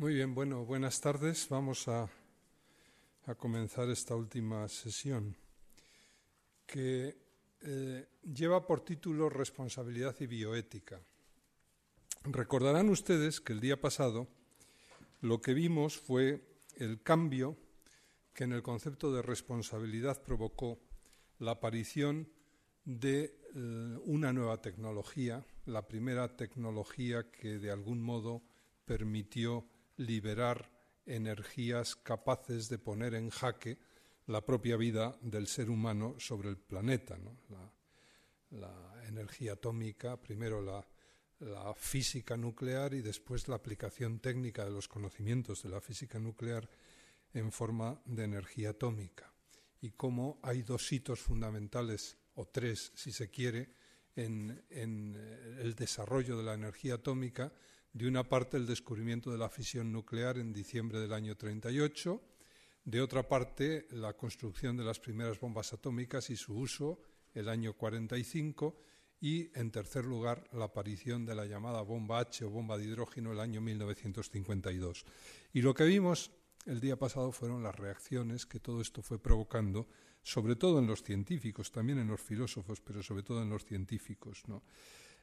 Muy 0.00 0.14
bien, 0.14 0.32
bueno, 0.32 0.64
buenas 0.64 1.00
tardes. 1.00 1.48
Vamos 1.48 1.88
a, 1.88 2.08
a 3.26 3.34
comenzar 3.34 3.90
esta 3.90 4.14
última 4.14 4.68
sesión 4.68 5.36
que 6.64 7.16
eh, 7.62 8.06
lleva 8.22 8.64
por 8.64 8.82
título 8.82 9.28
Responsabilidad 9.28 10.14
y 10.20 10.28
bioética. 10.28 11.00
Recordarán 12.22 12.90
ustedes 12.90 13.40
que 13.40 13.52
el 13.52 13.58
día 13.58 13.80
pasado 13.80 14.28
lo 15.20 15.40
que 15.40 15.52
vimos 15.52 15.98
fue 15.98 16.46
el 16.76 17.02
cambio 17.02 17.56
que 18.34 18.44
en 18.44 18.52
el 18.52 18.62
concepto 18.62 19.12
de 19.12 19.22
responsabilidad 19.22 20.22
provocó 20.22 20.78
la 21.40 21.50
aparición 21.50 22.28
de 22.84 23.36
eh, 23.52 23.98
una 24.04 24.32
nueva 24.32 24.62
tecnología, 24.62 25.44
la 25.66 25.88
primera 25.88 26.36
tecnología 26.36 27.32
que 27.32 27.58
de 27.58 27.72
algún 27.72 28.00
modo 28.00 28.44
permitió 28.84 29.66
liberar 29.98 30.70
energías 31.06 31.96
capaces 31.96 32.68
de 32.68 32.78
poner 32.78 33.14
en 33.14 33.30
jaque 33.30 33.78
la 34.26 34.44
propia 34.44 34.76
vida 34.76 35.16
del 35.22 35.46
ser 35.46 35.70
humano 35.70 36.14
sobre 36.18 36.48
el 36.48 36.56
planeta. 36.56 37.18
La, 38.50 38.94
energía 39.06 39.54
atómica, 39.54 40.20
primero 40.20 40.60
la, 40.60 40.86
física 41.76 42.36
nuclear 42.36 42.92
y 42.92 43.00
después 43.00 43.48
la 43.48 43.56
aplicación 43.56 44.18
técnica 44.18 44.64
de 44.64 44.70
los 44.70 44.88
conocimientos 44.88 45.62
de 45.62 45.70
la 45.70 45.80
física 45.80 46.18
nuclear 46.18 46.68
en 47.32 47.52
forma 47.52 48.02
de 48.04 48.24
energía 48.24 48.70
atómica. 48.70 49.32
Y 49.80 49.92
cómo 49.92 50.40
hay 50.42 50.62
dos 50.62 50.92
hitos 50.92 51.20
fundamentales, 51.20 52.18
o 52.34 52.46
tres 52.46 52.92
si 52.94 53.12
se 53.12 53.30
quiere, 53.30 53.72
en, 54.14 54.62
en 54.68 55.16
el 55.58 55.74
desarrollo 55.74 56.36
de 56.36 56.42
la 56.42 56.54
energía 56.54 56.94
atómica 56.94 57.52
de 57.92 58.06
una 58.06 58.24
parte, 58.24 58.56
el 58.56 58.66
descubrimiento 58.66 59.30
de 59.30 59.38
la 59.38 59.48
fisión 59.48 59.92
nuclear 59.92 60.38
en 60.38 60.52
diciembre 60.52 61.00
del 61.00 61.12
año 61.12 61.36
38, 61.36 62.22
de 62.84 63.00
otra 63.00 63.28
parte, 63.28 63.86
la 63.90 64.14
construcción 64.14 64.76
de 64.76 64.84
las 64.84 65.00
primeras 65.00 65.38
bombas 65.38 65.72
atómicas 65.72 66.30
y 66.30 66.36
su 66.36 66.54
uso 66.54 67.00
el 67.34 67.48
año 67.48 67.74
45, 67.74 68.80
y, 69.20 69.50
en 69.58 69.70
tercer 69.70 70.04
lugar, 70.04 70.48
la 70.52 70.66
aparición 70.66 71.26
de 71.26 71.34
la 71.34 71.44
llamada 71.44 71.82
bomba 71.82 72.20
H 72.20 72.44
o 72.44 72.50
bomba 72.50 72.78
de 72.78 72.84
hidrógeno 72.84 73.32
el 73.32 73.40
año 73.40 73.60
1952. 73.60 75.04
Y 75.52 75.62
lo 75.62 75.74
que 75.74 75.84
vimos 75.84 76.30
el 76.66 76.80
día 76.80 76.96
pasado 76.96 77.32
fueron 77.32 77.62
las 77.62 77.74
reacciones 77.74 78.46
que 78.46 78.60
todo 78.60 78.80
esto 78.80 79.02
fue 79.02 79.18
provocando, 79.18 79.88
sobre 80.22 80.54
todo 80.54 80.78
en 80.78 80.86
los 80.86 81.02
científicos, 81.02 81.72
también 81.72 81.98
en 81.98 82.08
los 82.08 82.20
filósofos, 82.20 82.80
pero 82.80 83.02
sobre 83.02 83.22
todo 83.22 83.42
en 83.42 83.50
los 83.50 83.64
científicos. 83.64 84.42
¿no? 84.46 84.62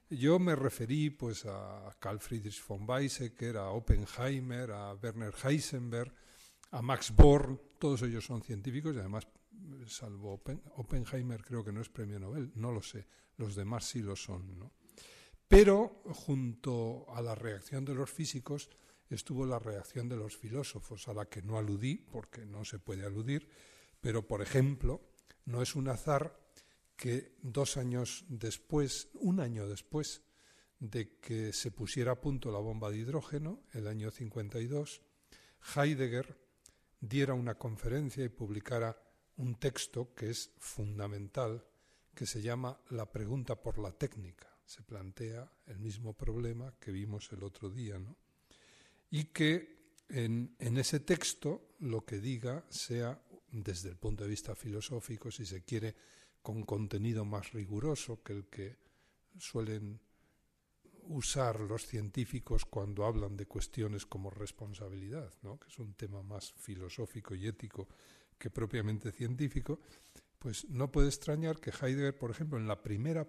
Yo 0.10 0.38
me 0.38 0.56
referí 0.56 1.10
pues 1.10 1.46
a 1.46 1.96
Carl 2.00 2.20
Friedrich 2.20 2.64
von 2.68 2.88
Weizsäcker, 2.88 3.58
a 3.58 3.72
Oppenheimer, 3.72 4.72
a 4.72 4.94
Werner 4.94 5.34
Heisenberg, 5.44 6.14
a 6.72 6.82
Max 6.82 7.12
Born, 7.16 7.60
todos 7.80 8.04
ellos 8.04 8.24
son 8.24 8.44
científicos 8.44 8.96
y 8.96 9.00
además, 9.00 9.28
salvo 9.88 10.44
Oppenheimer 10.76 11.44
creo 11.44 11.64
que 11.64 11.72
no 11.72 11.82
es 11.82 11.90
premio 11.90 12.20
Nobel, 12.20 12.52
no 12.56 12.72
lo 12.72 12.84
sé, 12.84 13.08
los 13.38 13.56
demás 13.56 13.86
sí 13.86 14.02
lo 14.02 14.16
son. 14.16 14.60
¿no? 14.60 14.74
Pero 15.48 16.04
junto 16.14 17.08
a 17.10 17.22
la 17.22 17.34
reacción 17.34 17.84
de 17.84 17.96
los 17.96 18.12
físicos 18.12 18.70
estuvo 19.10 19.46
la 19.46 19.58
reacción 19.58 20.08
de 20.08 20.18
los 20.18 20.38
filósofos, 20.38 21.08
a 21.08 21.14
la 21.14 21.26
que 21.26 21.42
no 21.42 21.58
aludí, 21.58 21.98
porque 21.98 22.46
no 22.46 22.64
se 22.64 22.78
puede 22.78 23.06
aludir, 23.06 23.50
pero 24.02 24.28
por 24.28 24.44
ejemplo, 24.44 25.02
no 25.46 25.64
es 25.64 25.76
un 25.76 25.88
azar 25.88 26.45
que 26.96 27.36
dos 27.42 27.78
años 27.78 28.26
después, 28.28 29.10
un 29.14 29.40
año 29.40 29.68
después 29.68 30.22
de 30.80 31.18
que 31.20 31.54
se 31.54 31.72
pusiera 31.72 32.14
a 32.14 32.22
punto 32.22 32.52
la 32.52 32.60
bomba 32.60 32.90
de 32.90 32.98
hidrógeno, 32.98 33.64
el 33.74 33.88
año 33.88 34.12
52, 34.12 35.02
Heidegger 35.76 36.38
diera 37.00 37.34
una 37.34 37.56
conferencia 37.56 38.24
y 38.24 38.30
publicara 38.30 38.98
un 39.38 39.56
texto 39.56 40.14
que 40.14 40.30
es 40.30 40.52
fundamental, 40.58 41.66
que 42.14 42.26
se 42.26 42.42
llama 42.42 42.80
La 42.90 43.12
pregunta 43.12 43.56
por 43.56 43.78
la 43.78 43.92
técnica. 43.92 44.48
Se 44.66 44.82
plantea 44.82 45.52
el 45.68 45.80
mismo 45.80 46.14
problema 46.14 46.74
que 46.80 46.92
vimos 46.92 47.32
el 47.32 47.44
otro 47.44 47.70
día, 47.70 48.00
¿no? 48.00 48.16
Y 49.12 49.26
que 49.26 49.94
en, 50.10 50.56
en 50.60 50.78
ese 50.78 51.02
texto 51.02 51.76
lo 51.80 52.06
que 52.06 52.20
diga 52.20 52.66
sea, 52.70 53.22
desde 53.52 53.90
el 53.90 53.98
punto 53.98 54.24
de 54.24 54.30
vista 54.30 54.56
filosófico, 54.56 55.30
si 55.32 55.46
se 55.46 55.64
quiere, 55.64 55.96
con 56.46 56.62
contenido 56.62 57.26
más 57.26 57.54
riguroso 57.54 58.22
que 58.22 58.34
el 58.34 58.46
que 58.46 58.78
suelen 59.36 60.00
usar 61.08 61.60
los 61.60 61.88
científicos 61.88 62.66
cuando 62.66 63.04
hablan 63.04 63.36
de 63.36 63.48
cuestiones 63.48 64.06
como 64.06 64.30
responsabilidad, 64.30 65.34
que 65.42 65.68
es 65.68 65.80
un 65.80 65.96
tema 65.96 66.22
más 66.22 66.54
filosófico 66.54 67.34
y 67.34 67.48
ético 67.48 67.88
que 68.38 68.52
propiamente 68.52 69.12
científico, 69.12 69.80
pues 70.38 70.70
no 70.70 70.92
puede 70.92 71.08
extrañar 71.08 71.60
que 71.60 71.72
Heidegger, 71.72 72.16
por 72.16 72.30
ejemplo, 72.30 72.60
en 72.60 72.68
la 72.68 72.80
primera 72.80 73.28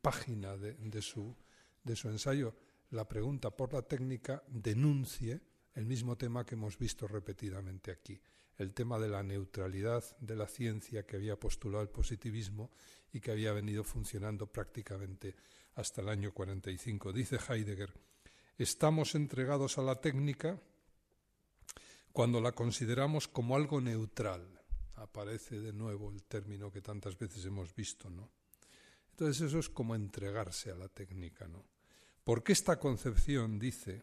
página 0.00 0.56
de, 0.56 1.02
su, 1.02 1.36
de 1.84 1.94
su 1.94 2.08
ensayo, 2.08 2.56
La 2.92 3.06
pregunta 3.06 3.50
por 3.50 3.74
la 3.74 3.82
técnica, 3.82 4.42
denuncie 4.48 5.42
el 5.74 5.84
mismo 5.84 6.16
tema 6.16 6.44
que 6.46 6.54
hemos 6.54 6.78
visto 6.78 7.06
repetidamente 7.06 7.90
aquí, 7.90 8.18
el 8.60 8.74
tema 8.74 8.98
de 8.98 9.08
la 9.08 9.22
neutralidad 9.22 10.04
de 10.20 10.36
la 10.36 10.46
ciencia 10.46 11.06
que 11.06 11.16
había 11.16 11.40
postulado 11.40 11.82
el 11.82 11.88
positivismo 11.88 12.70
y 13.10 13.18
que 13.18 13.30
había 13.30 13.54
venido 13.54 13.84
funcionando 13.84 14.46
prácticamente 14.46 15.34
hasta 15.76 16.02
el 16.02 16.10
año 16.10 16.34
45. 16.34 17.10
Dice 17.10 17.38
Heidegger, 17.48 17.90
estamos 18.58 19.14
entregados 19.14 19.78
a 19.78 19.82
la 19.82 19.98
técnica 19.98 20.60
cuando 22.12 22.38
la 22.38 22.52
consideramos 22.52 23.28
como 23.28 23.56
algo 23.56 23.80
neutral. 23.80 24.60
Aparece 24.96 25.58
de 25.58 25.72
nuevo 25.72 26.10
el 26.10 26.22
término 26.24 26.70
que 26.70 26.82
tantas 26.82 27.18
veces 27.18 27.46
hemos 27.46 27.74
visto, 27.74 28.10
¿no? 28.10 28.28
Entonces 29.12 29.40
eso 29.40 29.58
es 29.58 29.70
como 29.70 29.94
entregarse 29.94 30.70
a 30.70 30.74
la 30.74 30.88
técnica, 30.88 31.48
¿no? 31.48 31.64
Porque 32.24 32.52
esta 32.52 32.78
concepción 32.78 33.58
dice 33.58 34.02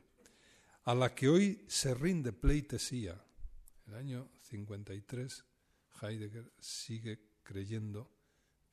a 0.86 0.96
la 0.96 1.14
que 1.14 1.30
hoy 1.30 1.64
se 1.68 1.94
rinde 1.94 2.34
pleitesía. 2.34 3.22
El 3.88 3.96
año 3.96 4.30
53, 4.42 5.46
Heidegger 6.02 6.52
sigue 6.60 7.20
creyendo 7.42 8.12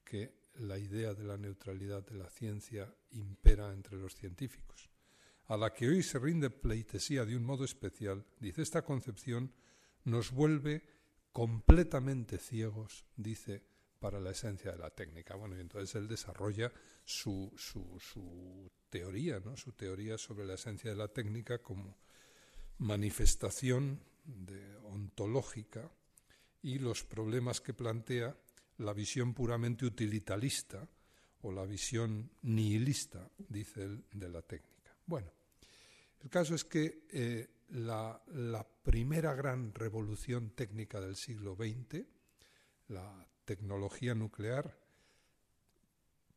que 0.04 0.34
la 0.56 0.76
idea 0.76 1.14
de 1.14 1.24
la 1.24 1.36
neutralidad 1.36 2.04
de 2.04 2.16
la 2.16 2.28
ciencia 2.28 2.92
impera 3.12 3.72
entre 3.72 3.96
los 3.96 4.14
científicos. 4.14 4.90
A 5.46 5.56
la 5.56 5.72
que 5.72 5.88
hoy 5.88 6.02
se 6.02 6.18
rinde 6.18 6.50
pleitesía 6.50 7.24
de 7.24 7.36
un 7.36 7.44
modo 7.44 7.64
especial, 7.64 8.24
dice 8.40 8.62
esta 8.62 8.82
concepción, 8.82 9.52
nos 10.04 10.32
vuelve 10.32 10.82
completamente 11.32 12.38
ciegos, 12.38 13.04
dice, 13.16 13.62
para 14.00 14.20
la 14.20 14.32
esencia 14.32 14.72
de 14.72 14.78
la 14.78 14.90
técnica. 14.90 15.36
Bueno, 15.36 15.56
y 15.56 15.60
entonces 15.60 15.94
él 15.94 16.08
desarrolla 16.08 16.72
su, 17.04 17.52
su, 17.56 17.98
su 18.00 18.70
teoría, 18.90 19.40
¿no? 19.40 19.56
su 19.56 19.72
teoría 19.72 20.18
sobre 20.18 20.44
la 20.44 20.54
esencia 20.54 20.90
de 20.90 20.96
la 20.96 21.08
técnica 21.08 21.62
como 21.62 21.96
manifestación 22.78 24.00
de, 24.24 24.76
ontológica 24.84 25.90
y 26.62 26.78
los 26.78 27.04
problemas 27.04 27.60
que 27.60 27.74
plantea 27.74 28.36
la 28.78 28.92
visión 28.92 29.34
puramente 29.34 29.84
utilitarista 29.84 30.88
o 31.42 31.52
la 31.52 31.64
visión 31.64 32.30
nihilista, 32.42 33.30
dice 33.48 33.84
él, 33.84 34.04
de 34.12 34.28
la 34.28 34.42
técnica. 34.42 34.96
Bueno, 35.06 35.30
el 36.22 36.30
caso 36.30 36.54
es 36.54 36.64
que 36.64 37.06
eh, 37.10 37.48
la, 37.68 38.22
la 38.28 38.66
primera 38.66 39.34
gran 39.34 39.74
revolución 39.74 40.50
técnica 40.50 41.00
del 41.00 41.16
siglo 41.16 41.54
XX, 41.54 42.04
la 42.88 43.28
tecnología 43.44 44.14
nuclear, 44.14 44.78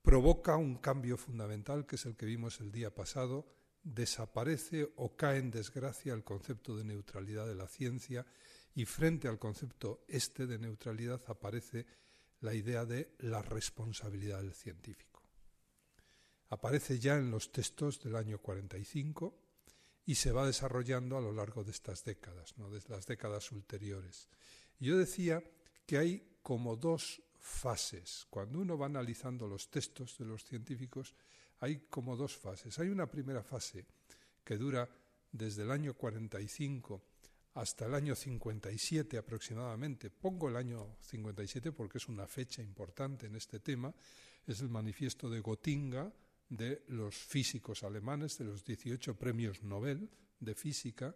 provoca 0.02 0.56
un 0.56 0.78
cambio 0.78 1.18
fundamental, 1.18 1.86
que 1.86 1.96
es 1.96 2.06
el 2.06 2.16
que 2.16 2.26
vimos 2.26 2.60
el 2.60 2.72
día 2.72 2.94
pasado, 2.94 3.57
desaparece 3.94 4.92
o 4.98 5.16
cae 5.16 5.40
en 5.40 5.52
desgracia 5.52 6.14
el 6.14 6.24
concepto 6.24 6.76
de 6.76 6.84
neutralidad 6.84 7.48
de 7.48 7.56
la 7.56 7.68
ciencia 7.68 8.26
y 8.76 8.86
frente 8.86 9.28
al 9.28 9.40
concepto 9.40 10.04
este 10.08 10.46
de 10.46 10.60
neutralidad 10.60 11.22
aparece 11.28 11.86
la 12.42 12.54
idea 12.54 12.86
de 12.86 13.16
la 13.20 13.42
responsabilidad 13.42 14.42
del 14.42 14.54
científico. 14.54 15.24
Aparece 16.50 17.00
ya 17.00 17.18
en 17.18 17.32
los 17.32 17.52
textos 17.52 18.02
del 18.02 18.16
año 18.16 18.40
45 18.40 19.36
y 20.06 20.16
se 20.16 20.32
va 20.32 20.46
desarrollando 20.46 21.18
a 21.18 21.22
lo 21.22 21.34
largo 21.34 21.64
de 21.64 21.72
estas 21.72 22.04
décadas, 22.04 22.58
¿no? 22.58 22.70
de 22.70 22.82
las 22.88 23.06
décadas 23.06 23.52
ulteriores. 23.52 24.30
Yo 24.80 24.98
decía 24.98 25.44
que 25.86 25.98
hay 25.98 26.38
como 26.42 26.76
dos 26.76 27.22
fases. 27.40 28.28
Cuando 28.30 28.60
uno 28.60 28.78
va 28.78 28.86
analizando 28.86 29.48
los 29.48 29.70
textos 29.70 30.18
de 30.18 30.26
los 30.26 30.44
científicos, 30.44 31.16
hay 31.60 31.88
como 31.90 32.16
dos 32.16 32.36
fases. 32.36 32.78
Hay 32.80 32.90
una 32.90 33.10
primera 33.10 33.44
fase 33.44 33.86
que 34.44 34.58
dura 34.58 34.88
desde 35.32 35.64
el 35.64 35.72
año 35.72 35.94
45 35.94 37.02
hasta 37.56 37.86
el 37.86 37.96
año 37.96 38.16
57 38.16 39.18
aproximadamente. 39.18 40.10
Pongo 40.10 40.50
el 40.50 40.56
año 40.56 40.98
57 41.02 41.72
porque 41.72 41.98
es 41.98 42.08
una 42.08 42.28
fecha 42.28 42.62
importante 42.62 43.26
en 43.26 43.36
este 43.36 43.60
tema. 43.60 43.94
Es 44.46 44.62
el 44.62 44.70
manifiesto 44.70 45.30
de 45.30 45.40
Gotinga 45.40 46.12
de 46.50 46.84
los 46.90 47.16
físicos 47.16 47.84
alemanes, 47.84 48.38
de 48.38 48.46
los 48.46 48.64
18 48.64 49.16
premios 49.18 49.64
Nobel 49.64 50.10
de 50.40 50.56
física. 50.56 51.16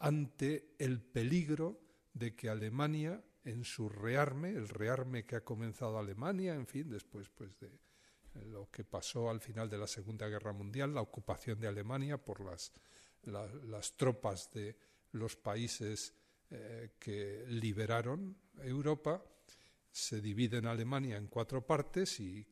ante 0.00 0.76
el 0.78 1.00
peligro 1.00 1.80
de 2.12 2.36
que 2.36 2.48
Alemania, 2.48 3.20
en 3.44 3.64
su 3.64 3.88
rearme, 3.88 4.50
el 4.50 4.68
rearme 4.68 5.24
que 5.24 5.34
ha 5.34 5.44
comenzado 5.44 5.98
Alemania, 5.98 6.54
en 6.54 6.68
fin, 6.68 6.88
después 6.88 7.28
pues 7.30 7.58
de 7.58 7.68
lo 8.46 8.70
que 8.70 8.84
pasó 8.84 9.30
al 9.30 9.40
final 9.40 9.68
de 9.68 9.78
la 9.78 9.86
Segunda 9.86 10.28
Guerra 10.28 10.52
Mundial, 10.52 10.94
la 10.94 11.02
ocupación 11.02 11.60
de 11.60 11.68
Alemania 11.68 12.18
por 12.18 12.40
las, 12.40 12.72
las 13.22 13.96
tropas 13.96 14.50
de 14.52 14.76
los 15.12 15.36
países 15.36 16.14
eh, 16.50 16.92
que 16.98 17.44
liberaron 17.48 18.36
Europa, 18.62 19.22
se 19.90 20.20
divide 20.20 20.58
en 20.58 20.66
Alemania 20.66 21.16
en 21.16 21.26
cuatro 21.26 21.66
partes 21.66 22.20
y, 22.20 22.46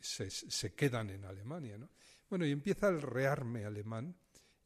se, 0.00 0.74
quedan 0.74 1.10
en 1.10 1.24
Alemania. 1.24 1.78
Bueno, 2.28 2.46
y 2.46 2.50
empieza 2.50 2.88
el 2.88 3.02
rearme 3.02 3.64
alemán, 3.64 4.16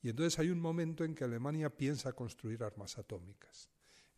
y 0.00 0.10
entonces 0.10 0.38
hay 0.38 0.50
un 0.50 0.60
momento 0.60 1.04
en 1.04 1.14
que 1.14 1.24
Alemania 1.24 1.70
piensa 1.70 2.12
construir 2.12 2.62
armas 2.62 2.98
atómicas. 2.98 3.68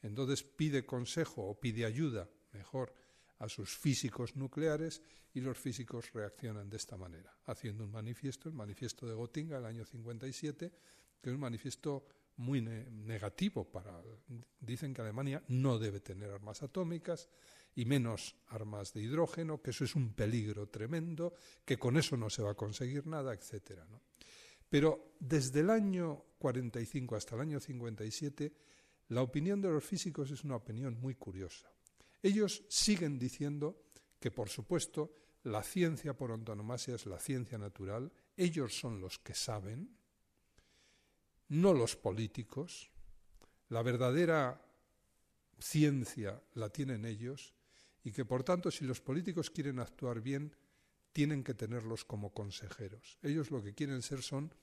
Entonces 0.02 0.42
pide 0.42 0.86
consejo 0.86 1.42
o 1.42 1.58
pide 1.58 1.84
ayuda, 1.84 2.28
mejor, 2.52 2.94
a 3.40 3.48
sus 3.48 3.76
físicos 3.76 4.36
nucleares 4.36 5.02
y 5.34 5.40
los 5.40 5.58
físicos 5.58 6.12
reaccionan 6.12 6.68
de 6.68 6.76
esta 6.76 6.96
manera, 6.96 7.36
haciendo 7.46 7.84
un 7.84 7.90
manifiesto, 7.90 8.48
el 8.48 8.54
manifiesto 8.54 9.06
de 9.06 9.14
Gotinga, 9.14 9.58
el 9.58 9.64
año 9.64 9.84
57, 9.84 10.72
que 11.20 11.30
es 11.30 11.34
un 11.34 11.40
manifiesto 11.40 12.06
muy 12.36 12.62
negativo 12.62 13.70
para 13.70 14.00
dicen 14.60 14.94
que 14.94 15.02
Alemania 15.02 15.42
no 15.48 15.78
debe 15.78 16.00
tener 16.00 16.30
armas 16.30 16.62
atómicas 16.62 17.28
y 17.74 17.84
menos 17.84 18.36
armas 18.48 18.92
de 18.94 19.02
hidrógeno, 19.02 19.60
que 19.60 19.70
eso 19.70 19.84
es 19.84 19.94
un 19.94 20.14
peligro 20.14 20.68
tremendo, 20.68 21.34
que 21.64 21.78
con 21.78 21.96
eso 21.96 22.16
no 22.16 22.30
se 22.30 22.42
va 22.42 22.52
a 22.52 22.56
conseguir 22.56 23.06
nada, 23.06 23.32
etcétera, 23.34 23.86
Pero 24.68 25.14
desde 25.18 25.60
el 25.60 25.70
año 25.70 26.24
45 26.38 27.16
hasta 27.16 27.34
el 27.36 27.42
año 27.42 27.60
57 27.60 28.52
la 29.08 29.22
opinión 29.22 29.60
de 29.60 29.68
los 29.68 29.84
físicos 29.84 30.30
es 30.30 30.44
una 30.44 30.56
opinión 30.56 30.98
muy 31.00 31.16
curiosa. 31.16 31.70
Ellos 32.22 32.64
siguen 32.68 33.18
diciendo 33.18 33.82
que, 34.18 34.30
por 34.30 34.48
supuesto, 34.48 35.14
la 35.44 35.62
ciencia 35.62 36.14
por 36.14 36.32
antonomasia 36.32 36.94
es 36.94 37.06
la 37.06 37.18
ciencia 37.18 37.56
natural, 37.56 38.12
ellos 38.36 38.78
son 38.78 39.00
los 39.00 39.18
que 39.18 39.34
saben, 39.34 39.96
no 41.48 41.72
los 41.72 41.96
políticos, 41.96 42.90
la 43.68 43.82
verdadera 43.82 44.64
ciencia 45.58 46.42
la 46.54 46.70
tienen 46.70 47.04
ellos 47.04 47.54
y 48.02 48.12
que 48.12 48.24
por 48.24 48.44
tanto 48.44 48.70
si 48.70 48.84
los 48.84 49.00
políticos 49.00 49.50
quieren 49.50 49.78
actuar 49.78 50.20
bien 50.20 50.54
tienen 51.12 51.42
que 51.42 51.54
tenerlos 51.54 52.04
como 52.04 52.32
consejeros. 52.32 53.18
Ellos 53.22 53.50
lo 53.50 53.62
que 53.62 53.74
quieren 53.74 54.02
ser 54.02 54.22
son 54.22 54.54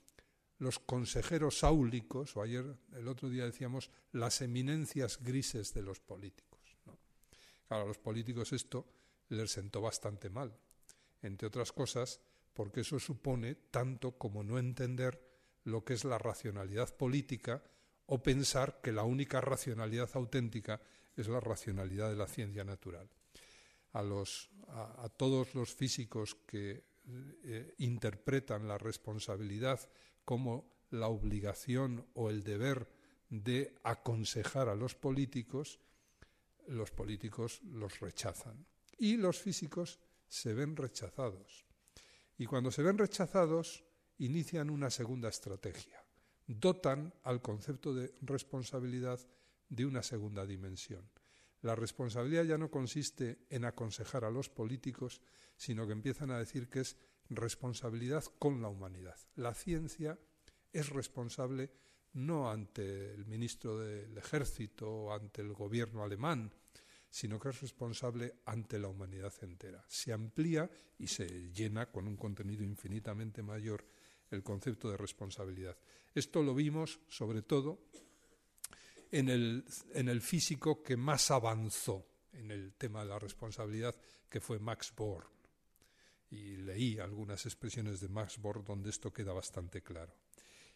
los 0.58 0.78
consejeros 0.78 1.62
áulicos, 1.62 2.36
o 2.36 2.42
ayer 2.42 2.64
el 2.92 3.06
otro 3.06 3.28
día 3.28 3.44
decíamos 3.44 3.90
las 4.12 4.40
eminencias 4.40 5.22
grises 5.22 5.72
de 5.74 5.82
los 5.82 6.00
políticos. 6.00 6.47
A 7.70 7.78
los 7.78 7.98
políticos 7.98 8.52
esto 8.52 8.86
les 9.28 9.50
sentó 9.50 9.80
bastante 9.80 10.30
mal, 10.30 10.56
entre 11.22 11.48
otras 11.48 11.72
cosas 11.72 12.20
porque 12.58 12.80
eso 12.80 12.98
supone 12.98 13.54
tanto 13.70 14.18
como 14.18 14.42
no 14.42 14.58
entender 14.58 15.22
lo 15.62 15.84
que 15.84 15.94
es 15.94 16.04
la 16.04 16.18
racionalidad 16.18 16.96
política 16.96 17.62
o 18.06 18.20
pensar 18.20 18.80
que 18.82 18.90
la 18.90 19.04
única 19.04 19.40
racionalidad 19.40 20.10
auténtica 20.14 20.80
es 21.14 21.28
la 21.28 21.38
racionalidad 21.38 22.10
de 22.10 22.16
la 22.16 22.26
ciencia 22.26 22.64
natural. 22.64 23.08
A, 23.92 24.02
los, 24.02 24.50
a, 24.68 25.08
todos 25.08 25.54
los 25.54 25.72
físicos 25.72 26.34
que 26.46 26.84
eh, 27.44 27.74
interpretan 27.78 28.66
la 28.66 28.76
responsabilidad 28.76 29.88
como 30.24 30.68
la 30.90 31.06
obligación 31.06 32.06
o 32.14 32.28
el 32.28 32.42
deber 32.42 32.88
de 33.30 33.74
aconsejar 33.84 34.68
a 34.68 34.74
los 34.74 34.96
políticos, 34.96 35.78
los 36.68 36.90
políticos 36.90 37.60
los 37.64 38.00
rechazan. 38.00 38.66
Y 38.98 39.16
los 39.16 39.38
físicos 39.38 39.98
se 40.26 40.54
ven 40.54 40.76
rechazados. 40.76 41.66
Y 42.36 42.46
cuando 42.46 42.70
se 42.70 42.82
ven 42.82 42.98
rechazados, 42.98 43.84
inician 44.18 44.70
una 44.70 44.90
segunda 44.90 45.28
estrategia. 45.28 46.04
Dotan 46.46 47.14
al 47.24 47.42
concepto 47.42 47.94
de 47.94 48.14
responsabilidad 48.22 49.20
de 49.68 49.86
una 49.86 50.02
segunda 50.02 50.46
dimensión. 50.46 51.10
La 51.60 51.74
responsabilidad 51.74 52.44
ya 52.44 52.58
no 52.58 52.70
consiste 52.70 53.44
en 53.50 53.64
aconsejar 53.64 54.24
a 54.24 54.30
los 54.30 54.48
políticos, 54.48 55.20
sino 55.56 55.86
que 55.86 55.92
empiezan 55.92 56.30
a 56.30 56.38
decir 56.38 56.68
que 56.68 56.80
es 56.80 56.96
responsabilidad 57.28 58.24
con 58.38 58.62
la 58.62 58.68
humanidad. 58.68 59.18
La 59.34 59.54
ciencia 59.54 60.18
es 60.72 60.90
responsable 60.90 61.72
no 62.14 62.50
ante 62.50 63.14
el 63.14 63.26
ministro 63.26 63.78
del 63.78 64.16
ejército 64.16 64.90
o 64.90 65.12
ante 65.12 65.42
el 65.42 65.52
gobierno 65.52 66.02
alemán, 66.02 66.52
sino 67.10 67.38
que 67.38 67.50
es 67.50 67.60
responsable 67.60 68.36
ante 68.44 68.78
la 68.78 68.88
humanidad 68.88 69.32
entera. 69.42 69.84
Se 69.88 70.12
amplía 70.12 70.70
y 70.98 71.06
se 71.06 71.50
llena 71.52 71.90
con 71.90 72.06
un 72.06 72.16
contenido 72.16 72.64
infinitamente 72.64 73.42
mayor 73.42 73.84
el 74.30 74.42
concepto 74.42 74.90
de 74.90 74.96
responsabilidad. 74.96 75.76
Esto 76.14 76.42
lo 76.42 76.54
vimos 76.54 77.00
sobre 77.08 77.42
todo 77.42 77.86
en 79.10 79.28
el, 79.28 79.64
en 79.94 80.08
el 80.08 80.20
físico 80.20 80.82
que 80.82 80.96
más 80.96 81.30
avanzó 81.30 82.06
en 82.32 82.50
el 82.50 82.74
tema 82.74 83.00
de 83.00 83.08
la 83.08 83.18
responsabilidad, 83.18 83.94
que 84.28 84.40
fue 84.40 84.58
Max 84.58 84.92
Born. 84.94 85.26
Y 86.30 86.56
leí 86.56 86.98
algunas 86.98 87.46
expresiones 87.46 88.00
de 88.00 88.08
Max 88.08 88.38
Born 88.38 88.64
donde 88.64 88.90
esto 88.90 89.12
queda 89.12 89.32
bastante 89.32 89.82
claro. 89.82 90.14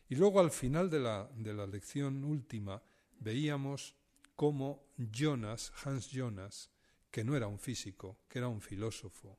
Y 0.08 0.16
luego 0.16 0.40
al 0.40 0.50
final 0.50 0.90
de 0.90 1.00
la, 1.00 1.30
de 1.34 1.54
la 1.54 1.66
lección 1.66 2.24
última 2.24 2.82
veíamos 3.18 3.94
cómo 4.36 4.88
Jonas, 4.96 5.72
Hans 5.84 6.10
Jonas, 6.10 6.70
que 7.10 7.24
no 7.24 7.36
era 7.36 7.46
un 7.46 7.58
físico, 7.58 8.18
que 8.28 8.38
era 8.38 8.48
un 8.48 8.60
filósofo, 8.60 9.38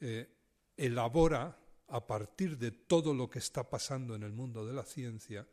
eh, 0.00 0.28
elabora, 0.76 1.56
a 1.88 2.06
partir 2.06 2.58
de 2.58 2.72
todo 2.72 3.14
lo 3.14 3.30
que 3.30 3.38
está 3.38 3.70
pasando 3.70 4.14
en 4.14 4.24
el 4.24 4.32
mundo 4.32 4.66
de 4.66 4.72
la 4.72 4.82
ciencia, 4.82 5.46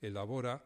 elabora 0.00 0.64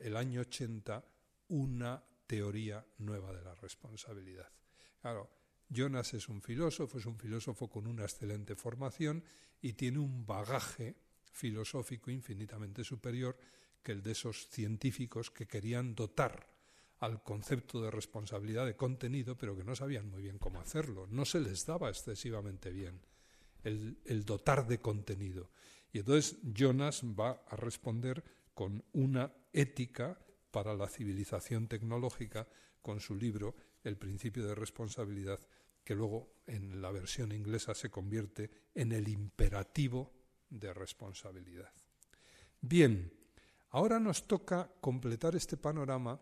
el 0.00 0.16
año 0.16 0.42
80 0.42 1.04
una 1.48 2.02
teoría 2.26 2.84
nueva 2.98 3.32
de 3.32 3.42
la 3.42 3.54
responsabilidad. 3.54 4.48
Claro, 5.00 5.30
Jonas 5.68 6.14
es 6.14 6.28
un 6.28 6.40
filósofo, 6.40 6.98
es 6.98 7.06
un 7.06 7.18
filósofo 7.18 7.68
con 7.68 7.86
una 7.86 8.04
excelente 8.04 8.54
formación 8.54 9.24
y 9.60 9.72
tiene 9.72 9.98
un 9.98 10.24
bagaje 10.24 10.94
filosófico 11.34 12.10
infinitamente 12.10 12.84
superior 12.84 13.36
que 13.82 13.92
el 13.92 14.02
de 14.02 14.12
esos 14.12 14.48
científicos 14.48 15.30
que 15.30 15.46
querían 15.46 15.94
dotar 15.94 16.48
al 17.00 17.22
concepto 17.22 17.82
de 17.82 17.90
responsabilidad 17.90 18.64
de 18.64 18.76
contenido, 18.76 19.36
pero 19.36 19.56
que 19.56 19.64
no 19.64 19.74
sabían 19.74 20.08
muy 20.08 20.22
bien 20.22 20.38
cómo 20.38 20.60
hacerlo. 20.60 21.06
No 21.10 21.24
se 21.24 21.40
les 21.40 21.66
daba 21.66 21.90
excesivamente 21.90 22.70
bien 22.70 23.00
el, 23.64 24.24
dotar 24.24 24.66
de 24.66 24.78
contenido. 24.78 25.50
Y 25.92 25.98
entonces 25.98 26.38
Jonas 26.42 27.02
va 27.04 27.42
a 27.48 27.56
responder 27.56 28.24
con 28.54 28.84
una 28.92 29.34
ética 29.52 30.18
para 30.50 30.74
la 30.74 30.88
civilización 30.88 31.66
tecnológica 31.66 32.48
con 32.80 33.00
su 33.00 33.16
libro 33.16 33.56
El 33.82 33.98
principio 33.98 34.46
de 34.46 34.54
responsabilidad, 34.54 35.40
que 35.82 35.94
luego 35.94 36.36
en 36.46 36.80
la 36.80 36.90
versión 36.90 37.32
inglesa 37.32 37.74
se 37.74 37.90
convierte 37.90 38.50
en 38.74 38.92
el 38.92 39.08
imperativo 39.08 40.23
de 40.54 40.72
responsabilidad. 40.72 41.72
Bien, 42.60 43.12
ahora 43.70 44.00
nos 44.00 44.26
toca 44.26 44.70
completar 44.80 45.36
este 45.36 45.56
panorama 45.56 46.20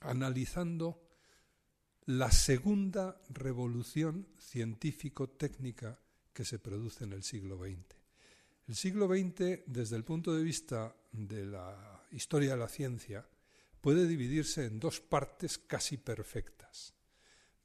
analizando 0.00 1.08
la 2.06 2.30
segunda 2.30 3.20
revolución 3.30 4.28
científico-técnica 4.38 5.98
que 6.32 6.44
se 6.44 6.58
produce 6.58 7.04
en 7.04 7.12
el 7.12 7.22
siglo 7.22 7.58
XX. 7.58 7.96
El 8.66 8.74
siglo 8.74 9.08
XX, 9.08 9.60
desde 9.66 9.96
el 9.96 10.04
punto 10.04 10.34
de 10.34 10.42
vista 10.42 10.94
de 11.12 11.46
la 11.46 12.04
historia 12.12 12.50
de 12.50 12.56
la 12.58 12.68
ciencia, 12.68 13.26
puede 13.80 14.06
dividirse 14.06 14.66
en 14.66 14.78
dos 14.80 15.00
partes 15.00 15.58
casi 15.58 15.96
perfectas, 15.96 16.94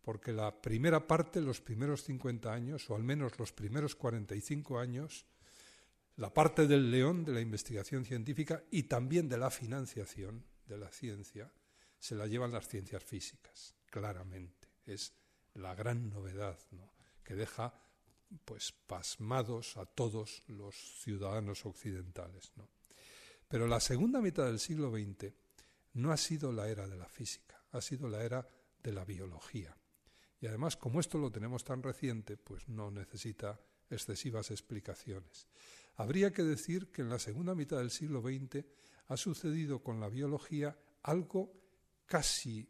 porque 0.01 0.31
la 0.31 0.61
primera 0.61 1.05
parte, 1.05 1.41
los 1.41 1.61
primeros 1.61 2.03
50 2.03 2.53
años, 2.53 2.89
o 2.89 2.95
al 2.95 3.03
menos 3.03 3.37
los 3.39 3.51
primeros 3.51 3.95
45 3.95 4.79
años, 4.79 5.25
la 6.17 6.33
parte 6.33 6.67
del 6.67 6.91
león 6.91 7.25
de 7.25 7.33
la 7.33 7.41
investigación 7.41 8.05
científica 8.05 8.63
y 8.71 8.83
también 8.83 9.27
de 9.29 9.37
la 9.37 9.49
financiación 9.49 10.45
de 10.65 10.77
la 10.77 10.91
ciencia, 10.91 11.51
se 11.99 12.15
la 12.15 12.27
llevan 12.27 12.51
las 12.51 12.67
ciencias 12.67 13.03
físicas, 13.03 13.75
claramente. 13.89 14.67
Es 14.85 15.13
la 15.55 15.75
gran 15.75 16.09
novedad, 16.09 16.59
que 17.23 17.35
deja 17.35 17.73
pues 18.45 18.71
pasmados 18.71 19.77
a 19.77 19.85
todos 19.85 20.43
los 20.47 20.75
ciudadanos 21.01 21.65
occidentales. 21.65 22.51
Pero 23.47 23.67
la 23.67 23.79
segunda 23.79 24.21
mitad 24.21 24.45
del 24.45 24.59
siglo 24.59 24.91
XX 24.91 25.33
no 25.93 26.11
ha 26.11 26.17
sido 26.17 26.51
la 26.51 26.67
era 26.69 26.87
de 26.87 26.97
la 26.97 27.07
física, 27.07 27.63
ha 27.71 27.81
sido 27.81 28.09
la 28.09 28.23
era 28.23 28.47
de 28.81 28.91
la 28.91 29.05
biología. 29.05 29.77
Y 30.41 30.47
además, 30.47 30.75
como 30.75 30.99
esto 30.99 31.17
lo 31.17 31.31
tenemos 31.31 31.63
tan 31.63 31.81
reciente, 31.81 32.35
pues 32.35 32.67
no 32.67 32.91
necesita 32.91 33.61
excesivas 33.89 34.51
explicaciones. 34.51 35.47
Habría 35.95 36.31
que 36.31 36.43
decir 36.43 36.91
que 36.91 37.01
en 37.01 37.09
la 37.09 37.19
segunda 37.19 37.55
mitad 37.55 37.77
del 37.77 37.91
siglo 37.91 38.21
XX 38.21 38.65
ha 39.07 39.17
sucedido 39.17 39.83
con 39.83 39.99
la 39.99 40.09
biología 40.09 40.77
algo 41.03 41.53
casi, 42.05 42.67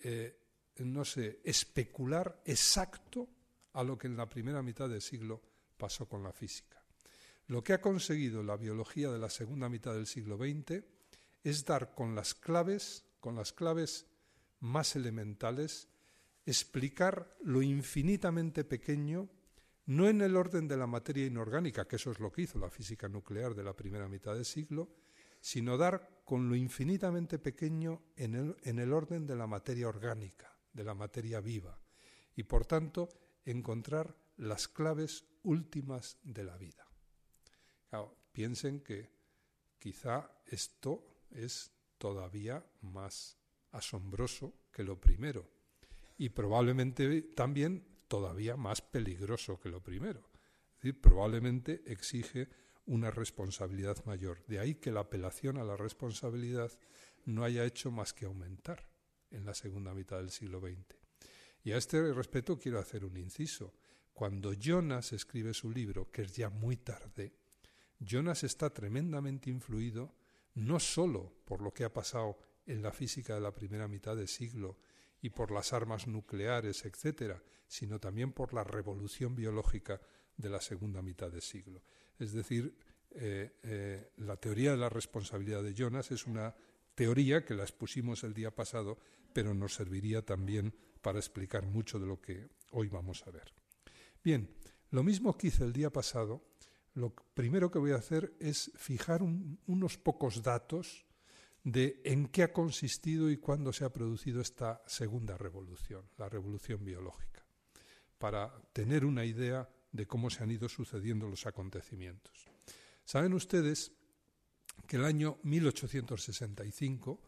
eh, 0.00 0.38
no 0.78 1.04
sé, 1.04 1.40
especular 1.44 2.42
exacto 2.44 3.28
a 3.74 3.84
lo 3.84 3.98
que 3.98 4.06
en 4.06 4.16
la 4.16 4.28
primera 4.28 4.62
mitad 4.62 4.88
del 4.88 5.02
siglo 5.02 5.40
pasó 5.76 6.08
con 6.08 6.22
la 6.22 6.32
física. 6.32 6.82
Lo 7.46 7.62
que 7.62 7.72
ha 7.72 7.80
conseguido 7.80 8.42
la 8.42 8.56
biología 8.56 9.10
de 9.10 9.18
la 9.18 9.30
segunda 9.30 9.68
mitad 9.68 9.94
del 9.94 10.06
siglo 10.06 10.36
XX 10.36 10.84
es 11.44 11.64
dar 11.64 11.94
con 11.94 12.14
las 12.14 12.34
claves, 12.34 13.04
con 13.20 13.36
las 13.36 13.52
claves 13.52 14.06
más 14.60 14.96
elementales, 14.96 15.88
explicar 16.44 17.36
lo 17.42 17.62
infinitamente 17.62 18.64
pequeño, 18.64 19.28
no 19.88 20.06
en 20.06 20.20
el 20.20 20.36
orden 20.36 20.68
de 20.68 20.76
la 20.76 20.86
materia 20.86 21.24
inorgánica, 21.24 21.88
que 21.88 21.96
eso 21.96 22.10
es 22.10 22.20
lo 22.20 22.30
que 22.30 22.42
hizo 22.42 22.58
la 22.58 22.68
física 22.68 23.08
nuclear 23.08 23.54
de 23.54 23.64
la 23.64 23.74
primera 23.74 24.06
mitad 24.06 24.34
del 24.34 24.44
siglo, 24.44 24.90
sino 25.40 25.78
dar 25.78 26.22
con 26.26 26.46
lo 26.50 26.56
infinitamente 26.56 27.38
pequeño 27.38 28.02
en 28.14 28.34
el, 28.34 28.56
en 28.64 28.80
el 28.80 28.92
orden 28.92 29.26
de 29.26 29.34
la 29.34 29.46
materia 29.46 29.88
orgánica, 29.88 30.54
de 30.74 30.84
la 30.84 30.94
materia 30.94 31.40
viva, 31.40 31.80
y 32.36 32.42
por 32.42 32.66
tanto 32.66 33.08
encontrar 33.46 34.14
las 34.36 34.68
claves 34.68 35.24
últimas 35.42 36.18
de 36.22 36.44
la 36.44 36.58
vida. 36.58 36.86
piensen 38.32 38.80
que 38.80 39.10
quizá 39.78 40.30
esto 40.46 41.02
es 41.30 41.72
todavía 41.96 42.62
más 42.82 43.38
asombroso 43.72 44.52
que 44.70 44.84
lo 44.84 45.00
primero 45.00 45.48
y 46.18 46.28
probablemente 46.28 47.22
también 47.22 47.97
todavía 48.08 48.56
más 48.56 48.80
peligroso 48.80 49.60
que 49.60 49.68
lo 49.68 49.82
primero. 49.82 50.30
Es 50.76 50.82
decir, 50.82 51.00
probablemente 51.00 51.82
exige 51.86 52.48
una 52.86 53.10
responsabilidad 53.10 54.02
mayor. 54.06 54.44
De 54.46 54.58
ahí 54.58 54.74
que 54.74 54.90
la 54.90 55.00
apelación 55.00 55.58
a 55.58 55.64
la 55.64 55.76
responsabilidad 55.76 56.72
no 57.24 57.44
haya 57.44 57.64
hecho 57.64 57.90
más 57.90 58.14
que 58.14 58.24
aumentar 58.24 58.88
en 59.30 59.44
la 59.44 59.54
segunda 59.54 59.94
mitad 59.94 60.18
del 60.18 60.30
siglo 60.30 60.60
XX. 60.60 60.96
Y 61.62 61.72
a 61.72 61.76
este 61.76 62.12
respecto 62.12 62.58
quiero 62.58 62.78
hacer 62.78 63.04
un 63.04 63.16
inciso. 63.16 63.74
Cuando 64.12 64.52
Jonas 64.54 65.12
escribe 65.12 65.52
su 65.52 65.70
libro, 65.70 66.10
que 66.10 66.22
es 66.22 66.34
ya 66.34 66.48
muy 66.48 66.76
tarde, 66.76 67.34
Jonas 68.00 68.44
está 68.44 68.70
tremendamente 68.70 69.50
influido 69.50 70.14
no 70.54 70.80
sólo 70.80 71.34
por 71.44 71.60
lo 71.60 71.72
que 71.72 71.84
ha 71.84 71.92
pasado 71.92 72.38
en 72.66 72.82
la 72.82 72.92
física 72.92 73.34
de 73.34 73.40
la 73.40 73.54
primera 73.54 73.86
mitad 73.86 74.16
del 74.16 74.28
siglo 74.28 74.78
y 75.20 75.30
por 75.30 75.50
las 75.50 75.72
armas 75.72 76.06
nucleares, 76.06 76.84
etcétera, 76.84 77.42
sino 77.66 77.98
también 77.98 78.32
por 78.32 78.54
la 78.54 78.64
revolución 78.64 79.34
biológica 79.34 80.00
de 80.36 80.48
la 80.48 80.60
segunda 80.60 81.02
mitad 81.02 81.30
del 81.30 81.42
siglo. 81.42 81.82
Es 82.18 82.32
decir, 82.32 82.76
eh, 83.10 83.58
eh, 83.62 84.10
la 84.18 84.36
teoría 84.36 84.72
de 84.72 84.76
la 84.76 84.88
responsabilidad 84.88 85.62
de 85.62 85.74
Jonas 85.74 86.10
es 86.10 86.26
una 86.26 86.54
teoría 86.94 87.44
que 87.44 87.54
la 87.54 87.62
expusimos 87.62 88.24
el 88.24 88.34
día 88.34 88.54
pasado, 88.54 88.98
pero 89.32 89.54
nos 89.54 89.74
serviría 89.74 90.24
también 90.24 90.74
para 91.02 91.18
explicar 91.18 91.66
mucho 91.66 91.98
de 91.98 92.06
lo 92.06 92.20
que 92.20 92.48
hoy 92.72 92.88
vamos 92.88 93.24
a 93.26 93.30
ver. 93.30 93.52
Bien, 94.22 94.50
lo 94.90 95.02
mismo 95.02 95.36
que 95.36 95.48
hice 95.48 95.64
el 95.64 95.72
día 95.72 95.90
pasado, 95.90 96.42
lo 96.94 97.14
primero 97.14 97.70
que 97.70 97.78
voy 97.78 97.92
a 97.92 97.96
hacer 97.96 98.34
es 98.40 98.72
fijar 98.76 99.22
unos 99.22 99.98
pocos 99.98 100.42
datos 100.42 101.06
de 101.72 102.00
en 102.04 102.28
qué 102.28 102.44
ha 102.44 102.52
consistido 102.52 103.30
y 103.30 103.36
cuándo 103.36 103.72
se 103.72 103.84
ha 103.84 103.92
producido 103.92 104.40
esta 104.40 104.82
segunda 104.86 105.36
revolución, 105.36 106.08
la 106.16 106.28
revolución 106.28 106.82
biológica, 106.82 107.44
para 108.16 108.50
tener 108.72 109.04
una 109.04 109.24
idea 109.26 109.68
de 109.92 110.06
cómo 110.06 110.30
se 110.30 110.42
han 110.42 110.50
ido 110.50 110.68
sucediendo 110.68 111.28
los 111.28 111.46
acontecimientos. 111.46 112.46
Saben 113.04 113.34
ustedes 113.34 113.92
que 114.86 114.96
el 114.96 115.04
año 115.04 115.38
1865, 115.42 117.20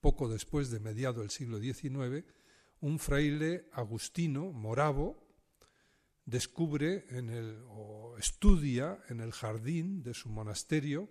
poco 0.00 0.28
después 0.28 0.70
de 0.70 0.78
mediado 0.78 1.20
del 1.20 1.30
siglo 1.30 1.58
XIX, 1.58 2.24
un 2.80 3.00
fraile 3.00 3.68
agustino 3.72 4.52
moravo 4.52 5.26
descubre 6.24 7.06
en 7.08 7.30
el, 7.30 7.64
o 7.68 8.16
estudia 8.16 9.02
en 9.08 9.20
el 9.20 9.32
jardín 9.32 10.04
de 10.04 10.14
su 10.14 10.28
monasterio 10.28 11.08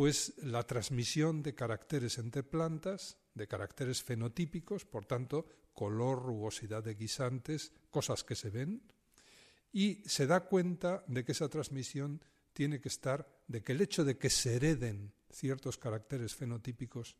pues 0.00 0.32
la 0.38 0.62
transmisión 0.62 1.42
de 1.42 1.54
caracteres 1.54 2.16
entre 2.16 2.42
plantas, 2.42 3.18
de 3.34 3.46
caracteres 3.46 4.02
fenotípicos, 4.02 4.86
por 4.86 5.04
tanto, 5.04 5.46
color, 5.74 6.22
rugosidad 6.22 6.82
de 6.82 6.94
guisantes, 6.94 7.74
cosas 7.90 8.24
que 8.24 8.34
se 8.34 8.48
ven, 8.48 8.82
y 9.70 9.96
se 10.08 10.26
da 10.26 10.40
cuenta 10.40 11.04
de 11.06 11.22
que 11.22 11.32
esa 11.32 11.50
transmisión 11.50 12.24
tiene 12.54 12.80
que 12.80 12.88
estar, 12.88 13.28
de 13.46 13.62
que 13.62 13.72
el 13.72 13.82
hecho 13.82 14.02
de 14.02 14.16
que 14.16 14.30
se 14.30 14.56
hereden 14.56 15.12
ciertos 15.30 15.76
caracteres 15.76 16.34
fenotípicos 16.34 17.18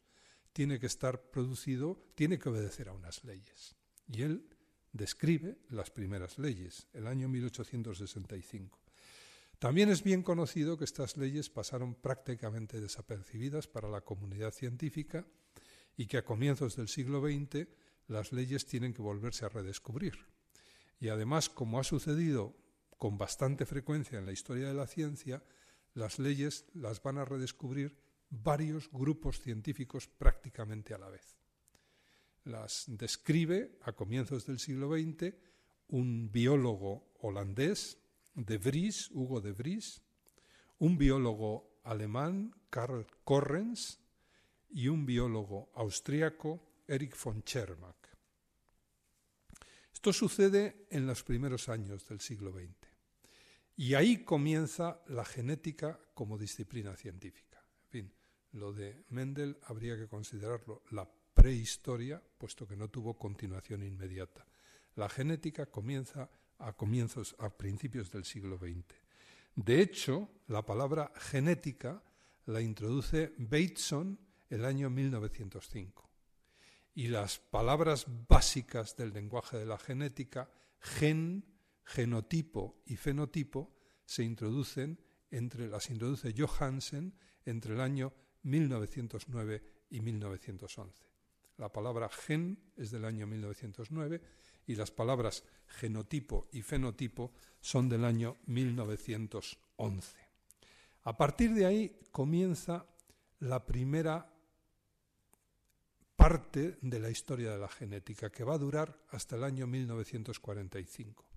tiene 0.54 0.80
que 0.80 0.86
estar 0.86 1.20
producido, 1.30 2.02
tiene 2.14 2.38
que 2.38 2.48
obedecer 2.48 2.88
a 2.88 2.94
unas 2.94 3.24
leyes. 3.24 3.76
Y 4.08 4.22
él 4.22 4.56
describe 4.90 5.58
las 5.68 5.90
primeras 5.90 6.38
leyes, 6.38 6.86
el 6.94 7.08
año 7.08 7.28
1865. 7.28 8.80
También 9.60 9.90
es 9.90 10.02
bien 10.02 10.22
conocido 10.22 10.78
que 10.78 10.84
estas 10.84 11.18
leyes 11.18 11.50
pasaron 11.50 11.94
prácticamente 11.94 12.80
desapercibidas 12.80 13.68
para 13.68 13.90
la 13.90 14.00
comunidad 14.00 14.52
científica 14.52 15.26
y 15.98 16.06
que 16.06 16.16
a 16.16 16.24
comienzos 16.24 16.76
del 16.76 16.88
siglo 16.88 17.20
XX 17.20 17.68
las 18.08 18.32
leyes 18.32 18.64
tienen 18.64 18.94
que 18.94 19.02
volverse 19.02 19.44
a 19.44 19.50
redescubrir. 19.50 20.14
Y 20.98 21.08
además, 21.08 21.50
como 21.50 21.78
ha 21.78 21.84
sucedido 21.84 22.56
con 22.96 23.18
bastante 23.18 23.66
frecuencia 23.66 24.18
en 24.18 24.24
la 24.24 24.32
historia 24.32 24.66
de 24.66 24.72
la 24.72 24.86
ciencia, 24.86 25.44
las 25.92 26.18
leyes 26.18 26.64
las 26.72 27.02
van 27.02 27.18
a 27.18 27.26
redescubrir 27.26 27.98
varios 28.30 28.90
grupos 28.90 29.42
científicos 29.42 30.08
prácticamente 30.08 30.94
a 30.94 30.98
la 30.98 31.10
vez. 31.10 31.36
Las 32.44 32.86
describe 32.88 33.76
a 33.82 33.92
comienzos 33.92 34.46
del 34.46 34.58
siglo 34.58 34.90
XX 34.90 35.34
un 35.88 36.32
biólogo 36.32 37.12
holandés, 37.20 37.98
de 38.34 38.58
Vries, 38.58 39.10
Hugo 39.10 39.40
de 39.40 39.52
Vries, 39.52 40.02
un 40.78 40.96
biólogo 40.98 41.80
alemán, 41.84 42.54
Karl 42.70 43.06
Correns, 43.24 44.00
y 44.70 44.88
un 44.88 45.04
biólogo 45.04 45.70
austríaco, 45.74 46.82
Erich 46.86 47.16
von 47.22 47.42
Tschermak. 47.42 47.96
Esto 49.92 50.12
sucede 50.12 50.86
en 50.90 51.06
los 51.06 51.22
primeros 51.24 51.68
años 51.68 52.06
del 52.08 52.20
siglo 52.20 52.52
XX. 52.52 52.88
Y 53.76 53.94
ahí 53.94 54.24
comienza 54.24 55.02
la 55.06 55.24
genética 55.24 56.00
como 56.14 56.38
disciplina 56.38 56.96
científica. 56.96 57.62
En 57.84 57.88
fin, 57.90 58.14
lo 58.52 58.72
de 58.72 59.04
Mendel 59.08 59.58
habría 59.64 59.96
que 59.96 60.08
considerarlo 60.08 60.84
la 60.90 61.10
prehistoria, 61.34 62.22
puesto 62.38 62.66
que 62.66 62.76
no 62.76 62.88
tuvo 62.88 63.18
continuación 63.18 63.82
inmediata. 63.82 64.46
La 64.94 65.08
genética 65.08 65.66
comienza 65.66 66.30
a 66.60 66.72
comienzos, 66.72 67.34
a 67.38 67.50
principios 67.50 68.10
del 68.10 68.24
siglo 68.24 68.58
XX. 68.58 68.84
De 69.56 69.80
hecho, 69.80 70.28
la 70.46 70.64
palabra 70.64 71.12
genética 71.16 72.02
la 72.46 72.60
introduce 72.60 73.32
Bateson 73.38 74.18
el 74.48 74.64
año 74.64 74.90
1905. 74.90 76.08
Y 76.94 77.08
las 77.08 77.38
palabras 77.38 78.06
básicas 78.28 78.96
del 78.96 79.12
lenguaje 79.12 79.56
de 79.56 79.66
la 79.66 79.78
genética, 79.78 80.50
gen, 80.80 81.44
genotipo 81.84 82.82
y 82.86 82.96
fenotipo, 82.96 83.76
se 84.04 84.24
introducen 84.24 84.98
entre 85.30 85.68
las 85.68 85.90
introduce 85.90 86.34
Johansen 86.36 87.14
entre 87.44 87.74
el 87.74 87.80
año 87.80 88.12
1909 88.42 89.62
y 89.90 90.00
1911. 90.00 91.04
La 91.58 91.72
palabra 91.72 92.08
gen 92.08 92.58
es 92.76 92.90
del 92.90 93.04
año 93.04 93.26
1909 93.26 94.20
y 94.70 94.76
las 94.76 94.92
palabras 94.92 95.42
genotipo 95.66 96.46
y 96.52 96.62
fenotipo 96.62 97.32
son 97.60 97.88
del 97.88 98.04
año 98.04 98.36
1911. 98.46 100.16
A 101.02 101.16
partir 101.16 101.54
de 101.54 101.66
ahí 101.66 101.98
comienza 102.12 102.86
la 103.40 103.66
primera 103.66 104.32
parte 106.14 106.78
de 106.82 107.00
la 107.00 107.10
historia 107.10 107.50
de 107.50 107.58
la 107.58 107.66
genética, 107.66 108.30
que 108.30 108.44
va 108.44 108.54
a 108.54 108.58
durar 108.58 108.96
hasta 109.08 109.34
el 109.34 109.42
año 109.42 109.66
1945. 109.66 111.28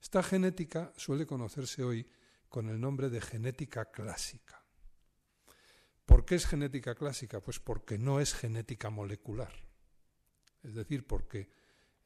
Esta 0.00 0.22
genética 0.22 0.94
suele 0.96 1.26
conocerse 1.26 1.84
hoy 1.84 2.06
con 2.48 2.70
el 2.70 2.80
nombre 2.80 3.10
de 3.10 3.20
genética 3.20 3.90
clásica. 3.90 4.64
¿Por 6.06 6.24
qué 6.24 6.36
es 6.36 6.46
genética 6.46 6.94
clásica? 6.94 7.42
Pues 7.42 7.60
porque 7.60 7.98
no 7.98 8.20
es 8.20 8.32
genética 8.32 8.88
molecular. 8.88 9.52
Es 10.62 10.74
decir, 10.74 11.06
porque 11.06 11.59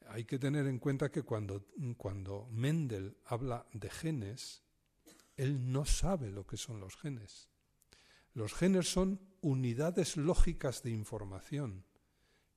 hay 0.09 0.25
que 0.25 0.39
tener 0.39 0.67
en 0.67 0.79
cuenta 0.79 1.11
que 1.11 1.23
cuando, 1.23 1.67
cuando 1.97 2.49
Mendel 2.51 3.17
habla 3.27 3.67
de 3.73 3.91
genes, 3.91 4.63
él 5.37 5.73
no 5.73 5.85
sabe 5.85 6.31
lo 6.31 6.47
que 6.47 6.57
son 6.57 6.81
los 6.81 6.97
genes. 6.97 7.49
Los 8.33 8.55
genes 8.55 8.93
son 8.93 9.21
unidades 9.41 10.17
lógicas 10.17 10.83
de 10.83 10.91
información, 10.91 11.85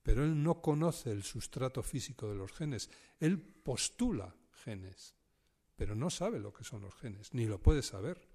pero 0.02 0.24
él 0.24 0.42
no 0.42 0.62
conoce 0.62 1.12
el 1.12 1.24
sustrato 1.24 1.84
físico 1.84 2.30
de 2.30 2.36
los 2.36 2.52
genes. 2.52 2.90
Él 3.20 3.40
postula 3.40 4.36
genes, 4.52 5.16
pero 5.76 5.96
no 5.96 6.10
sabe 6.10 6.40
lo 6.40 6.54
que 6.54 6.64
son 6.64 6.82
los 6.82 6.96
genes, 6.96 7.34
ni 7.34 7.46
lo 7.46 7.62
puede 7.62 7.84
saber. 7.84 8.28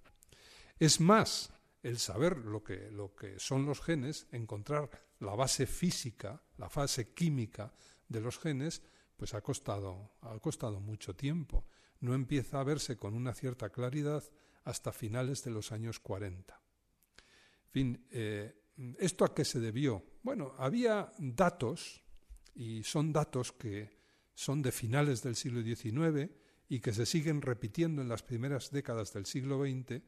Es 0.79 1.01
más, 1.01 1.53
el 1.83 1.99
saber 1.99 2.39
lo 2.39 2.63
que, 2.63 2.91
lo 2.91 3.15
que 3.15 3.39
son 3.39 3.67
los 3.67 3.81
genes, 3.81 4.27
encontrar 4.31 4.91
la 5.19 5.35
base 5.35 5.67
física, 5.67 6.43
la 6.59 6.69
fase 6.69 7.13
química 7.13 7.73
de 8.09 8.21
los 8.21 8.39
genes, 8.39 8.83
pues 9.23 9.35
ha 9.35 9.41
costado, 9.41 10.15
ha 10.23 10.37
costado 10.41 10.81
mucho 10.81 11.15
tiempo. 11.15 11.65
No 12.01 12.13
empieza 12.13 12.59
a 12.59 12.65
verse 12.65 12.97
con 12.97 13.15
una 13.15 13.33
cierta 13.35 13.71
claridad 13.71 14.25
hasta 14.65 14.91
finales 14.91 15.45
de 15.45 15.53
los 15.53 15.71
años 15.71 16.01
40. 16.01 16.61
En 17.67 17.71
fin, 17.71 18.07
eh, 18.11 18.53
¿esto 18.99 19.25
a 19.25 19.33
qué 19.33 19.45
se 19.45 19.61
debió? 19.61 20.05
Bueno, 20.25 20.57
había 20.59 21.13
datos, 21.19 22.03
y 22.57 22.83
son 22.83 23.13
datos 23.13 23.53
que 23.53 23.97
son 24.35 24.61
de 24.61 24.73
finales 24.73 25.23
del 25.23 25.37
siglo 25.37 25.63
XIX 25.63 26.29
y 26.69 26.81
que 26.81 26.93
se 26.93 27.07
siguen 27.07 27.43
repitiendo 27.43 28.03
en 28.03 28.09
las 28.09 28.25
primeras 28.25 28.73
décadas 28.73 29.13
del 29.13 29.27
siglo 29.27 29.63
XX, 29.65 30.03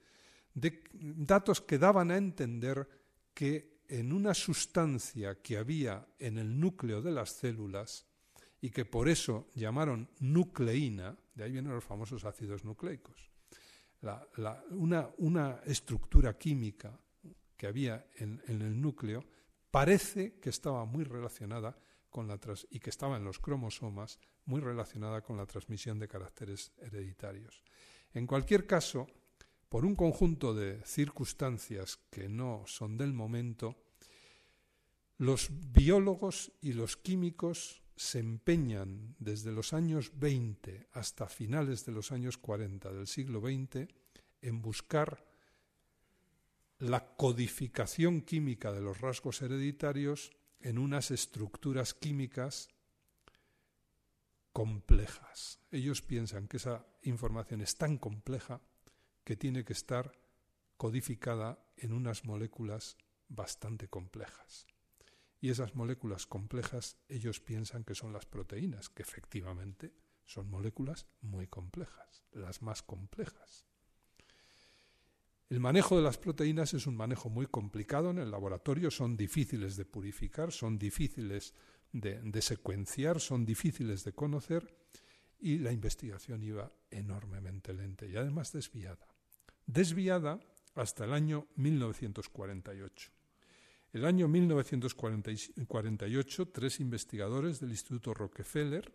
datos 0.55 1.61
que 1.61 1.79
daban 1.79 2.11
a 2.11 2.17
entender 2.17 2.89
que 3.33 3.79
en 3.87 4.13
una 4.13 4.35
sustancia 4.35 5.41
que 5.41 5.57
había 5.57 6.05
en 6.19 6.37
el 6.37 6.59
núcleo 6.59 7.01
de 7.01 7.13
las 7.13 7.31
células 7.31 8.09
y 8.65 8.71
que 8.71 8.87
por 8.87 9.11
eso 9.11 9.51
llamaron 9.55 10.09
nucleína, 10.21 11.15
de 11.35 11.45
ahí 11.45 11.53
vienen 11.53 11.75
los 11.75 11.85
famosos 11.85 12.25
ácidos 12.25 12.65
nucleicos, 12.65 13.31
una, 14.71 15.61
estructura 15.67 16.39
química 16.39 16.99
que 17.59 17.67
había 17.67 18.07
en, 18.15 18.41
el 18.49 18.81
núcleo 18.81 19.23
parece 19.71 20.39
que 20.41 20.49
estaba 20.49 20.87
muy 20.87 21.05
relacionada 21.05 21.77
con 22.09 22.27
la 22.27 22.41
y 22.71 22.81
que 22.81 22.89
estaba 22.89 23.19
en 23.19 23.25
los 23.25 23.39
cromosomas 23.39 24.19
muy 24.47 24.63
relacionada 24.63 25.21
con 25.21 25.37
la 25.37 25.45
transmisión 25.45 25.99
de 25.99 26.09
caracteres 26.09 26.73
hereditarios. 26.79 27.63
En 28.15 28.27
cualquier 28.27 28.67
caso, 28.67 29.07
por 29.69 29.85
un 29.85 29.95
conjunto 29.95 30.55
de 30.55 30.83
circunstancias 30.87 31.99
que 32.11 32.31
no 32.31 32.63
son 32.65 32.97
del 32.97 33.13
momento, 33.13 33.77
los 35.19 35.51
biólogos 35.51 36.51
y 36.63 36.73
los 36.73 36.97
químicos 36.97 37.84
se 37.97 38.19
empeñan 38.19 39.15
desde 39.19 39.53
los 39.53 39.73
años 39.73 40.13
20 40.19 40.89
hasta 40.93 41.29
finales 41.29 41.85
de 41.87 41.93
los 41.93 42.13
años 42.13 42.39
40 42.39 42.93
del 42.93 43.07
siglo 43.07 43.41
XX 43.41 43.89
en 44.43 44.63
buscar 44.63 45.25
la 46.79 47.17
codificación 47.17 48.23
química 48.23 48.73
de 48.73 48.81
los 48.81 49.01
rasgos 49.01 49.43
hereditarios 49.43 50.33
en 50.61 50.79
unas 50.79 51.11
estructuras 51.11 51.95
químicas 51.95 52.69
complejas. 54.53 55.61
Ellos 55.71 56.03
piensan 56.03 56.49
que 56.49 56.57
esa 56.57 56.87
información 57.03 57.61
es 57.61 57.77
tan 57.77 57.99
compleja 57.99 58.61
que 59.25 59.37
tiene 59.37 59.65
que 59.65 59.73
estar 59.73 60.13
codificada 60.77 61.65
en 61.77 61.93
unas 61.93 62.25
moléculas 62.25 62.97
bastante 63.29 63.89
complejas. 63.89 64.67
Y 65.45 65.51
esas 65.51 65.75
moléculas 65.75 66.25
complejas 66.25 66.97
ellos 67.07 67.39
piensan 67.39 67.85
que 67.85 67.95
son 67.95 68.15
las 68.15 68.25
proteínas, 68.25 68.89
que 68.89 69.03
efectivamente 69.03 69.93
son 70.25 70.49
moléculas 70.49 71.07
muy 71.21 71.49
complejas, 71.49 72.23
las 72.33 72.63
más 72.63 72.83
complejas. 72.83 73.67
El 75.51 75.61
manejo 75.61 75.99
de 75.99 76.03
las 76.03 76.17
proteínas 76.17 76.73
es 76.73 76.87
un 76.87 76.97
manejo 76.97 77.29
muy 77.29 77.45
complicado 77.45 78.09
en 78.09 78.21
el 78.21 78.31
laboratorio, 78.31 78.91
son 78.91 79.19
difíciles 79.19 79.77
de 79.77 79.85
purificar, 79.85 80.51
son 80.51 80.79
difíciles 80.79 81.53
de, 81.93 82.41
secuenciar, 82.41 83.21
son 83.21 83.45
difíciles 83.45 84.03
de 84.03 84.15
conocer 84.15 84.75
y 85.39 85.59
la 85.59 85.73
investigación 85.73 86.43
iba 86.43 86.73
enormemente 86.91 87.75
lenta 87.75 88.07
y 88.07 88.17
además 88.17 88.51
desviada 88.51 89.07
desviada 89.67 90.41
hasta 90.75 91.05
el 91.05 91.13
año 91.13 91.49
1948. 91.57 93.24
El 93.95 94.05
año 94.07 94.27
1948, 94.27 96.49
tres 96.49 96.81
investigadores 96.81 97.61
del 97.61 97.71
Instituto 97.71 98.13
Rockefeller, 98.13 98.93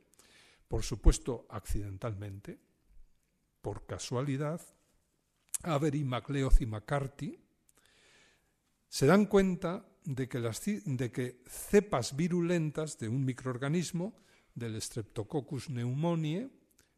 por 0.67 0.83
supuesto 0.83 1.47
accidentalmente, 1.49 2.59
por 3.61 3.85
casualidad, 3.85 4.59
Avery, 5.63 6.03
MacLeod 6.03 6.59
y 6.59 6.65
McCarthy, 6.65 7.39
se 8.89 9.05
dan 9.05 9.27
cuenta 9.27 9.85
de 10.03 10.27
que, 10.27 10.39
de 10.85 11.11
que 11.13 11.43
cepas 11.47 12.17
virulentas 12.17 12.99
de 12.99 13.07
un 13.07 13.23
microorganismo, 13.23 14.17
del 14.53 14.81
Streptococcus 14.81 15.67
pneumoniae, 15.67 16.49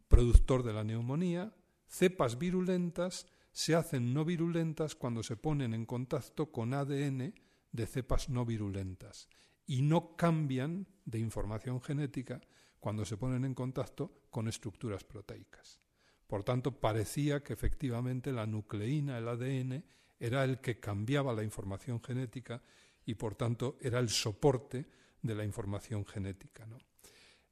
productor 0.07 0.63
de 0.63 0.73
la 0.73 0.83
neumonía, 0.83 1.53
cepas 1.87 2.39
virulentas 2.39 3.27
se 3.51 3.75
hacen 3.75 4.11
no 4.11 4.25
virulentas 4.25 4.95
cuando 4.95 5.21
se 5.21 5.35
ponen 5.35 5.75
en 5.75 5.85
contacto 5.85 6.51
con 6.51 6.73
ADN 6.73 7.35
de 7.71 7.88
cepas 7.88 8.29
no 8.29 8.45
virulentas 8.45 9.27
y 9.65 9.81
no 9.81 10.15
cambian 10.15 10.88
de 11.05 11.19
información 11.19 11.81
genética 11.81 12.41
cuando 12.79 13.05
se 13.05 13.17
ponen 13.17 13.45
en 13.45 13.53
contacto 13.53 14.25
con 14.29 14.47
estructuras 14.47 15.03
proteicas. 15.03 15.79
Por 16.27 16.43
tanto, 16.43 16.79
parecía 16.79 17.43
que 17.43 17.53
efectivamente 17.53 18.31
la 18.31 18.47
nucleína, 18.47 19.17
el 19.17 19.27
ADN, 19.27 19.84
era 20.19 20.43
el 20.43 20.60
que 20.62 20.79
cambiaba 20.79 21.34
la 21.34 21.43
información 21.43 22.01
genética 22.01 22.62
y 23.05 23.15
por 23.15 23.36
tanto 23.36 23.77
era 23.81 23.99
el 23.99 24.10
soporte 24.10 24.88
de 25.21 25.36
la 25.36 25.43
información 25.43 26.05
genética. 26.05 26.65
¿no? 26.65 26.77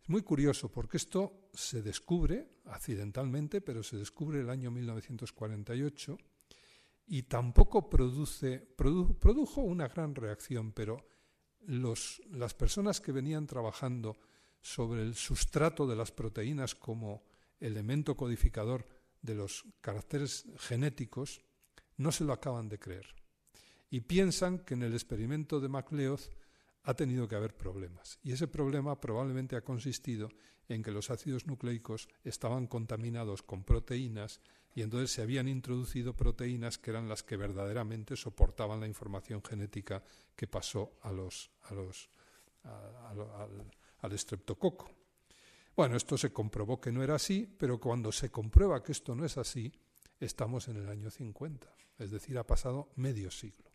Muy 0.08 0.21
curioso, 0.21 0.71
porque 0.71 0.97
esto 0.97 1.49
se 1.53 1.82
descubre 1.82 2.47
accidentalmente, 2.65 3.62
pero 3.62 3.84
se 3.84 3.97
descubre 3.97 4.39
el 4.39 4.49
año 4.49 4.71
1948 4.71 6.17
y 7.12 7.24
tampoco 7.24 7.89
produce, 7.89 8.60
produjo 8.60 9.62
una 9.62 9.88
gran 9.88 10.13
reacción, 10.13 10.72
pero 10.72 11.08
los, 11.62 12.22
las 12.30 12.54
personas 12.54 13.02
que 13.02 13.12
venían 13.12 13.48
trabajando 13.48 14.15
sobre 14.62 15.02
el 15.02 15.15
sustrato 15.15 15.88
de 15.88 15.95
las 15.95 16.12
proteínas 16.12 16.76
como 16.76 17.24
elemento 17.60 18.15
codificador 18.15 18.86
de 19.24 19.34
los 19.34 19.65
caracteres 19.82 20.45
genéticos 20.58 21.41
no 21.98 22.12
se 22.12 22.24
lo 22.24 22.32
acaban 22.32 22.69
de 22.69 22.78
creer 22.78 23.08
y 23.89 24.02
piensan 24.02 24.60
que 24.60 24.76
en 24.76 24.84
el 24.84 24.93
experimento 24.93 25.60
de 25.60 25.67
MacLeod 25.67 26.19
ha 26.84 26.93
tenido 26.93 27.28
que 27.28 27.36
haber 27.36 27.58
problemas. 27.58 28.19
Y 28.24 28.32
ese 28.34 28.48
problema 28.48 29.02
probablemente 29.02 29.56
ha 29.56 29.63
consistido 29.63 30.30
en 30.67 30.84
que 30.84 30.91
los 30.91 31.10
ácidos 31.10 31.48
nucleicos 31.48 32.08
estaban 32.24 32.67
contaminados 32.67 33.41
con 33.41 33.63
proteínas 33.63 34.41
y 34.80 34.82
entonces 34.82 35.12
se 35.12 35.22
habían 35.22 35.50
introducido 35.50 36.15
proteínas 36.15 36.78
que 36.78 36.92
eran 36.92 37.10
las 37.10 37.22
que 37.22 37.36
verdaderamente 37.36 38.15
soportaban 38.15 38.80
la 38.80 38.88
información 38.88 39.44
genética 39.44 40.02
que 40.38 40.48
pasó 40.48 40.94
a 41.02 41.12
los, 41.12 41.52
a 41.63 41.74
los, 41.74 42.10
al, 42.63 43.20
al. 43.20 43.72
Bueno, 45.76 45.98
esto 45.98 46.18
se 46.18 46.32
comprobó 46.32 46.80
que 46.80 46.94
no 46.94 47.04
era 47.04 47.15
así, 47.15 47.46
pero 47.60 47.78
cuando 47.78 48.13
se 48.13 48.32
comprueba 48.32 48.82
que 48.82 48.94
esto 48.94 49.15
no 49.15 49.26
es 49.26 49.38
así, 49.38 49.70
estamos 50.18 50.70
en 50.70 50.78
el 50.78 50.88
año 50.88 51.12
50, 51.12 51.76
es 51.98 52.12
decir, 52.12 52.38
ha 52.38 52.48
pasado 52.48 52.94
medio 52.96 53.32
siglo. 53.32 53.70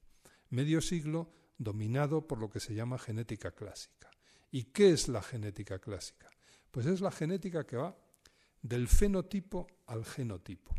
Medio 0.49 0.81
siglo 0.81 1.31
dominado 1.59 2.27
por 2.27 2.39
lo 2.39 2.49
que 2.49 2.61
se 2.61 2.75
llama 2.75 2.99
genética 2.99 3.51
clásica. 3.51 4.11
¿Y 4.51 4.65
qué 4.73 4.93
es 4.93 5.09
la 5.09 5.21
genética 5.21 5.79
clásica? 5.81 6.31
Pues 6.71 6.87
es 6.87 7.03
la 7.03 7.11
genética 7.11 7.67
que 7.67 7.77
va 7.77 7.95
del 8.63 8.89
fenotipo 8.89 9.67
al 9.87 10.07
genotipo. 10.07 10.75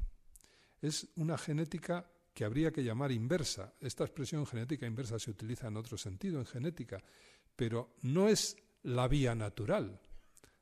Es 0.85 1.07
una 1.15 1.35
genética 1.35 2.05
que 2.31 2.45
habría 2.45 2.71
que 2.71 2.83
llamar 2.83 3.11
inversa. 3.11 3.73
Esta 3.79 4.03
expresión 4.03 4.45
genética 4.45 4.85
inversa 4.85 5.17
se 5.17 5.31
utiliza 5.31 5.67
en 5.67 5.77
otro 5.77 5.97
sentido, 5.97 6.37
en 6.37 6.45
genética, 6.45 7.03
pero 7.55 7.95
no 8.03 8.29
es 8.29 8.55
la 8.83 9.07
vía 9.07 9.33
natural 9.33 9.99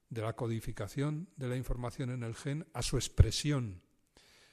de 0.09 0.21
la 0.21 0.33
codificación 0.33 1.27
de 1.35 1.49
la 1.49 1.57
información 1.57 2.09
en 2.09 2.23
el 2.23 2.35
gen 2.35 2.65
a 2.71 2.81
su 2.81 2.95
expresión, 2.95 3.81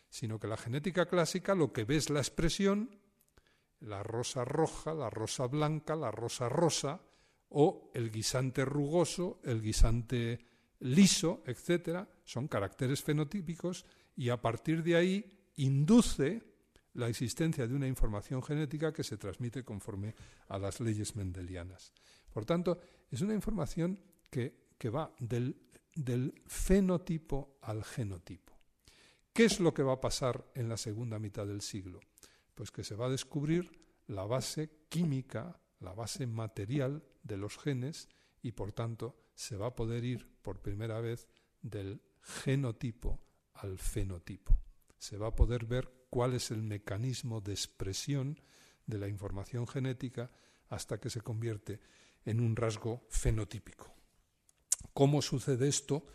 sino 0.08 0.40
que 0.40 0.48
la 0.48 0.56
genética 0.56 1.06
clásica 1.06 1.54
lo 1.54 1.72
que 1.72 1.84
ve 1.84 1.98
es 1.98 2.10
la 2.10 2.18
expresión 2.18 2.98
la 3.78 4.02
rosa 4.02 4.44
roja, 4.44 4.92
la 4.92 5.08
rosa 5.08 5.46
blanca, 5.46 5.94
la 5.94 6.10
rosa 6.10 6.48
rosa, 6.48 7.00
o 7.50 7.92
el 7.94 8.10
guisante 8.10 8.64
rugoso, 8.64 9.40
el 9.44 9.62
guisante 9.62 10.40
liso, 10.80 11.44
etcétera, 11.46 12.08
son 12.24 12.48
caracteres 12.48 13.04
fenotípicos 13.04 13.86
y 14.16 14.30
a 14.30 14.40
partir 14.40 14.82
de 14.82 14.96
ahí 14.96 15.39
induce 15.60 16.42
la 16.94 17.08
existencia 17.08 17.66
de 17.66 17.74
una 17.74 17.86
información 17.86 18.42
genética 18.42 18.92
que 18.92 19.04
se 19.04 19.16
transmite 19.16 19.64
conforme 19.64 20.14
a 20.48 20.58
las 20.58 20.80
leyes 20.80 21.14
mendelianas. 21.16 21.92
Por 22.32 22.44
tanto, 22.44 22.78
es 23.10 23.20
una 23.20 23.34
información 23.34 24.00
que, 24.30 24.70
va 24.90 25.12
del, 25.18 25.56
del 25.94 26.42
fenotipo 26.46 27.58
al 27.62 27.84
genotipo. 27.84 28.58
¿Qué 29.32 29.44
es 29.44 29.60
lo 29.60 29.72
que 29.72 29.82
va 29.82 29.94
a 29.94 30.00
pasar 30.00 30.50
en 30.54 30.68
la 30.68 30.76
segunda 30.76 31.18
mitad 31.18 31.46
del 31.46 31.60
siglo? 31.60 32.00
Pues 32.54 32.70
que 32.70 32.82
se 32.82 32.96
va 32.96 33.06
a 33.06 33.10
descubrir 33.10 33.70
la 34.06 34.24
base 34.24 34.70
química, 34.88 35.60
la 35.80 35.92
base 35.92 36.26
material 36.26 37.04
de 37.22 37.36
los 37.36 37.58
genes 37.58 38.08
y 38.42 38.52
por 38.52 38.72
tanto 38.72 39.16
se 39.34 39.56
va 39.56 39.68
a 39.68 39.74
poder 39.74 40.04
ir 40.04 40.26
por 40.42 40.60
primera 40.60 41.00
vez 41.00 41.28
del 41.62 42.02
genotipo 42.22 43.20
al 43.54 43.78
fenotipo. 43.78 44.58
Se 45.00 45.16
va 45.16 45.28
a 45.28 45.34
poder 45.34 45.64
ver 45.64 45.90
cuál 46.10 46.34
es 46.34 46.50
el 46.50 46.62
mecanismo 46.62 47.40
de 47.40 47.52
expresión 47.52 48.38
de 48.86 48.98
la 48.98 49.08
información 49.08 49.66
genética 49.66 50.30
hasta 50.68 51.00
que 51.00 51.08
se 51.08 51.22
convierte 51.22 51.80
en 52.24 52.38
un 52.38 52.54
rasgo 52.54 53.06
fenotípico. 53.08 53.92
¿Cómo 54.92 55.22
sucede 55.22 55.68
esto? 55.68 56.06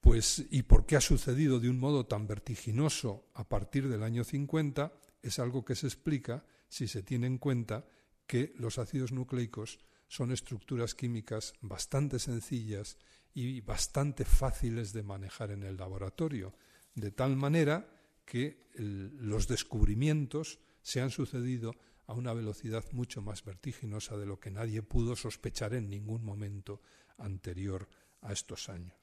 Pues, 0.00 0.44
y 0.50 0.64
por 0.64 0.86
qué 0.86 0.96
ha 0.96 1.00
sucedido 1.00 1.60
de 1.60 1.70
un 1.70 1.78
modo 1.78 2.06
tan 2.06 2.26
vertiginoso 2.26 3.30
a 3.34 3.48
partir 3.48 3.88
del 3.88 4.02
año 4.02 4.24
50, 4.24 4.92
es 5.22 5.38
algo 5.38 5.64
que 5.64 5.76
se 5.76 5.86
explica 5.86 6.44
si 6.68 6.88
se 6.88 7.04
tiene 7.04 7.28
en 7.28 7.38
cuenta 7.38 7.86
que 8.26 8.52
los 8.56 8.78
ácidos 8.78 9.12
nucleicos 9.12 9.78
son 10.08 10.32
estructuras 10.32 10.96
químicas 10.96 11.52
bastante 11.60 12.18
sencillas 12.18 12.98
y 13.34 13.60
bastante 13.60 14.24
fáciles 14.24 14.92
de 14.92 15.04
manejar 15.04 15.52
en 15.52 15.62
el 15.62 15.76
laboratorio, 15.76 16.54
de 16.96 17.12
tal 17.12 17.36
manera 17.36 17.99
que 18.30 18.70
los 18.76 19.48
descubrimientos 19.48 20.60
se 20.82 21.00
han 21.00 21.10
sucedido 21.10 21.74
a 22.06 22.14
una 22.14 22.32
velocidad 22.32 22.84
mucho 22.92 23.22
más 23.22 23.44
vertiginosa 23.44 24.16
de 24.16 24.24
lo 24.24 24.38
que 24.38 24.52
nadie 24.52 24.82
pudo 24.82 25.16
sospechar 25.16 25.74
en 25.74 25.90
ningún 25.90 26.24
momento 26.24 26.80
anterior 27.18 27.88
a 28.20 28.32
estos 28.32 28.68
años. 28.68 28.94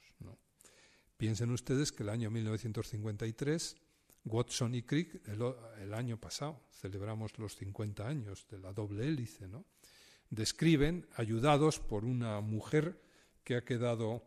Piensen 1.18 1.52
ustedes 1.52 1.92
que 1.92 2.04
el 2.04 2.10
año 2.10 2.32
1953, 2.32 3.76
Watson 4.24 4.76
y 4.76 4.84
Crick, 4.84 5.28
el, 5.28 5.94
año 5.94 6.18
pasado, 6.18 6.62
celebramos 6.72 7.38
los 7.38 7.58
50 7.58 8.08
años 8.08 8.48
de 8.50 8.60
la 8.60 8.72
doble 8.72 9.10
hélice, 9.10 9.50
¿no? 9.50 9.66
describen, 10.30 11.06
ayudados 11.16 11.82
por 11.82 12.06
una 12.06 12.40
mujer 12.40 13.02
que 13.44 13.58
ha 13.58 13.66
quedado, 13.66 14.24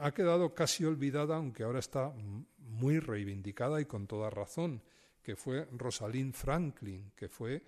ha 0.00 0.12
quedado 0.12 0.54
casi 0.54 0.84
olvidada, 0.84 1.36
aunque 1.36 1.64
ahora 1.64 1.80
está 1.80 2.12
muy 2.58 3.00
reivindicada 3.00 3.80
y 3.80 3.86
con 3.86 4.06
toda 4.06 4.30
razón, 4.30 4.82
que 5.22 5.34
fue 5.36 5.68
Rosalind 5.72 6.34
Franklin, 6.34 7.12
que 7.14 7.28
fue 7.28 7.62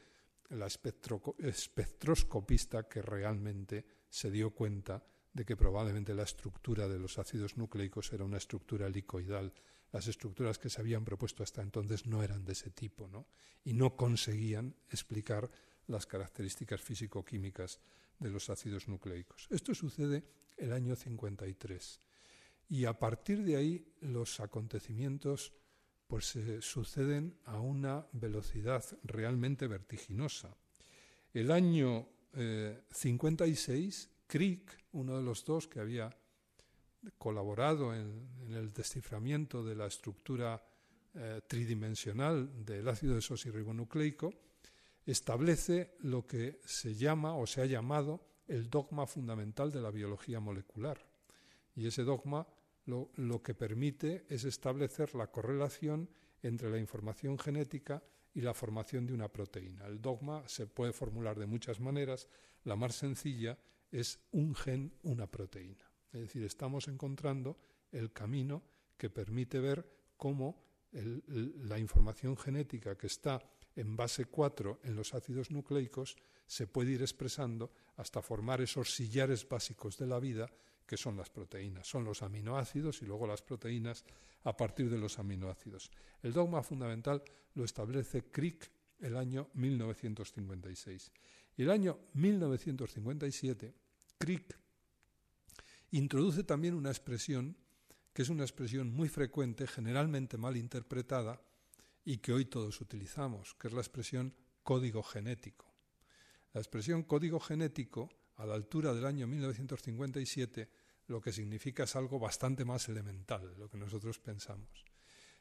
la 0.51 0.67
espectroscopista 0.67 2.89
que 2.89 3.03
realmente 3.03 3.85
se 4.09 4.31
dio 4.31 4.51
cuenta 4.51 5.05
de 5.33 5.45
que 5.45 5.57
probablemente 5.57 6.15
la 6.15 6.25
estructura 6.25 6.89
de 6.89 6.99
los 6.99 7.19
ácidos 7.19 7.57
nucleicos 7.57 8.13
era 8.13 8.25
una 8.25 8.39
estructura 8.39 8.87
helicoidal. 8.87 9.53
Las 9.93 10.09
estructuras 10.09 10.59
que 10.59 10.71
se 10.71 10.81
habían 10.81 11.05
propuesto 11.05 11.43
hasta 11.43 11.63
entonces 11.63 12.07
no 12.07 12.23
eran 12.23 12.45
de 12.45 12.53
ese 12.53 12.71
tipo, 12.71 13.09
¿no? 13.09 13.27
Y 13.65 13.75
no 13.75 13.97
conseguían 13.97 14.77
explicar 14.89 15.51
las 15.87 16.07
características 16.07 16.81
físico-químicas 16.81 17.81
de 18.21 18.31
los 18.31 18.49
ácidos 18.51 18.87
nucleicos. 18.87 19.49
Esto 19.51 19.75
sucede 19.75 20.23
el 20.57 20.73
año 20.73 20.95
53. 20.95 22.01
Y 22.69 22.85
a 22.85 22.99
partir 22.99 23.43
de 23.43 23.57
ahí 23.57 23.93
los 24.01 24.39
acontecimientos 24.39 25.53
pues 26.07 26.37
suceden 26.61 27.39
a 27.45 27.61
una 27.61 28.05
velocidad 28.13 28.85
realmente 29.05 29.69
vertiginosa. 29.69 30.57
El 31.33 31.53
año 31.53 32.09
56, 32.91 34.05
eh, 34.05 34.09
Crick, 34.27 34.77
uno 34.93 35.17
de 35.19 35.23
los 35.23 35.45
dos 35.45 35.69
que 35.69 35.79
había 35.79 36.11
colaborado 37.17 37.95
en, 37.95 38.29
el 38.51 38.73
desciframiento 38.73 39.65
de 39.65 39.77
la 39.77 39.87
estructura 39.87 40.61
eh, 41.15 41.41
tridimensional 41.47 42.65
del 42.65 42.89
ácido 42.89 43.15
desoxirribonucleico, 43.15 44.35
establece 45.07 45.97
lo 46.01 46.27
que 46.27 46.61
se 46.65 46.95
llama 46.95 47.37
o 47.37 47.47
se 47.47 47.63
ha 47.63 47.67
llamado 47.67 48.27
el 48.47 48.69
dogma 48.69 49.07
fundamental 49.07 49.71
de 49.71 49.81
la 49.81 49.91
biología 49.91 50.41
molecular. 50.41 51.07
Y 51.75 51.87
ese 51.87 52.03
dogma 52.03 52.47
lo, 52.87 53.11
lo, 53.17 53.43
que 53.43 53.55
permite 53.55 54.27
es 54.29 54.45
establecer 54.45 55.15
la 55.15 55.31
correlación 55.31 56.11
entre 56.43 56.71
la 56.71 56.79
información 56.79 57.39
genética 57.39 58.03
y 58.35 58.41
la 58.41 58.55
formación 58.55 59.07
de 59.07 59.15
una 59.15 59.29
proteína. 59.29 59.87
El 59.87 60.01
dogma 60.01 60.43
se 60.47 60.67
puede 60.67 60.93
formular 60.93 61.39
de 61.39 61.47
muchas 61.47 61.81
maneras. 61.81 62.29
La 62.65 62.77
más 62.77 62.95
sencilla 62.95 63.59
es 63.91 64.21
un 64.33 64.55
gen, 64.55 64.93
una 65.03 65.27
proteína. 65.27 65.91
Es 66.13 66.21
decir, 66.21 66.45
estamos 66.45 66.89
encontrando 66.89 67.59
el 67.93 68.13
camino 68.13 68.63
que 68.97 69.11
permite 69.11 69.61
ver 69.61 69.87
cómo 70.17 70.63
la 70.93 71.79
información 71.79 72.37
genética 72.37 72.97
que 72.97 73.07
está 73.07 73.41
en 73.81 73.97
base 73.97 74.27
4 74.27 74.81
en 74.85 74.95
los 74.95 75.15
ácidos 75.15 75.51
nucleicos 75.51 76.17
se 76.47 76.67
puede 76.67 76.93
ir 76.93 77.03
expresando 77.03 77.73
hasta 77.97 78.23
formar 78.23 78.61
esos 78.61 78.95
sillares 78.95 79.49
básicos 79.49 79.97
de 79.99 80.07
la 80.07 80.19
vida 80.19 80.51
que 80.87 80.97
son 80.97 81.17
las 81.17 81.31
proteínas. 81.31 81.87
Son 81.87 82.05
los 82.05 82.23
aminoácidos 82.23 83.01
y 83.03 83.07
luego 83.07 83.27
las 83.27 83.43
proteínas 83.43 84.05
a 84.45 84.57
partir 84.57 84.91
de 84.91 84.99
los 84.99 85.19
aminoácidos. 85.19 85.91
El 86.23 86.33
dogma 86.33 86.63
fundamental 86.63 87.23
lo 87.55 87.65
establece 87.65 88.25
Crick 88.25 88.71
el 88.99 89.17
año 89.17 89.49
1956. 89.55 91.13
Y 91.57 91.63
el 91.63 91.71
año 91.71 91.99
1957, 92.15 93.75
Crick 94.19 94.59
introduce 95.93 96.45
también 96.45 96.75
una 96.75 96.91
expresión 96.91 97.57
que 98.13 98.23
es 98.23 98.29
una 98.29 98.43
expresión 98.43 98.93
muy 98.93 99.09
frecuente, 99.09 99.67
generalmente 99.67 100.37
mal 100.37 100.57
interpretada, 100.57 101.41
y 102.05 102.19
que 102.19 102.33
hoy 102.33 102.47
todos 102.47 102.81
utilizamos, 102.81 103.55
que 103.55 103.69
es 103.69 103.75
la 103.75 103.81
expresión 103.81 104.35
código 104.63 105.03
genético. 105.03 105.67
La 106.53 106.61
expresión 106.61 107.05
código 107.05 107.41
genético, 107.41 108.09
a 108.37 108.47
la 108.47 108.55
altura 108.55 108.95
del 108.95 109.07
año 109.07 109.27
1957, 109.27 110.71
lo 111.07 111.21
que 111.21 111.33
significa 111.33 111.85
es 111.85 111.97
algo 111.97 112.19
bastante 112.19 112.65
más 112.65 112.89
elemental 112.89 113.51
de 113.51 113.59
lo 113.59 113.69
que 113.69 113.79
nosotros 113.79 114.19
pensamos. 114.19 114.85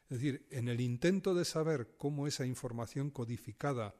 Es 0.08 0.18
decir, 0.18 0.46
en 0.50 0.68
el 0.68 0.80
intento 0.80 1.34
de 1.34 1.44
saber 1.44 1.94
cómo 1.96 2.26
esa 2.26 2.44
información 2.44 3.10
codificada 3.10 3.94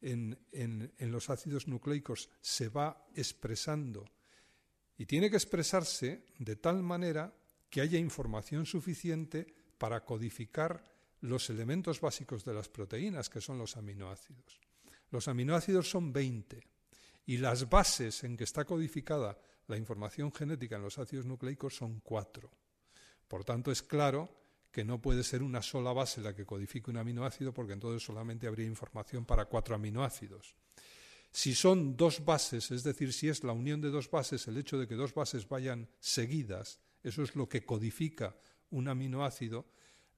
en, 0.00 0.38
en 0.50 1.12
los 1.12 1.30
ácidos 1.30 1.68
nucleicos 1.68 2.28
se 2.40 2.68
va 2.68 3.06
expresando, 3.14 4.04
y 5.02 5.06
tiene 5.06 5.30
que 5.30 5.36
expresarse 5.36 6.26
de 6.38 6.56
tal 6.56 6.82
manera 6.82 7.34
que 7.70 7.80
haya 7.80 7.98
información 7.98 8.66
suficiente 8.66 9.52
para 9.78 10.04
codificar 10.04 10.91
los 11.22 11.50
elementos 11.50 12.00
básicos 12.00 12.44
de 12.44 12.54
las 12.54 12.68
proteínas, 12.68 13.28
que 13.28 13.40
son 13.40 13.58
los 13.58 13.76
aminoácidos. 13.76 14.60
Los 15.10 15.28
aminoácidos 15.28 15.88
son 15.88 16.12
20 16.12 16.60
y 17.26 17.38
las 17.38 17.68
bases 17.68 18.24
en 18.24 18.36
que 18.36 18.44
está 18.44 18.64
codificada 18.64 19.38
la 19.68 19.76
información 19.76 20.32
genética 20.32 20.76
en 20.76 20.82
los 20.82 20.98
ácidos 20.98 21.26
nucleicos 21.26 21.76
son 21.76 22.00
4. 22.00 22.50
Por 23.28 23.44
tanto, 23.44 23.70
es 23.70 23.82
claro 23.82 24.42
que 24.72 24.84
no 24.84 25.00
puede 25.00 25.22
ser 25.22 25.42
una 25.42 25.62
sola 25.62 25.92
base 25.92 26.20
la 26.20 26.34
que 26.34 26.46
codifique 26.46 26.90
un 26.90 26.96
aminoácido, 26.96 27.52
porque 27.52 27.74
entonces 27.74 28.02
solamente 28.02 28.46
habría 28.46 28.66
información 28.66 29.24
para 29.24 29.44
cuatro 29.44 29.74
aminoácidos. 29.74 30.56
Si 31.30 31.54
son 31.54 31.96
dos 31.96 32.24
bases, 32.24 32.70
es 32.70 32.82
decir, 32.82 33.12
si 33.12 33.28
es 33.28 33.44
la 33.44 33.52
unión 33.52 33.80
de 33.80 33.90
dos 33.90 34.10
bases, 34.10 34.48
el 34.48 34.56
hecho 34.56 34.78
de 34.78 34.88
que 34.88 34.94
dos 34.94 35.14
bases 35.14 35.48
vayan 35.48 35.88
seguidas, 36.00 36.80
eso 37.02 37.22
es 37.22 37.36
lo 37.36 37.48
que 37.48 37.64
codifica 37.64 38.36
un 38.70 38.88
aminoácido, 38.88 39.66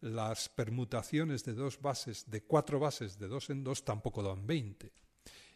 las 0.04 0.50
permutaciones 0.50 1.44
de 1.44 1.54
dos 1.54 1.80
bases, 1.80 2.30
de 2.30 2.42
cuatro 2.42 2.78
bases 2.78 3.18
de 3.18 3.26
dos 3.26 3.48
en 3.48 3.64
dos, 3.64 3.84
tampoco 3.84 4.22
dan 4.22 4.46
20. 4.46 4.92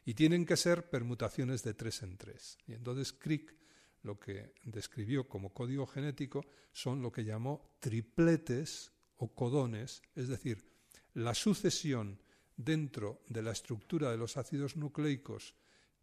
Y 0.06 0.14
tienen 0.14 0.46
que 0.46 0.56
ser 0.56 0.88
permutaciones 0.88 1.62
de 1.62 1.74
tres 1.74 2.02
en 2.02 2.16
tres. 2.16 2.56
Y 2.66 2.72
entonces 2.72 3.12
Crick 3.12 3.54
lo 4.02 4.18
que 4.18 4.54
describió 4.64 5.28
como 5.28 5.52
código 5.52 5.87
genético 5.87 6.46
son 6.72 7.02
lo 7.02 7.12
que 7.12 7.24
llamó 7.24 7.76
tripletes 7.78 8.90
o 9.18 9.34
codones, 9.34 10.00
es 10.14 10.28
decir, 10.28 10.64
la 11.12 11.34
sucesión 11.34 12.18
dentro 12.56 13.20
de 13.28 13.42
la 13.42 13.52
estructura 13.52 14.11
de 14.11 14.16
los 14.16 14.38
ácidos 14.38 14.76
nucleicos 14.76 15.54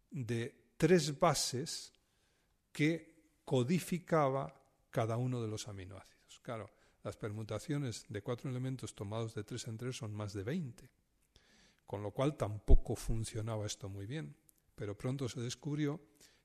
de 0.08 0.72
tres 0.76 1.18
bases 1.18 1.92
que 2.70 3.40
codificaba 3.44 4.54
cada 4.90 5.16
uno 5.16 5.42
de 5.42 5.48
los 5.48 5.66
aminoácidos. 5.66 6.38
Claro, 6.42 6.70
las 7.06 7.16
permutaciones 7.16 8.04
de 8.08 8.20
cuatro 8.20 8.50
elementos 8.50 8.96
tomados 8.96 9.32
de 9.32 9.44
tres 9.44 9.68
en 9.68 9.76
tres 9.76 9.96
son 9.96 10.12
más 10.12 10.32
de 10.32 10.42
20, 10.42 10.90
con 11.86 12.02
lo 12.02 12.10
cual 12.10 12.36
tampoco 12.36 12.96
funcionaba 12.96 13.64
esto 13.64 13.88
muy 13.88 14.06
bien. 14.06 14.34
Pero 14.74 14.98
pronto 14.98 15.28
se 15.28 15.40
descubrió 15.40 16.00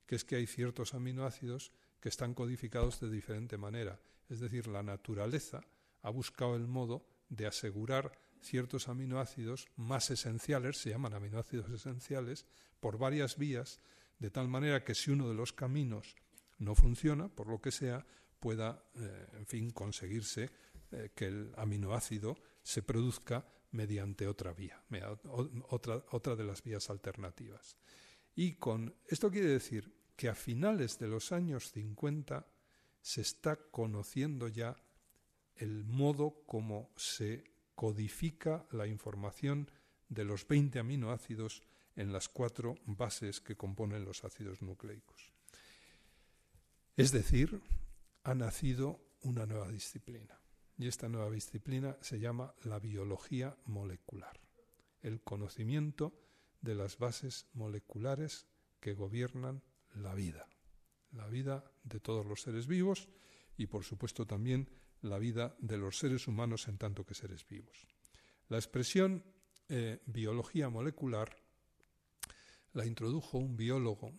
que 0.05 0.13
es 0.13 0.23
que 0.23 0.35
hay 0.35 0.45
ciertos 0.45 0.93
aminoácidos 0.93 1.71
que 1.99 2.09
están 2.09 2.35
codificados 2.35 2.99
de 2.99 3.09
diferente 3.09 3.57
manera. 3.57 3.99
Es 4.29 4.39
decir, 4.39 4.67
la 4.67 4.83
naturaleza 4.83 5.61
ha 6.03 6.11
buscado 6.11 6.55
el 6.55 6.67
modo 6.67 7.07
de 7.27 7.47
asegurar 7.47 8.11
ciertos 8.39 8.87
aminoácidos 8.87 9.67
más 9.77 10.11
esenciales, 10.11 10.77
se 10.77 10.91
llaman 10.91 11.15
aminoácidos 11.15 11.71
esenciales, 11.71 12.45
por 12.79 12.99
varias 12.99 13.35
vías, 13.35 13.79
de 14.19 14.29
tal 14.29 14.47
manera 14.47 14.83
que 14.83 14.93
si 14.93 15.09
uno 15.09 15.27
de 15.27 15.33
los 15.33 15.53
caminos 15.53 16.15
no 16.59 16.75
funciona, 16.75 17.29
por 17.29 17.47
lo 17.47 17.59
que 17.61 17.71
sea, 17.71 18.05
pueda, 18.41 18.83
eh, 18.95 19.27
en 19.37 19.45
fin, 19.45 19.71
conseguirse 19.71 20.49
eh, 20.91 21.11
que 21.15 21.27
el 21.27 21.53
aminoácido 21.55 22.35
se 22.63 22.81
produzca 22.81 23.45
mediante 23.71 24.27
otra 24.27 24.51
vía, 24.51 24.83
otra, 25.69 26.03
otra 26.11 26.35
de 26.35 26.43
las 26.43 26.61
vías 26.61 26.89
alternativas. 26.89 27.77
Y 28.35 28.55
con 28.55 28.93
esto 29.07 29.31
quiere 29.31 29.47
decir 29.47 29.93
que 30.17 30.27
a 30.27 30.35
finales 30.35 30.99
de 30.99 31.07
los 31.07 31.31
años 31.31 31.71
50 31.71 32.45
se 33.01 33.21
está 33.21 33.55
conociendo 33.55 34.47
ya 34.49 34.75
el 35.55 35.85
modo 35.85 36.43
como 36.45 36.89
se 36.97 37.43
codifica 37.75 38.65
la 38.71 38.87
información 38.87 39.69
de 40.09 40.25
los 40.25 40.47
20 40.47 40.79
aminoácidos 40.79 41.63
en 41.95 42.11
las 42.11 42.27
cuatro 42.27 42.75
bases 42.85 43.39
que 43.39 43.55
componen 43.55 44.03
los 44.03 44.23
ácidos 44.23 44.61
nucleicos. 44.61 45.31
Es 46.97 47.11
decir, 47.11 47.61
ha 48.23 48.35
nacido 48.35 48.99
una 49.21 49.45
nueva 49.45 49.69
disciplina. 49.69 50.39
Y 50.77 50.87
esta 50.87 51.09
nueva 51.09 51.29
disciplina 51.29 51.97
se 52.01 52.19
llama 52.19 52.53
la 52.63 52.79
biología 52.79 53.57
molecular, 53.65 54.39
el 55.01 55.21
conocimiento 55.21 56.13
de 56.61 56.75
las 56.75 56.97
bases 56.97 57.47
moleculares 57.53 58.47
que 58.79 58.93
gobiernan 58.93 59.63
la 59.93 60.15
vida, 60.15 60.47
la 61.11 61.27
vida 61.27 61.71
de 61.83 61.99
todos 61.99 62.25
los 62.25 62.41
seres 62.41 62.67
vivos 62.67 63.09
y 63.57 63.67
por 63.67 63.83
supuesto 63.83 64.25
también 64.25 64.69
la 65.01 65.19
vida 65.19 65.55
de 65.59 65.77
los 65.77 65.97
seres 65.97 66.27
humanos 66.27 66.67
en 66.67 66.77
tanto 66.77 67.05
que 67.05 67.13
seres 67.13 67.47
vivos. 67.47 67.87
La 68.47 68.57
expresión 68.57 69.23
eh, 69.69 70.01
biología 70.05 70.69
molecular 70.69 71.35
la 72.73 72.85
introdujo 72.85 73.37
un 73.37 73.57
biólogo, 73.57 74.13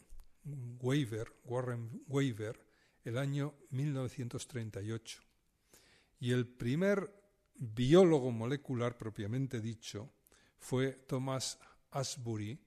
Warren 0.44 2.02
Waver, 2.06 2.71
el 3.04 3.18
año 3.18 3.54
1938. 3.70 5.22
Y 6.20 6.32
el 6.32 6.46
primer 6.46 7.12
biólogo 7.54 8.30
molecular 8.30 8.96
propiamente 8.96 9.60
dicho 9.60 10.10
fue 10.58 10.92
Thomas 10.92 11.58
Asbury, 11.90 12.58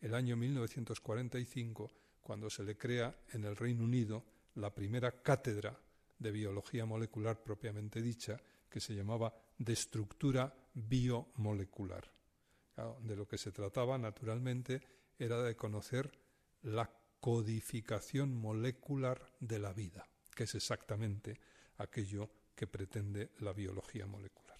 el 0.00 0.14
año 0.14 0.36
1945, 0.36 1.90
cuando 2.22 2.48
se 2.48 2.62
le 2.62 2.76
crea 2.76 3.14
en 3.32 3.44
el 3.44 3.56
Reino 3.56 3.84
Unido 3.84 4.24
la 4.54 4.72
primera 4.72 5.22
cátedra 5.22 5.78
de 6.18 6.30
biología 6.30 6.86
molecular 6.86 7.42
propiamente 7.42 8.00
dicha, 8.00 8.40
que 8.68 8.80
se 8.80 8.94
llamaba 8.94 9.34
de 9.58 9.72
estructura 9.72 10.54
biomolecular. 10.74 12.10
de 13.02 13.16
lo 13.16 13.28
que 13.28 13.36
se 13.36 13.52
trataba, 13.52 13.98
naturalmente, 13.98 14.80
era 15.18 15.42
de 15.42 15.54
conocer 15.54 16.10
la 16.62 16.90
codificación 17.20 18.34
molecular 18.34 19.20
de 19.40 19.58
la 19.58 19.72
vida, 19.72 20.08
que 20.34 20.44
es 20.44 20.54
exactamente 20.54 21.38
aquello 21.78 22.30
que 22.54 22.66
pretende 22.66 23.30
la 23.40 23.52
biología 23.52 24.06
molecular. 24.06 24.58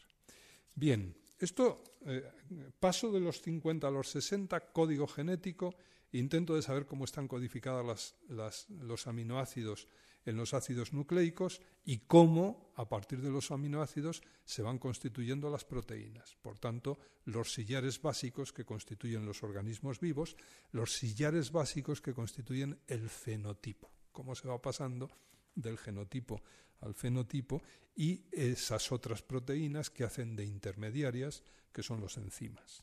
Bien, 0.74 1.16
esto, 1.38 1.82
eh, 2.06 2.30
paso 2.78 3.10
de 3.10 3.20
los 3.20 3.40
50 3.42 3.88
a 3.88 3.90
los 3.90 4.08
60, 4.10 4.72
código 4.72 5.06
genético, 5.06 5.74
intento 6.12 6.54
de 6.54 6.62
saber 6.62 6.86
cómo 6.86 7.04
están 7.04 7.28
codificados 7.28 8.14
los 8.28 9.06
aminoácidos 9.06 9.88
en 10.26 10.36
los 10.36 10.54
ácidos 10.54 10.92
nucleicos 10.92 11.60
y 11.84 11.98
cómo, 11.98 12.72
a 12.76 12.88
partir 12.88 13.20
de 13.20 13.30
los 13.30 13.50
aminoácidos, 13.50 14.22
se 14.44 14.62
van 14.62 14.78
constituyendo 14.78 15.50
las 15.50 15.64
proteínas. 15.64 16.36
Por 16.42 16.58
tanto, 16.58 16.98
los 17.24 17.52
sillares 17.52 18.00
básicos 18.00 18.52
que 18.52 18.64
constituyen 18.64 19.24
los 19.24 19.42
organismos 19.42 20.00
vivos, 20.00 20.36
los 20.72 20.92
sillares 20.92 21.52
básicos 21.52 22.00
que 22.00 22.14
constituyen 22.14 22.78
el 22.86 23.08
fenotipo. 23.08 23.90
Cómo 24.12 24.34
se 24.34 24.48
va 24.48 24.60
pasando 24.60 25.10
del 25.54 25.78
genotipo 25.78 26.42
al 26.80 26.94
fenotipo 26.94 27.62
y 27.94 28.24
esas 28.32 28.90
otras 28.92 29.22
proteínas 29.22 29.90
que 29.90 30.04
hacen 30.04 30.34
de 30.36 30.44
intermediarias, 30.44 31.42
que 31.72 31.82
son 31.82 32.00
los 32.00 32.16
enzimas. 32.16 32.82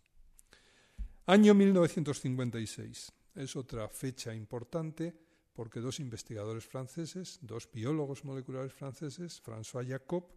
Año 1.26 1.54
1956 1.54 3.12
es 3.36 3.56
otra 3.56 3.90
fecha 3.90 4.34
importante 4.34 5.27
porque 5.58 5.80
dos 5.80 6.00
investigadores 6.00 6.68
franceses, 6.68 7.40
dos 7.42 7.68
biólogos 7.72 8.24
moleculares 8.24 8.74
franceses, 8.74 9.42
François 9.42 9.84
Jacob 9.84 10.30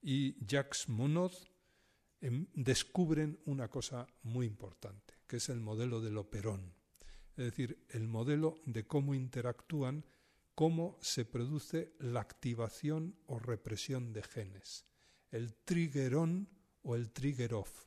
y 0.00 0.36
Jacques 0.46 0.88
Monod, 0.88 1.32
em, 2.20 2.46
descubren 2.54 3.40
una 3.44 3.66
cosa 3.66 4.06
muy 4.22 4.46
importante, 4.46 5.14
que 5.26 5.38
es 5.38 5.48
el 5.48 5.58
modelo 5.58 6.00
del 6.00 6.16
operón, 6.16 6.76
es 7.36 7.46
decir, 7.46 7.84
el 7.88 8.06
modelo 8.06 8.60
de 8.64 8.86
cómo 8.86 9.16
interactúan, 9.16 10.06
cómo 10.54 10.96
se 11.02 11.24
produce 11.24 11.96
la 11.98 12.20
activación 12.20 13.16
o 13.26 13.40
represión 13.40 14.12
de 14.12 14.22
genes, 14.22 14.86
el 15.32 15.56
triggerón 15.56 16.48
o 16.82 16.94
el 16.94 17.10
trigger 17.10 17.54
off, 17.54 17.86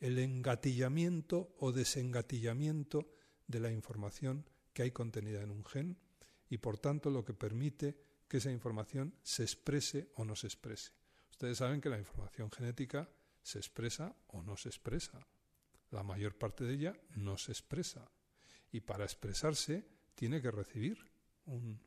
el 0.00 0.18
engatillamiento 0.18 1.54
o 1.60 1.70
desengatillamiento 1.70 3.12
de 3.46 3.60
la 3.60 3.70
información 3.70 4.44
que 4.72 4.82
hay 4.82 4.90
contenida 4.90 5.40
en 5.40 5.52
un 5.52 5.64
gen 5.64 5.96
y 6.48 6.58
por 6.58 6.78
tanto 6.78 7.10
lo 7.10 7.24
que 7.24 7.34
permite 7.34 7.96
que 8.28 8.38
esa 8.38 8.50
información 8.50 9.14
se 9.22 9.42
exprese 9.42 10.10
o 10.14 10.24
no 10.24 10.36
se 10.36 10.46
exprese. 10.46 10.92
Ustedes 11.30 11.58
saben 11.58 11.80
que 11.80 11.88
la 11.88 11.98
información 11.98 12.50
genética 12.50 13.08
se 13.42 13.58
expresa 13.58 14.16
o 14.28 14.42
no 14.42 14.56
se 14.56 14.68
expresa. 14.68 15.26
La 15.90 16.02
mayor 16.02 16.36
parte 16.36 16.64
de 16.64 16.74
ella 16.74 17.00
no 17.14 17.36
se 17.38 17.52
expresa. 17.52 18.10
Y 18.72 18.80
para 18.80 19.04
expresarse 19.04 19.86
tiene 20.14 20.42
que 20.42 20.50
recibir 20.50 20.98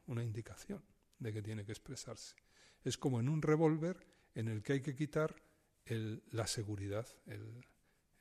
una 0.07 0.23
indicación 0.23 0.83
de 1.17 1.33
que 1.33 1.41
tiene 1.41 1.65
que 1.65 1.73
expresarse. 1.73 2.35
Es 2.83 2.97
como 2.97 3.19
en 3.19 3.27
un 3.27 3.41
revólver 3.41 4.07
en 4.35 4.47
el 4.47 4.63
que 4.63 4.73
hay 4.73 4.81
que 4.81 4.95
quitar 4.95 5.35
la 5.85 6.47
seguridad, 6.47 7.07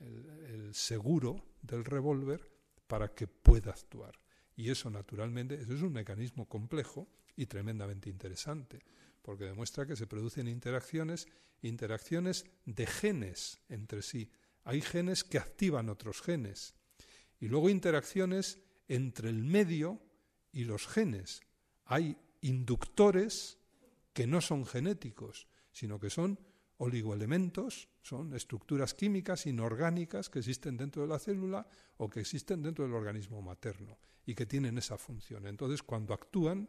el 0.01 0.75
seguro 0.75 1.45
del 1.63 1.85
revólver 1.85 2.51
para 2.87 3.15
que 3.15 3.29
pueda 3.29 3.71
actuar. 3.71 4.19
Y 4.59 4.71
eso, 4.71 4.91
naturalmente, 4.91 5.55
eso 5.55 5.73
es 5.73 5.83
un 5.83 5.93
mecanismo 5.93 6.49
complejo 6.49 7.07
y 7.37 7.47
tremendamente 7.47 8.11
interesante, 8.11 8.81
porque 9.23 9.45
demuestra 9.45 9.87
que 9.87 9.95
se 9.95 10.09
producen 10.09 10.49
interacciones, 10.49 11.29
interacciones 11.63 12.45
de 12.65 12.85
genes 12.85 13.61
entre 13.69 14.03
sí. 14.03 14.33
Hay 14.65 14.81
genes 14.81 15.23
que 15.23 15.39
activan 15.39 15.89
otros 15.89 16.21
genes. 16.23 16.75
Y 17.39 17.47
luego 17.47 17.71
interacciones 17.71 18.59
entre 18.89 19.29
el 19.29 19.45
medio 19.45 20.03
y 20.51 20.65
los 20.65 20.89
genes. 20.89 21.41
Hay 21.85 22.17
inductores 22.41 23.59
que 24.13 24.27
no 24.27 24.41
son 24.41 24.67
genéticos, 24.67 25.47
sino 25.71 26.01
que 26.01 26.11
son 26.11 26.37
oligoelementos, 26.79 27.89
son 28.03 28.35
estructuras 28.35 28.93
químicas 28.95 29.47
inorgánicas 29.47 30.29
que 30.29 30.41
existen 30.41 30.77
dentro 30.77 31.03
de 31.03 31.09
la 31.09 31.21
célula 31.21 31.69
o 31.99 32.11
que 32.11 32.19
existen 32.19 32.61
dentro 32.61 32.85
del 32.85 32.95
organismo 32.95 33.41
materno 33.41 33.97
y 34.29 34.35
que 34.35 34.45
tienen 34.45 34.77
esa 34.77 34.99
función. 34.99 35.47
Entonces, 35.47 35.83
cuando 35.83 36.13
actúan 36.13 36.69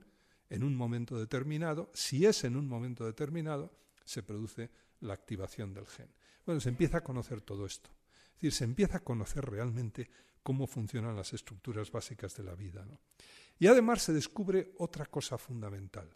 en 0.49 0.63
un 0.63 0.77
momento 0.77 1.19
determinado, 1.19 1.91
si 1.93 2.25
es 2.25 2.45
en 2.45 2.55
un 2.55 2.69
momento 2.69 3.05
determinado, 3.05 3.73
se 4.05 4.23
produce 4.23 4.71
la 5.01 5.13
activación 5.13 5.73
del 5.73 5.85
gen. 5.85 6.07
Bueno, 6.45 6.61
se 6.61 6.69
empieza 6.69 6.99
a 6.99 7.03
conocer 7.03 7.41
todo 7.41 7.65
esto. 7.65 7.89
Es 8.29 8.35
decir, 8.35 8.53
se 8.53 8.63
empieza 8.63 8.97
a 8.97 9.03
conocer 9.03 9.43
realmente 9.43 10.09
cómo 10.41 10.67
funcionan 10.67 11.17
las 11.17 11.33
estructuras 11.33 11.91
básicas 11.91 12.33
de 12.37 12.43
la 12.43 12.55
vida. 12.55 12.87
Y 13.59 13.67
además 13.67 14.03
se 14.03 14.13
descubre 14.13 14.71
otra 14.77 15.07
cosa 15.07 15.37
fundamental 15.37 16.15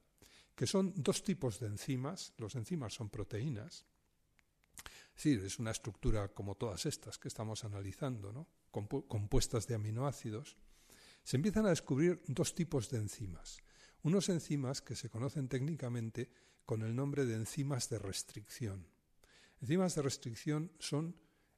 que 0.56 0.65
son 0.65 0.93
dos 0.95 1.23
tipos 1.23 1.60
de 1.60 1.67
enzimas. 1.67 2.32
Los 2.38 2.56
enzimas 2.56 2.93
son 2.93 3.10
proteínas. 3.10 3.86
Sí, 5.13 5.34
es 5.43 5.60
una 5.60 5.71
estructura 5.71 6.29
como 6.29 6.56
todas 6.56 6.86
estas 6.86 7.17
que 7.17 7.27
estamos 7.27 7.65
analizando, 7.65 8.32
¿no? 8.32 8.47
compuestas 8.71 9.67
de 9.67 9.75
aminoácidos. 9.75 10.58
Se 11.23 11.38
empiezan 11.38 11.65
a 11.65 11.69
descubrir 11.69 12.21
dos 12.27 12.53
tipos 12.53 12.89
de 12.89 12.97
enzimas. 12.97 13.57
Unos 14.03 14.29
enzimas 14.29 14.81
que 14.81 14.95
se 14.95 15.09
conocen 15.09 15.47
técnicamente 15.47 16.29
con 16.65 16.81
el 16.81 16.95
nombre 16.95 17.25
de 17.25 17.36
enzimas 17.36 17.89
de 17.89 17.99
restricción. 17.99 18.88
Enzimas 19.62 19.95
de 19.95 20.01
restricción 20.01 20.71
son 20.79 21.15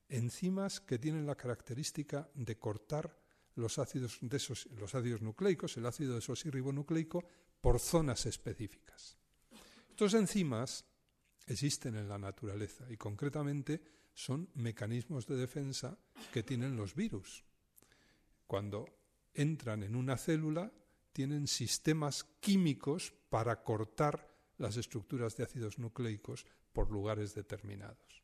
enzimas 0.10 0.80
que 0.80 1.00
tienen 1.00 1.26
la 1.26 1.36
característica 1.36 2.30
de 2.36 2.58
cortar 2.60 3.20
los 3.56 3.80
ácidos, 3.80 4.20
los 4.22 4.96
ácidos 4.96 5.22
nucleicos, 5.22 5.78
el 5.78 5.86
ácido 5.86 6.16
desoxirribonucleico, 6.16 7.26
por 7.62 7.80
zonas 7.80 8.28
específicas. 8.28 9.18
Estos 9.90 10.14
enzimas 10.14 10.86
existen 11.48 11.96
en 11.96 12.08
la 12.08 12.20
naturaleza 12.20 12.86
y 12.92 12.98
concretamente 12.98 13.82
son 14.14 14.50
mecanismos 14.54 15.26
de 15.26 15.36
defensa 15.36 15.98
que 16.32 16.44
tienen 16.44 16.76
los 16.76 16.94
virus. 16.94 17.44
Cuando 18.46 18.86
entran 19.36 19.84
en 19.84 19.96
una 19.96 20.18
célula, 20.18 20.72
tienen 21.14 21.48
sistemas 21.48 22.24
químicos 22.40 23.14
para 23.30 23.64
cortar 23.64 24.28
las 24.58 24.78
estructuras 24.78 25.36
de 25.36 25.44
ácidos 25.44 25.80
nucleicos 25.80 26.46
por 26.74 26.92
lugares 26.92 27.34
determinados. 27.34 28.24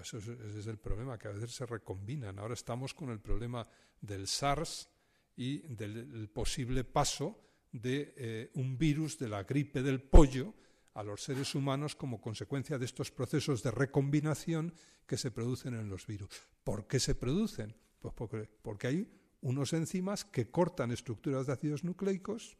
ese 0.00 0.18
es 0.58 0.66
el 0.66 0.78
problema, 0.78 1.18
que 1.18 1.28
a 1.28 1.32
veces 1.32 1.52
se 1.52 1.66
recombinan. 1.66 2.38
Ahora 2.38 2.54
estamos 2.54 2.94
con 2.94 3.10
el 3.10 3.20
problema 3.20 3.66
del 4.00 4.26
SARS 4.26 4.88
y 5.36 5.58
del 5.74 6.28
posible 6.28 6.84
paso 6.84 7.40
de 7.72 8.14
eh, 8.16 8.50
un 8.54 8.76
virus 8.76 9.18
de 9.18 9.28
la 9.28 9.42
gripe 9.44 9.82
del 9.82 10.02
pollo 10.02 10.54
a 10.94 11.02
los 11.02 11.22
seres 11.22 11.54
humanos 11.54 11.96
como 11.96 12.20
consecuencia 12.20 12.78
de 12.78 12.84
estos 12.84 13.10
procesos 13.10 13.62
de 13.62 13.70
recombinación 13.70 14.74
que 15.06 15.16
se 15.16 15.30
producen 15.30 15.74
en 15.74 15.88
los 15.88 16.06
virus. 16.06 16.28
¿Por 16.62 16.86
qué 16.86 17.00
se 17.00 17.14
producen? 17.14 17.74
Pues 17.98 18.14
porque, 18.14 18.48
porque 18.62 18.86
hay 18.86 19.21
unos 19.42 19.72
enzimas 19.72 20.24
que 20.24 20.50
cortan 20.50 20.90
estructuras 20.92 21.46
de 21.46 21.52
ácidos 21.52 21.84
nucleicos 21.84 22.56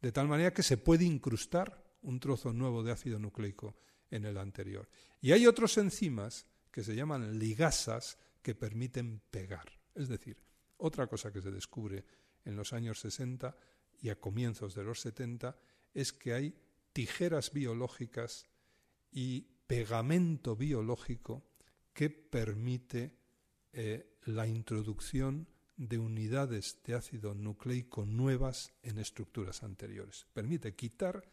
de 0.00 0.12
tal 0.12 0.28
manera 0.28 0.54
que 0.54 0.62
se 0.62 0.76
puede 0.76 1.04
incrustar 1.04 1.84
un 2.02 2.20
trozo 2.20 2.52
nuevo 2.52 2.82
de 2.82 2.92
ácido 2.92 3.18
nucleico 3.18 3.76
en 4.10 4.24
el 4.24 4.38
anterior. 4.38 4.88
Y 5.20 5.32
hay 5.32 5.46
otros 5.46 5.76
enzimas 5.76 6.46
que 6.70 6.84
se 6.84 6.94
llaman 6.94 7.38
ligasas 7.38 8.18
que 8.42 8.54
permiten 8.54 9.20
pegar. 9.30 9.80
Es 9.94 10.08
decir, 10.08 10.38
otra 10.78 11.06
cosa 11.06 11.32
que 11.32 11.42
se 11.42 11.50
descubre 11.50 12.04
en 12.44 12.56
los 12.56 12.72
años 12.72 13.00
60 13.00 13.54
y 14.00 14.08
a 14.08 14.18
comienzos 14.18 14.74
de 14.74 14.84
los 14.84 15.00
70 15.00 15.58
es 15.92 16.12
que 16.12 16.32
hay 16.32 16.54
tijeras 16.92 17.52
biológicas 17.52 18.46
y 19.10 19.42
pegamento 19.66 20.56
biológico 20.56 21.44
que 21.92 22.10
permite 22.10 23.18
eh, 23.72 24.16
la 24.24 24.46
introducción 24.46 25.46
de 25.80 25.98
unidades 25.98 26.78
de 26.84 26.94
ácido 26.94 27.32
nucleico 27.32 28.04
nuevas 28.04 28.70
en 28.82 28.98
estructuras 28.98 29.62
anteriores. 29.62 30.26
Permite 30.34 30.74
quitar 30.74 31.24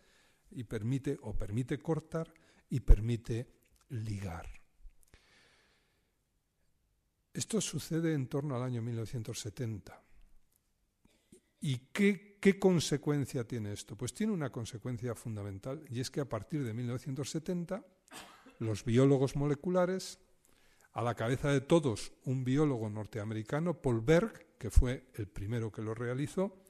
y 0.52 0.64
permite 0.64 1.18
o 1.22 1.34
permite 1.34 1.80
cortar 1.80 2.34
y 2.70 2.80
permite 2.80 3.52
ligar. 3.90 4.48
Esto 7.34 7.60
sucede 7.60 8.14
en 8.14 8.28
torno 8.28 8.56
al 8.56 8.64
año 8.64 8.82
1970. 8.82 10.02
¿Y 11.60 11.78
qué, 11.92 12.38
qué, 12.40 12.58
consecuencia 12.58 13.44
tiene 13.44 13.74
esto? 13.74 13.98
Pues 13.98 14.14
tiene 14.14 14.32
una 14.32 14.50
consecuencia 14.50 15.14
fundamental 15.14 15.84
y 15.90 16.00
es 16.00 16.10
que 16.10 16.22
a 16.22 16.30
partir 16.30 16.64
de 16.64 16.74
1970 16.74 17.84
los 18.60 18.86
biólogos 18.86 19.36
moleculares, 19.36 20.20
a 20.94 21.02
la 21.02 21.16
cabeza 21.16 21.52
de 21.52 21.62
todos 21.62 22.14
un 22.26 22.44
biólogo 22.44 22.90
norteamericano, 22.90 23.82
Paul 23.82 24.02
Berg, 24.02 24.58
que 24.58 24.72
fue 24.72 25.08
el 25.14 25.28
primero 25.28 25.72
que 25.72 25.82
lo 25.82 25.94
realizó, 25.94 26.64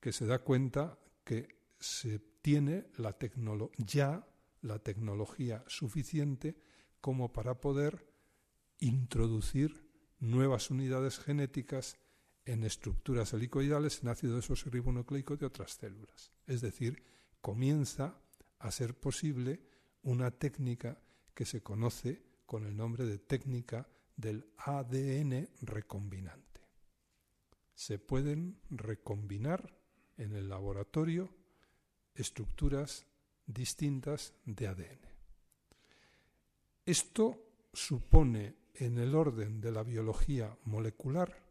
que 0.00 0.12
se 0.12 0.26
da 0.26 0.40
cuenta 0.40 0.98
que 1.24 1.48
se 1.78 2.18
tiene 2.42 2.86
la 2.96 3.16
ya 3.78 4.26
la 4.60 4.78
tecnología 4.78 5.64
suficiente 5.66 6.56
como 7.00 7.32
para 7.32 7.60
poder 7.60 8.06
introducir 8.78 9.88
nuevas 10.18 10.70
unidades 10.70 11.18
genéticas 11.18 11.98
en 12.44 12.64
estructuras 12.64 13.32
helicoidales 13.32 14.02
en 14.02 14.08
ácido 14.08 14.36
desoxirribonucleico 14.36 15.36
de 15.36 15.46
otras 15.46 15.72
células. 15.72 16.32
Es 16.46 16.60
decir, 16.60 17.04
comienza 17.40 18.20
a 18.58 18.70
ser 18.70 18.94
posible 18.94 19.62
una 20.02 20.30
técnica 20.30 21.00
que 21.34 21.44
se 21.44 21.62
conoce 21.62 22.22
con 22.46 22.66
el 22.66 22.76
nombre 22.76 23.04
de 23.04 23.18
técnica 23.18 23.88
del 24.16 24.52
ADN 24.58 25.48
recombinante. 25.62 26.60
Se 27.74 27.98
pueden 27.98 28.60
recombinar 28.70 29.78
en 30.16 30.34
el 30.34 30.48
laboratorio 30.48 31.30
estructuras 32.14 33.06
distintas 33.46 34.34
de 34.44 34.68
ADN. 34.68 35.00
Esto 36.84 37.38
supone 37.72 38.56
en 38.74 38.98
el 38.98 39.14
orden 39.14 39.60
de 39.60 39.72
la 39.72 39.82
biología 39.82 40.56
molecular 40.64 41.42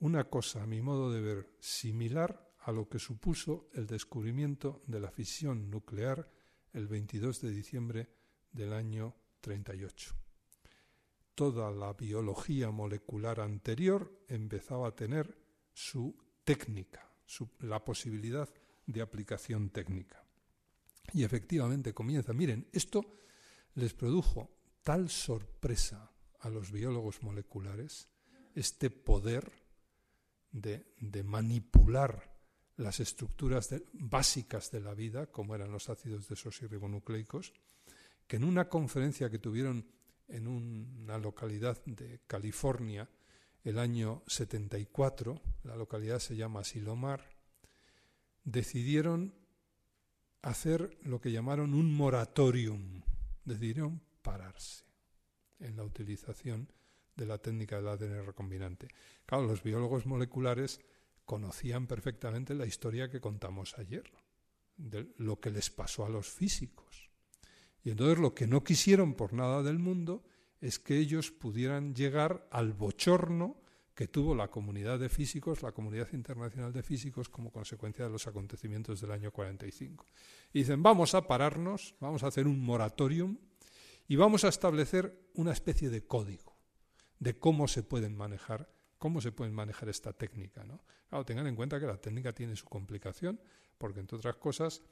una 0.00 0.24
cosa, 0.24 0.62
a 0.62 0.66
mi 0.66 0.80
modo 0.80 1.10
de 1.10 1.20
ver, 1.20 1.50
similar 1.58 2.48
a 2.60 2.72
lo 2.72 2.88
que 2.88 2.98
supuso 2.98 3.68
el 3.72 3.86
descubrimiento 3.86 4.82
de 4.86 5.00
la 5.00 5.10
fisión 5.10 5.70
nuclear 5.70 6.30
el 6.72 6.86
22 6.86 7.40
de 7.40 7.50
diciembre 7.50 8.08
del 8.52 8.72
año 8.72 9.14
38. 9.40 10.14
Toda 11.34 11.70
la 11.70 11.92
biología 11.92 12.70
molecular 12.70 13.40
anterior 13.40 14.24
empezaba 14.28 14.88
a 14.88 14.96
tener 14.96 15.36
su 15.72 16.16
técnica, 16.44 17.12
la 17.60 17.84
posibilidad 17.84 18.48
de 18.86 19.02
aplicación 19.02 19.70
técnica. 19.70 20.24
Y 21.12 21.24
efectivamente 21.24 21.94
comienza. 21.94 22.32
Miren, 22.32 22.68
esto 22.72 23.20
les 23.74 23.94
produjo 23.94 24.50
tal 24.82 25.08
sorpresa 25.08 26.10
a 26.40 26.48
los 26.48 26.72
biólogos 26.72 27.22
moleculares, 27.22 28.08
este 28.54 28.90
poder 28.90 29.52
de, 30.50 31.22
manipular 31.24 32.36
las 32.76 33.00
estructuras 33.00 33.74
básicas 33.92 34.70
de 34.70 34.80
la 34.80 34.94
vida, 34.94 35.26
como 35.26 35.54
eran 35.54 35.72
los 35.72 35.88
ácidos 35.88 36.28
desoxirribonucleicos, 36.28 37.52
que 38.28 38.36
en 38.36 38.44
una 38.44 38.68
conferencia 38.68 39.30
que 39.30 39.38
tuvieron 39.38 39.84
en 40.28 40.46
una 40.46 41.16
localidad 41.18 41.82
de 41.86 42.20
California 42.26 43.08
el 43.64 43.78
año 43.78 44.22
74, 44.26 45.40
la 45.64 45.74
localidad 45.74 46.18
se 46.20 46.36
llama 46.36 46.62
Silomar, 46.62 47.24
decidieron 48.44 49.34
hacer 50.42 50.98
lo 51.02 51.20
que 51.20 51.32
llamaron 51.32 51.74
un 51.74 51.92
moratorium, 51.92 53.02
decidieron 53.44 54.00
pararse 54.22 54.84
en 55.58 55.76
la 55.76 55.84
utilización 55.84 56.70
de 57.16 57.26
la 57.26 57.38
técnica 57.38 57.76
del 57.76 57.88
ADN 57.88 58.26
recombinante. 58.26 58.88
Claro, 59.26 59.46
los 59.46 59.62
biólogos 59.62 60.06
moleculares 60.06 60.80
conocían 61.24 61.86
perfectamente 61.86 62.54
la 62.54 62.66
historia 62.66 63.10
que 63.10 63.20
contamos 63.20 63.76
ayer, 63.78 64.04
de 64.76 65.12
lo 65.16 65.40
que 65.40 65.50
les 65.50 65.70
pasó 65.70 66.04
a 66.04 66.08
los 66.08 66.28
físicos. 66.28 67.07
Y 67.88 67.92
entonces 67.92 68.18
lo 68.18 68.34
que 68.34 68.46
no 68.46 68.62
quisieron 68.62 69.14
por 69.14 69.32
nada 69.32 69.62
del 69.62 69.78
mundo 69.78 70.22
es 70.60 70.78
que 70.78 70.98
ellos 70.98 71.30
pudieran 71.30 71.94
llegar 71.94 72.46
al 72.50 72.74
bochorno 72.74 73.62
que 73.94 74.06
tuvo 74.06 74.34
la 74.34 74.48
comunidad 74.48 74.98
de 74.98 75.08
físicos, 75.08 75.62
la 75.62 75.72
comunidad 75.72 76.12
internacional 76.12 76.70
de 76.70 76.82
físicos, 76.82 77.30
como 77.30 77.50
consecuencia 77.50 78.04
de 78.04 78.10
los 78.10 78.26
acontecimientos 78.26 79.00
del 79.00 79.12
año 79.12 79.32
45. 79.32 80.04
Y 80.52 80.58
dicen, 80.58 80.82
vamos 80.82 81.14
a 81.14 81.26
pararnos, 81.26 81.94
vamos 81.98 82.22
a 82.22 82.26
hacer 82.26 82.46
un 82.46 82.62
moratorium 82.62 83.38
y 84.06 84.16
vamos 84.16 84.44
a 84.44 84.48
establecer 84.48 85.30
una 85.32 85.52
especie 85.52 85.88
de 85.88 86.06
código 86.06 86.58
de 87.20 87.38
cómo 87.38 87.68
se 87.68 87.82
pueden 87.82 88.14
manejar, 88.14 88.70
cómo 88.98 89.22
se 89.22 89.32
pueden 89.32 89.54
manejar 89.54 89.88
esta 89.88 90.12
técnica. 90.12 90.62
¿no? 90.62 91.24
Tengan 91.24 91.46
en 91.46 91.56
cuenta 91.56 91.80
que 91.80 91.86
la 91.86 91.96
técnica 91.96 92.34
tiene 92.34 92.54
su 92.54 92.66
complicación, 92.66 93.40
porque 93.78 94.00
entre 94.00 94.18
otras 94.18 94.36
cosas, 94.36 94.82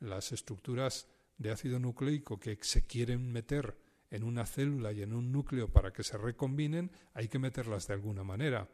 las 0.00 0.32
estructuras 0.32 1.08
de 1.42 1.50
ácido 1.50 1.78
nucleico 1.78 2.38
que 2.38 2.58
se 2.62 2.86
quieren 2.86 3.30
meter 3.32 3.76
en 4.10 4.24
una 4.24 4.46
célula 4.46 4.92
y 4.92 5.02
en 5.02 5.14
un 5.14 5.32
núcleo 5.32 5.72
para 5.72 5.92
que 5.92 6.02
se 6.02 6.18
recombinen, 6.18 6.90
hay 7.14 7.28
que 7.28 7.38
meterlas 7.38 7.86
de 7.86 7.94
alguna 7.94 8.22
manera. 8.22 8.68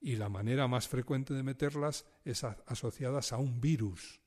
Y 0.00 0.16
la 0.16 0.28
manera 0.30 0.66
más 0.68 0.88
frecuente 0.88 1.34
de 1.34 1.42
meterlas 1.42 2.06
es 2.24 2.44
asociadas 2.44 3.32
a 3.32 3.36
un 3.36 3.60
virus. 3.60 4.20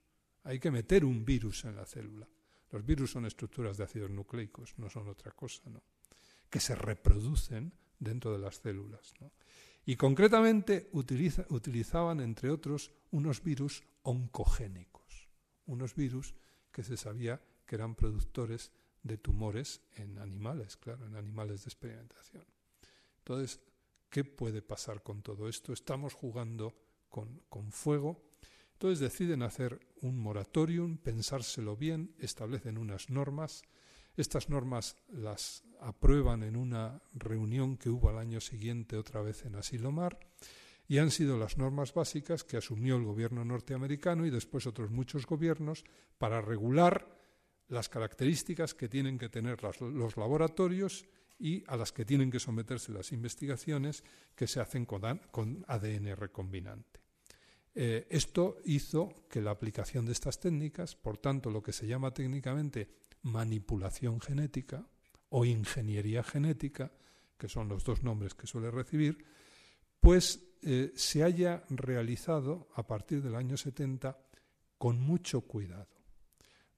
Hay 0.43 0.60
que 0.60 0.69
meter 0.72 1.04
un 1.06 1.26
virus 1.26 1.65
en 1.65 1.76
la 1.76 1.86
célula. 1.86 2.28
Los 2.72 2.86
virus 2.86 3.12
son 3.12 3.26
estructuras 3.26 3.78
de 3.78 3.84
ácidos 3.84 4.12
nucleicos, 4.12 4.74
no 4.78 4.89
son 4.89 5.08
otra 5.08 5.32
cosa, 5.32 5.69
¿no? 5.69 5.84
que 6.50 6.60
se 6.60 6.76
reproducen 6.76 7.74
dentro 7.98 8.32
de 8.32 8.39
las 8.39 8.58
células. 8.58 9.13
Y 9.86 9.96
concretamente 9.96 10.89
utilizaban, 10.91 12.19
entre 12.19 12.52
otros, 12.52 12.91
unos 13.10 13.41
virus 13.41 13.84
oncogénicos, 14.04 15.30
unos 15.65 15.96
virus 15.96 16.36
que 16.72 16.84
se 16.84 16.96
sabía 16.96 17.41
que 17.65 17.76
eran 17.76 17.95
productores 17.95 18.71
de 19.04 19.17
tumores 19.17 19.82
en 19.95 20.17
animales, 20.17 20.78
claro, 20.78 21.06
en 21.06 21.15
animales 21.15 21.63
de 21.63 21.69
experimentación. 21.69 22.45
Entonces, 23.19 23.60
¿qué 24.10 24.23
puede 24.23 24.62
pasar 24.62 25.04
con 25.04 25.21
todo 25.21 25.47
esto? 25.47 25.73
Estamos 25.73 26.13
jugando 26.13 26.73
con, 27.10 27.41
con 27.49 27.71
fuego. 27.71 28.21
Entonces 28.73 28.99
deciden 28.99 29.43
hacer 29.43 29.80
un 30.01 30.18
moratorium, 30.18 30.97
pensárselo 30.97 31.78
bien, 31.78 32.16
establecen 32.20 32.78
unas 32.78 33.09
normas. 33.09 33.64
Estas 34.16 34.49
normas 34.49 34.97
las 35.09 35.64
aprueban 35.80 36.43
en 36.43 36.55
una 36.55 37.01
reunión 37.14 37.78
que 37.78 37.89
hubo 37.89 38.09
al 38.09 38.18
año 38.18 38.39
siguiente 38.39 38.97
otra 38.97 39.22
vez 39.22 39.45
en 39.45 39.55
Asilomar 39.55 40.20
y 40.88 40.97
han 40.97 41.11
sido 41.11 41.38
las 41.38 41.57
normas 41.57 41.93
básicas 41.93 42.43
que 42.43 42.57
asumió 42.57 42.97
el 42.97 43.03
gobierno 43.03 43.45
norteamericano 43.45 44.26
y 44.26 44.30
después 44.30 44.68
otros 44.68 44.91
muchos 44.91 45.26
gobiernos 45.26 45.84
para 46.18 46.41
regular 46.41 47.12
las 47.74 47.89
características 47.89 48.74
que 48.76 48.88
tienen 48.88 49.17
que 49.17 49.30
tener 49.30 49.59
los 49.63 50.15
laboratorios 50.15 51.05
y 51.39 51.63
a 51.67 51.76
las 51.76 51.91
que 51.91 52.05
tienen 52.05 52.30
que 52.30 52.39
someterse 52.39 52.91
las 52.91 53.11
investigaciones 53.11 54.03
que 54.36 54.47
se 54.47 54.59
hacen 54.59 54.86
con, 54.86 55.65
ADN 55.67 56.15
recombinante. 56.15 57.01
Eh, 57.76 58.05
esto 58.09 58.57
hizo 58.65 59.26
que 59.28 59.41
la 59.41 59.51
aplicación 59.51 60.05
de 60.05 60.11
estas 60.11 60.39
técnicas, 60.39 60.95
por 60.95 61.17
tanto 61.17 61.49
lo 61.49 61.63
que 61.63 61.74
se 61.74 61.88
llama 61.88 62.13
técnicamente 62.13 62.88
manipulación 63.24 64.21
genética 64.21 64.88
o 65.30 65.43
ingeniería 65.43 66.24
genética, 66.24 66.91
que 67.38 67.49
son 67.49 67.67
los 67.67 67.84
dos 67.84 68.03
nombres 68.03 68.36
que 68.36 68.45
suele 68.45 68.69
recibir, 68.69 69.26
pues 69.99 70.39
eh, 70.61 70.93
se 70.95 71.24
haya 71.24 71.63
realizado 71.69 72.67
a 72.76 72.86
partir 72.86 73.24
del 73.24 73.36
año 73.36 73.57
70 73.57 74.15
con 74.78 74.99
mucho 74.99 75.41
cuidado. 75.41 75.93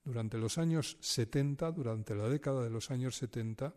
Durante 0.06 0.38
los 0.38 0.56
años 0.56 0.96
70, 1.00 1.72
durante 1.72 2.14
la 2.14 2.28
década 2.28 2.62
de 2.62 2.70
los 2.70 2.92
años 2.92 3.16
70, 3.16 3.74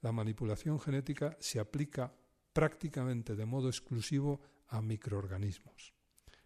la 0.00 0.12
manipulación 0.12 0.80
genética 0.80 1.36
se 1.40 1.60
aplica 1.60 2.10
prácticamente 2.54 3.36
de 3.36 3.44
modo 3.44 3.68
exclusivo 3.68 4.40
a 4.68 4.80
microorganismos, 4.80 5.92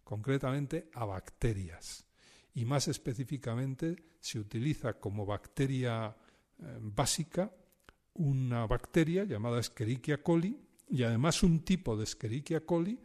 concretamente 0.03 0.89
a 0.91 1.05
bacterias. 1.05 2.05
Y 2.53 2.65
más 2.65 2.89
específicamente 2.89 3.95
se 4.19 4.39
utiliza 4.39 4.99
como 4.99 5.25
bacteria 5.25 6.13
eh, 6.59 6.77
básica 6.81 7.49
una 8.15 8.67
bacteria 8.67 9.23
llamada 9.23 9.61
Escherichia 9.61 10.21
coli 10.21 10.59
y 10.89 11.03
además 11.03 11.43
un 11.43 11.63
tipo 11.63 11.95
de 11.95 12.03
Escherichia 12.03 12.65
coli 12.65 12.99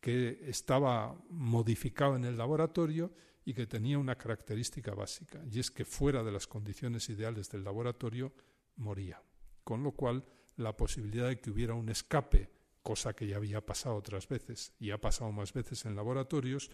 que 0.00 0.48
estaba 0.48 1.20
modificado 1.28 2.14
en 2.14 2.24
el 2.24 2.38
laboratorio 2.38 3.10
y 3.46 3.54
que 3.54 3.68
tenía 3.68 3.96
una 3.96 4.18
característica 4.18 4.92
básica, 4.92 5.40
y 5.48 5.60
es 5.60 5.70
que 5.70 5.84
fuera 5.84 6.24
de 6.24 6.32
las 6.32 6.48
condiciones 6.48 7.08
ideales 7.08 7.48
del 7.48 7.62
laboratorio 7.62 8.32
moría. 8.74 9.22
Con 9.62 9.84
lo 9.84 9.92
cual, 9.92 10.24
la 10.56 10.76
posibilidad 10.76 11.28
de 11.28 11.38
que 11.38 11.50
hubiera 11.50 11.74
un 11.74 11.88
escape, 11.88 12.50
cosa 12.82 13.14
que 13.14 13.28
ya 13.28 13.36
había 13.36 13.64
pasado 13.64 13.94
otras 13.94 14.26
veces 14.26 14.72
y 14.80 14.90
ha 14.90 15.00
pasado 15.00 15.30
más 15.30 15.52
veces 15.52 15.84
en 15.84 15.94
laboratorios, 15.94 16.72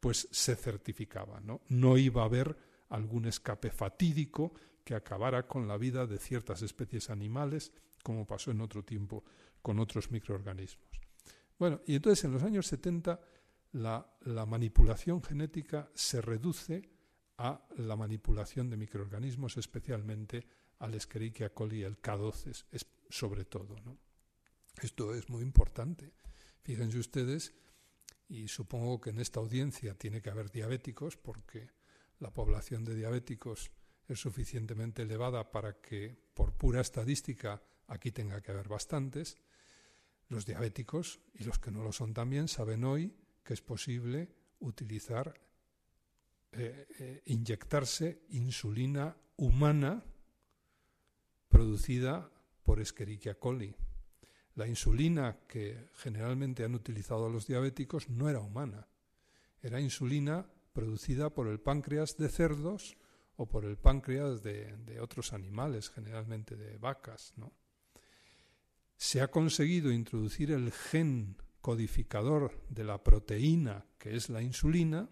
pues 0.00 0.26
se 0.30 0.56
certificaba. 0.56 1.40
No, 1.40 1.60
no 1.68 1.98
iba 1.98 2.22
a 2.22 2.26
haber 2.26 2.56
algún 2.88 3.26
escape 3.26 3.70
fatídico 3.70 4.54
que 4.82 4.94
acabara 4.94 5.46
con 5.46 5.68
la 5.68 5.76
vida 5.76 6.06
de 6.06 6.18
ciertas 6.18 6.62
especies 6.62 7.10
animales, 7.10 7.70
como 8.02 8.26
pasó 8.26 8.50
en 8.50 8.62
otro 8.62 8.82
tiempo 8.82 9.24
con 9.60 9.78
otros 9.78 10.10
microorganismos. 10.10 11.00
Bueno, 11.58 11.82
y 11.86 11.96
entonces 11.96 12.24
en 12.24 12.32
los 12.32 12.42
años 12.42 12.66
70 12.66 13.20
la, 13.74 14.46
manipulación 14.46 15.22
genética 15.22 15.90
se 15.94 16.20
reduce 16.20 16.88
a 17.38 17.66
la 17.76 17.96
manipulación 17.96 18.70
de 18.70 18.76
microorganismos, 18.76 19.56
especialmente 19.56 20.46
al 20.78 20.94
Escherichia 20.94 21.52
coli 21.52 21.82
el 21.82 22.00
K12, 22.00 22.86
sobre 23.08 23.44
todo. 23.44 23.76
Esto 24.80 25.14
es 25.14 25.28
muy 25.28 25.42
importante. 25.42 26.12
Fíjense 26.62 26.98
ustedes, 26.98 27.52
y 28.28 28.46
supongo 28.46 29.00
que 29.00 29.10
en 29.10 29.18
esta 29.18 29.40
audiencia 29.40 29.94
tiene 29.94 30.22
que 30.22 30.30
haber 30.30 30.50
diabéticos, 30.50 31.16
porque 31.16 31.70
la 32.20 32.32
población 32.32 32.84
de 32.84 32.94
diabéticos 32.94 33.72
es 34.06 34.20
suficientemente 34.20 35.02
elevada 35.02 35.50
para 35.50 35.80
que, 35.80 36.16
por 36.34 36.56
pura 36.56 36.80
estadística, 36.80 37.60
aquí 37.88 38.12
tenga 38.12 38.40
que 38.40 38.52
haber 38.52 38.68
bastantes. 38.68 39.36
Los 40.28 40.46
diabéticos 40.46 41.20
y 41.34 41.42
los 41.42 41.58
que 41.58 41.72
no 41.72 41.82
lo 41.82 41.92
son 41.92 42.14
también 42.14 42.46
saben 42.46 42.84
hoy 42.84 43.12
que 43.44 43.54
es 43.54 43.60
posible 43.60 44.28
utilizar, 44.60 45.34
eh, 46.52 46.86
eh, 46.98 47.22
inyectarse 47.26 48.22
insulina 48.30 49.16
humana 49.36 50.02
producida 51.48 52.30
por 52.64 52.80
Escherichia 52.80 53.38
coli. 53.38 53.74
La 54.56 54.66
insulina 54.66 55.36
que 55.46 55.90
generalmente 55.94 56.64
han 56.64 56.74
utilizado 56.74 57.28
los 57.28 57.46
diabéticos 57.46 58.08
no 58.08 58.30
era 58.30 58.40
humana, 58.40 58.88
era 59.62 59.80
insulina 59.80 60.46
producida 60.72 61.30
por 61.30 61.48
el 61.48 61.60
páncreas 61.60 62.16
de 62.16 62.28
cerdos 62.28 62.96
o 63.36 63.46
por 63.46 63.64
el 63.64 63.76
páncreas 63.76 64.42
de, 64.42 64.76
de 64.78 65.00
otros 65.00 65.32
animales, 65.32 65.90
generalmente 65.90 66.56
de 66.56 66.78
vacas. 66.78 67.34
¿no? 67.36 67.52
Se 68.96 69.20
ha 69.20 69.28
conseguido 69.28 69.90
introducir 69.90 70.52
el 70.52 70.70
gen 70.72 71.36
codificador 71.64 72.60
de 72.68 72.84
la 72.84 73.02
proteína 73.02 73.86
que 73.96 74.14
es 74.14 74.28
la 74.28 74.42
insulina 74.42 75.08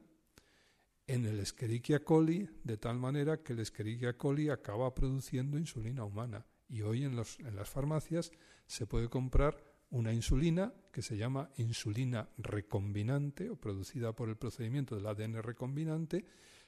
en 1.06 1.24
el 1.24 1.40
Escherichia 1.40 2.04
coli, 2.04 2.46
de 2.62 2.76
tal 2.76 2.98
manera 2.98 3.42
que 3.42 3.54
el 3.54 3.60
Escherichia 3.60 4.18
coli 4.18 4.50
acaba 4.50 4.94
produciendo 4.94 5.56
insulina 5.56 6.04
humana. 6.04 6.44
Y 6.68 6.82
hoy 6.82 7.04
en, 7.04 7.14
en 7.14 7.56
las 7.56 7.70
farmacias 7.70 8.32
se 8.66 8.86
puede 8.86 9.08
comprar 9.08 9.64
una 9.88 10.12
insulina 10.12 10.74
que 10.92 11.00
se 11.00 11.16
llama 11.16 11.48
insulina 11.56 12.28
recombinante 12.36 13.48
o 13.48 13.56
producida 13.56 14.12
por 14.12 14.28
el 14.28 14.36
procedimiento 14.36 14.94
del 14.94 15.06
ADN 15.06 15.42
recombinante, 15.42 16.26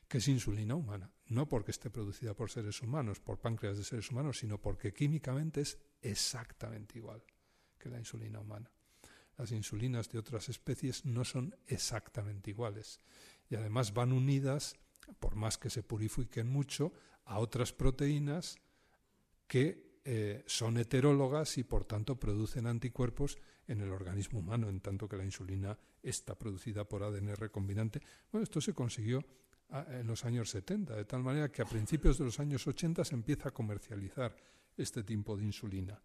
que 0.08 0.16
es 0.16 0.28
insulina 0.28 0.76
humana. 0.76 1.12
No 1.26 1.46
porque 1.46 1.72
esté 1.72 1.90
producida 1.90 2.32
por 2.32 2.50
seres 2.50 2.80
humanos, 2.80 3.20
por 3.20 3.38
páncreas 3.38 3.76
de 3.76 3.84
seres 3.84 4.10
humanos, 4.10 4.38
sino 4.38 4.56
porque 4.58 4.94
químicamente 4.94 5.60
es 5.60 5.78
exactamente 6.00 6.96
igual 6.96 7.22
que 7.78 7.90
la 7.90 7.98
insulina 7.98 8.40
humana 8.40 8.70
las 9.36 9.52
insulinas 9.52 10.08
de 10.08 10.18
otras 10.18 10.48
especies 10.48 11.04
no 11.04 11.24
son 11.24 11.56
exactamente 11.66 12.50
iguales 12.50 13.00
y 13.48 13.56
además 13.56 13.92
van 13.92 14.12
unidas, 14.12 14.76
por 15.18 15.36
más 15.36 15.58
que 15.58 15.70
se 15.70 15.82
purifiquen 15.82 16.48
mucho, 16.48 16.92
a 17.24 17.38
otras 17.38 17.72
proteínas 17.72 18.58
que 19.46 20.00
eh, 20.04 20.44
son 20.46 20.76
heterólogas 20.76 21.56
y 21.56 21.64
por 21.64 21.84
tanto 21.84 22.18
producen 22.18 22.66
anticuerpos 22.66 23.38
en 23.66 23.80
el 23.80 23.90
organismo 23.90 24.40
humano, 24.40 24.68
en 24.68 24.80
tanto 24.80 25.08
que 25.08 25.16
la 25.16 25.24
insulina 25.24 25.78
está 26.02 26.34
producida 26.34 26.84
por 26.84 27.02
ADN 27.02 27.36
recombinante. 27.36 28.00
Bueno, 28.30 28.44
esto 28.44 28.60
se 28.60 28.74
consiguió 28.74 29.24
ah, 29.70 29.86
en 29.88 30.06
los 30.06 30.24
años 30.24 30.50
70, 30.50 30.94
de 30.94 31.04
tal 31.06 31.22
manera 31.22 31.50
que 31.50 31.62
a 31.62 31.66
principios 31.66 32.18
de 32.18 32.24
los 32.24 32.38
años 32.38 32.66
80 32.66 33.04
se 33.04 33.14
empieza 33.14 33.48
a 33.48 33.54
comercializar 33.54 34.36
este 34.76 35.02
tipo 35.04 35.36
de 35.36 35.44
insulina. 35.44 36.02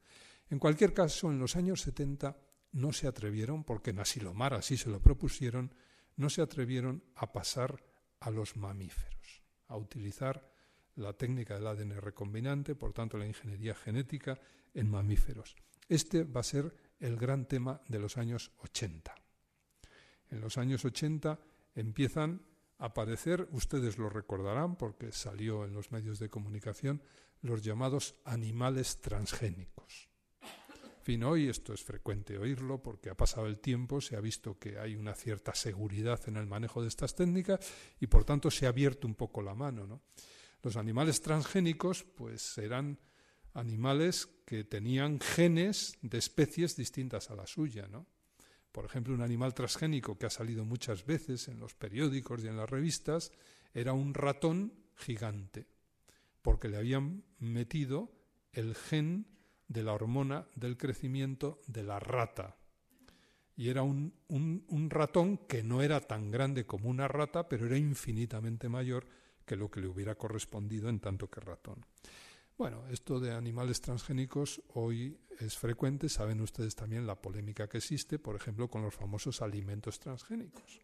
En 0.50 0.60
cualquier 0.60 0.94
caso, 0.94 1.30
en 1.32 1.40
los 1.40 1.56
años 1.56 1.82
70 1.82 2.36
no 2.72 2.94
se 2.94 3.08
atrevieron, 3.08 3.64
porque 3.64 3.92
en 3.92 4.00
Asilomar 4.00 4.54
así 4.54 4.78
se 4.78 4.90
lo 4.90 5.02
propusieron, 5.02 5.74
no 6.16 6.30
se 6.30 6.42
atrevieron 6.42 7.04
a 7.16 7.32
pasar 7.32 7.84
a 8.20 8.30
los 8.30 8.58
mamíferos, 8.58 9.44
a 9.68 9.78
utilizar 9.78 10.52
la 10.96 11.14
técnica 11.14 11.56
del 11.56 11.68
ADN 11.68 12.02
recombinante, 12.02 12.76
por 12.76 12.94
tanto 12.94 13.18
la 13.18 13.26
ingeniería 13.26 13.74
genética 13.74 14.40
en 14.74 14.90
mamíferos. 14.90 15.56
Este 15.88 16.24
va 16.24 16.42
a 16.42 16.44
ser 16.44 16.76
el 17.00 17.16
gran 17.16 17.46
tema 17.48 17.82
de 17.88 18.00
los 18.00 18.18
años 18.18 18.52
80. 18.60 19.16
En 20.30 20.42
los 20.42 20.58
años 20.58 20.84
80 20.86 21.40
empiezan 21.76 22.46
a 22.78 22.86
aparecer, 22.86 23.48
ustedes 23.52 23.98
lo 23.98 24.10
recordarán 24.10 24.76
porque 24.76 25.12
salió 25.12 25.66
en 25.66 25.74
los 25.74 25.92
medios 25.92 26.20
de 26.20 26.30
comunicación, 26.30 27.02
los 27.42 27.64
llamados 27.64 28.16
animales 28.26 29.00
transgénicos 29.00 30.09
hoy 31.24 31.50
esto 31.50 31.74
es 31.74 31.84
frecuente 31.84 32.38
oírlo 32.38 32.84
porque 32.84 33.10
ha 33.10 33.18
pasado 33.18 33.48
el 33.48 33.60
tiempo, 33.60 34.00
se 34.00 34.16
ha 34.16 34.22
visto 34.22 34.60
que 34.60 34.78
hay 34.78 34.96
una 34.96 35.16
cierta 35.16 35.56
seguridad 35.56 36.22
en 36.28 36.38
el 36.38 36.46
manejo 36.46 36.84
de 36.84 36.88
estas 36.88 37.16
técnicas 37.16 37.60
y 38.00 38.06
por 38.06 38.26
tanto 38.26 38.52
se 38.52 38.68
ha 38.68 38.70
abierto 38.70 39.08
un 39.08 39.16
poco 39.16 39.42
la 39.42 39.56
mano. 39.56 40.02
Los 40.62 40.76
animales 40.76 41.22
transgénicos 41.22 42.04
pues 42.04 42.60
eran 42.60 43.00
animales 43.56 44.28
que 44.46 44.64
tenían 44.64 45.20
genes 45.20 45.98
de 46.04 46.20
especies 46.20 46.76
distintas 46.76 47.32
a 47.32 47.36
la 47.36 47.48
suya. 47.48 47.88
¿no? 47.88 48.06
Por 48.72 48.86
ejemplo, 48.86 49.16
un 49.16 49.24
animal 49.24 49.56
transgénico 49.56 50.20
que 50.20 50.28
ha 50.28 50.30
salido 50.30 50.64
muchas 50.64 51.08
veces 51.08 51.48
en 51.48 51.60
los 51.60 51.74
periódicos 51.74 52.44
y 52.44 52.48
en 52.48 52.58
las 52.58 52.70
revistas 52.70 53.32
era 53.74 53.94
un 53.94 54.14
ratón 54.14 54.74
gigante, 54.96 55.66
porque 56.44 56.70
le 56.70 56.78
habían 56.78 57.24
metido 57.40 58.12
el 58.54 58.76
gen 58.76 59.39
de 59.70 59.84
la 59.84 59.94
hormona 59.94 60.46
del 60.56 60.78
crecimiento 60.78 61.62
de 61.68 61.84
la 61.84 62.00
rata. 62.00 62.58
Y 63.56 63.70
era 63.70 63.84
un, 63.84 64.14
ratón 64.90 65.38
que 65.38 65.64
no 65.64 65.82
era 65.82 66.02
tan 66.02 66.32
grande 66.32 66.66
como 66.66 66.90
una 66.90 67.08
rata, 67.08 67.48
pero 67.48 67.66
era 67.66 67.78
infinitamente 67.78 68.68
mayor 68.68 69.06
que 69.46 69.56
lo 69.56 69.70
que 69.70 69.82
le 69.82 69.88
hubiera 69.88 70.16
correspondido 70.16 70.90
en 70.90 71.00
tanto 71.00 71.30
que 71.30 71.40
ratón. 71.40 71.86
Bueno, 72.58 72.88
esto 72.88 73.20
de 73.20 73.32
animales 73.32 73.80
transgénicos 73.80 74.62
hoy 74.74 75.18
es 75.40 75.58
frecuente, 75.58 76.10
saben 76.10 76.42
ustedes 76.42 76.76
también 76.76 77.06
la 77.06 77.22
polémica 77.22 77.70
que 77.70 77.78
existe, 77.78 78.18
por 78.20 78.36
ejemplo, 78.36 78.70
con 78.70 78.82
los 78.82 78.96
famosos 78.96 79.42
alimentos 79.42 80.00
transgénicos. 80.00 80.82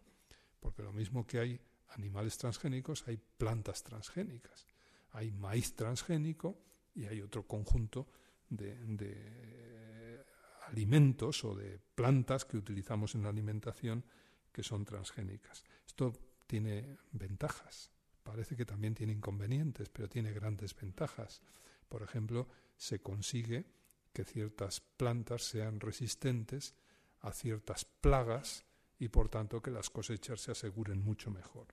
Porque 0.59 0.83
lo 0.83 0.93
mismo 0.93 1.25
que 1.25 1.39
hay 1.39 1.59
animales 1.89 2.37
transgénicos, 2.37 3.07
hay 3.07 3.17
plantas 3.17 3.83
transgénicas. 3.83 4.67
Hay 5.11 5.31
maíz 5.31 5.75
transgénico 5.75 6.57
y 6.93 7.05
hay 7.05 7.21
otro 7.21 7.47
conjunto 7.47 8.07
de, 8.49 10.23
alimentos 10.67 11.43
o 11.43 11.55
de 11.55 11.79
plantas 11.95 12.45
que 12.45 12.57
utilizamos 12.57 13.15
en 13.15 13.23
la 13.23 13.29
alimentación 13.29 14.03
que 14.51 14.63
son 14.63 14.85
transgénicas. 14.85 15.63
Esto 15.85 16.13
tiene 16.47 16.97
ventajas. 17.11 17.91
Parece 18.23 18.55
que 18.55 18.65
también 18.65 18.95
tiene 18.95 19.13
inconvenientes, 19.13 19.89
pero 19.89 20.09
tiene 20.09 20.31
grandes 20.31 20.75
ventajas. 20.75 21.41
Por 21.87 22.01
ejemplo, 22.01 22.47
se 22.75 22.99
consigue 22.99 23.65
que 24.11 24.23
ciertas 24.23 24.79
plantas 24.79 25.43
sean 25.43 25.79
resistentes 25.79 26.73
a 27.21 27.31
ciertas 27.31 27.85
plagas 27.85 28.65
y 28.97 29.09
por 29.09 29.29
tanto 29.29 29.61
que 29.61 29.71
las 29.71 29.89
cosechas 29.89 30.41
se 30.41 30.51
aseguren 30.51 31.03
mucho 31.03 31.29
mejor. 31.29 31.67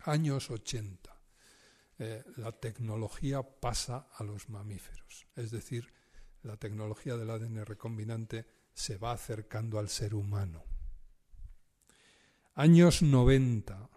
Años 0.00 0.50
80. 0.50 1.17
Eh, 1.98 2.24
la 2.36 2.52
tecnología 2.52 3.42
pasa 3.42 4.08
a 4.14 4.22
los 4.22 4.48
mamíferos. 4.48 5.26
Es 5.34 5.50
decir, 5.50 5.92
la 6.42 6.56
tecnología 6.56 7.16
del 7.16 7.30
ADN 7.30 7.64
recombinante 7.64 8.46
se 8.72 8.96
va 8.98 9.12
acercando 9.12 9.78
al 9.78 9.88
ser 9.88 10.14
humano. 10.14 10.64
Años 12.54 13.02
90. 13.02 13.90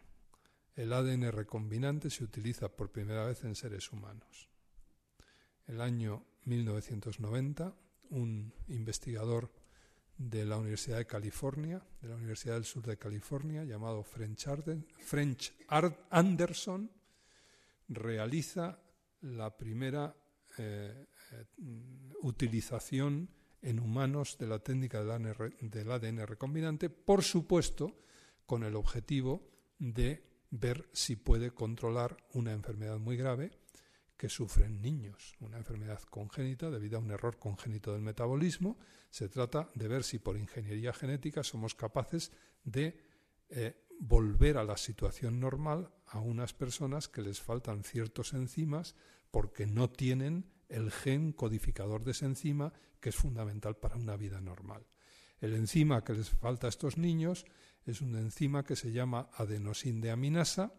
El 0.76 0.94
ADN 0.94 1.32
recombinante 1.32 2.10
se 2.10 2.24
utiliza 2.24 2.70
por 2.70 2.92
primera 2.92 3.26
vez 3.26 3.44
en 3.44 3.56
seres 3.56 3.92
humanos. 3.92 4.50
El 5.68 5.82
año 5.82 6.26
1990, 6.46 7.76
un 8.10 8.54
investigador 8.68 9.52
de 10.18 10.46
la 10.46 10.58
Universidad 10.58 10.98
de 10.98 11.06
California, 11.06 11.82
de 12.02 12.08
la 12.08 12.16
Universidad 12.16 12.56
del 12.56 12.66
Sur 12.66 12.86
de 12.86 12.98
California, 12.98 13.64
llamado 13.64 14.04
French, 14.04 14.48
French 15.00 15.54
Anderson, 16.10 16.92
realiza 17.92 18.80
la 19.22 19.56
primera 19.56 20.16
eh, 20.58 21.06
eh, 21.32 21.46
utilización 22.22 23.30
en 23.62 23.80
humanos 23.80 24.38
de 24.40 24.48
la 24.48 24.60
técnica 24.60 25.04
del 25.04 25.92
ADN 25.92 26.26
recombinante, 26.26 26.90
por 26.90 27.24
supuesto, 27.24 28.00
con 28.46 28.64
el 28.64 28.76
objetivo 28.76 29.48
de 29.78 30.24
ver 30.50 30.90
si 30.94 31.16
puede 31.16 31.52
controlar 31.52 32.18
una 32.34 32.52
enfermedad 32.54 32.98
muy 32.98 33.18
grave 33.18 33.52
que 34.18 34.30
sufren 34.30 34.82
niños, 34.82 35.36
una 35.40 35.58
enfermedad 35.58 36.02
congénita 36.04 36.70
debido 36.70 36.98
a 36.98 37.02
un 37.02 37.12
error 37.12 37.38
congénito 37.38 37.94
del 37.94 38.02
metabolismo. 38.02 38.78
Se 39.10 39.30
trata 39.30 39.70
de 39.74 39.88
ver 39.88 40.04
si 40.04 40.20
por 40.20 40.38
ingeniería 40.38 40.94
genética 40.94 41.44
somos 41.44 41.76
capaces 41.76 42.32
de 42.64 43.00
eh, 43.50 43.81
volver 44.02 44.58
a 44.58 44.64
la 44.64 44.78
situación 44.78 45.40
normal 45.40 45.92
a 46.08 46.20
unas 46.20 46.54
personas 46.54 47.08
que 47.08 47.22
les 47.22 47.40
faltan 47.40 47.84
ciertos 47.84 48.34
enzimas 48.34 48.96
porque 49.30 49.68
no 49.68 49.92
tienen 49.92 50.50
el 50.70 50.92
gen 50.92 51.34
codificador 51.34 52.04
de 52.04 52.12
esa 52.12 52.26
enzima 52.26 52.74
que 53.00 53.10
es 53.10 53.16
fundamental 53.16 53.78
para 53.78 53.98
una 53.98 54.18
vida 54.18 54.42
normal. 54.42 54.88
El 55.40 55.54
enzima 55.54 56.04
que 56.04 56.14
les 56.14 56.32
falta 56.32 56.66
a 56.66 56.72
estos 56.72 56.98
niños 56.98 57.46
es 57.86 58.02
una 58.02 58.20
enzima 58.20 58.64
que 58.64 58.76
se 58.76 58.92
llama 58.92 59.30
aminosa 59.38 60.74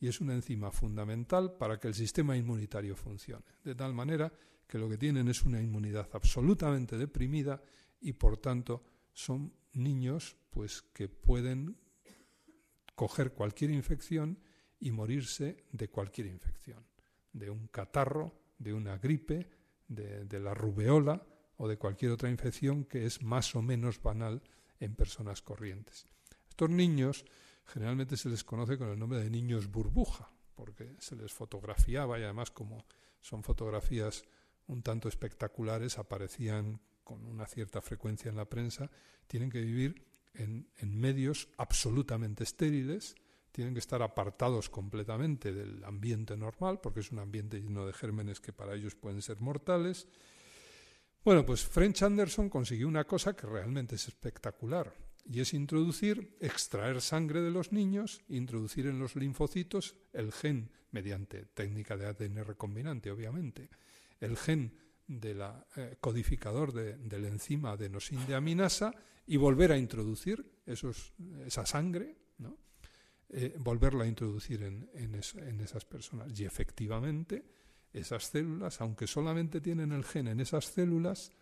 y 0.00 0.08
es 0.08 0.20
una 0.20 0.34
enzima 0.34 0.72
fundamental 0.72 1.56
para 1.56 1.78
que 1.78 1.86
el 1.86 1.94
sistema 1.94 2.36
inmunitario 2.36 2.96
funcione. 2.96 3.44
De 3.62 3.76
tal 3.76 3.94
manera 3.94 4.32
que 4.66 4.78
lo 4.78 4.88
que 4.88 4.98
tienen 4.98 5.28
es 5.28 5.44
una 5.44 5.62
inmunidad 5.62 6.08
absolutamente 6.12 6.98
deprimida 6.98 7.62
y 8.00 8.12
por 8.14 8.38
tanto 8.38 8.82
son 9.12 9.52
niños 9.72 10.36
pues 10.50 10.82
que 10.92 11.08
pueden 11.08 11.85
coger 12.96 13.32
cualquier 13.32 13.70
infección 13.70 14.40
y 14.80 14.90
morirse 14.90 15.64
de 15.70 15.88
cualquier 15.88 16.26
infección, 16.26 16.84
de 17.32 17.50
un 17.50 17.68
catarro, 17.68 18.34
de 18.58 18.72
una 18.72 18.98
gripe, 18.98 19.48
de, 19.86 20.40
la 20.40 20.54
rubeola 20.54 21.24
o 21.58 21.68
de 21.68 21.78
cualquier 21.78 22.10
otra 22.10 22.28
infección 22.28 22.84
que 22.84 23.06
es 23.06 23.22
más 23.22 23.54
o 23.54 23.62
menos 23.62 24.02
banal 24.02 24.42
en 24.80 24.96
personas 24.96 25.42
corrientes. 25.42 26.06
Estos 26.48 26.70
niños 26.70 27.24
generalmente 27.66 28.16
se 28.16 28.28
les 28.28 28.42
conoce 28.42 28.76
con 28.76 28.88
el 28.88 28.98
nombre 28.98 29.20
de 29.20 29.30
niños 29.30 29.70
burbuja, 29.70 30.30
porque 30.54 30.96
se 30.98 31.16
les 31.16 31.32
fotografiaba 31.32 32.18
y 32.18 32.22
además 32.22 32.50
como 32.50 32.84
son 33.20 33.42
fotografías 33.42 34.24
un 34.66 34.82
tanto 34.82 35.08
espectaculares, 35.08 35.98
aparecían 35.98 36.80
con 37.04 37.24
una 37.26 37.46
cierta 37.46 37.80
frecuencia 37.80 38.30
en 38.30 38.36
la 38.36 38.48
prensa, 38.48 38.90
tienen 39.28 39.50
que 39.50 39.60
vivir 39.60 40.05
en, 40.38 40.66
medios 41.00 41.48
absolutamente 41.56 42.44
estériles, 42.44 43.14
tienen 43.52 43.74
que 43.74 43.80
estar 43.80 44.02
apartados 44.02 44.68
completamente 44.68 45.52
del 45.52 45.82
ambiente 45.84 46.36
normal, 46.36 46.80
porque 46.80 47.00
es 47.00 47.10
un 47.10 47.18
ambiente 47.18 47.60
lleno 47.60 47.86
de 47.86 47.92
gérmenes 47.92 48.40
que 48.40 48.52
para 48.52 48.74
ellos 48.74 48.94
pueden 48.94 49.22
ser 49.22 49.40
mortales. 49.40 50.08
Bueno, 51.24 51.44
pues 51.44 51.64
French 51.64 52.02
Anderson 52.02 52.48
consiguió 52.48 52.86
una 52.86 53.04
cosa 53.04 53.34
que 53.34 53.46
realmente 53.46 53.96
es 53.96 54.08
espectacular 54.08 54.94
y 55.24 55.40
es 55.40 55.54
introducir, 55.54 56.36
extraer 56.40 57.00
sangre 57.00 57.40
de 57.40 57.50
los 57.50 57.72
niños, 57.72 58.22
introducir 58.28 58.86
en 58.86 58.98
los 58.98 59.16
linfocitos 59.16 59.96
el 60.12 60.32
gen, 60.32 60.70
mediante 60.92 61.46
técnica 61.46 61.96
de 61.96 62.06
ADN 62.06 62.44
recombinante, 62.44 63.10
obviamente, 63.10 63.68
el 64.20 64.36
gen 64.36 64.72
del 65.06 65.42
eh, 65.76 65.96
codificador 66.00 66.72
de, 66.72 66.96
del 66.96 67.24
enzima 67.26 67.72
adenosin 67.72 68.26
de 68.26 68.34
aminasa 68.34 68.92
y 69.26 69.36
volver 69.36 69.72
a 69.72 69.78
introducir 69.78 70.44
esa 70.66 71.66
sangre. 71.66 72.16
Eh, 73.28 73.56
volverla 73.58 74.04
a 74.04 74.06
introducir 74.06 74.62
en, 74.62 75.14
esas 75.60 75.84
personas. 75.84 76.38
Y 76.38 76.44
efectivamente, 76.44 77.44
esas 77.92 78.24
células, 78.24 78.80
aunque 78.80 79.08
solamente 79.08 79.60
tienen 79.60 79.90
el 79.90 80.04
gen 80.04 80.28
en 80.28 80.38
esas 80.38 80.66
células, 80.66 81.32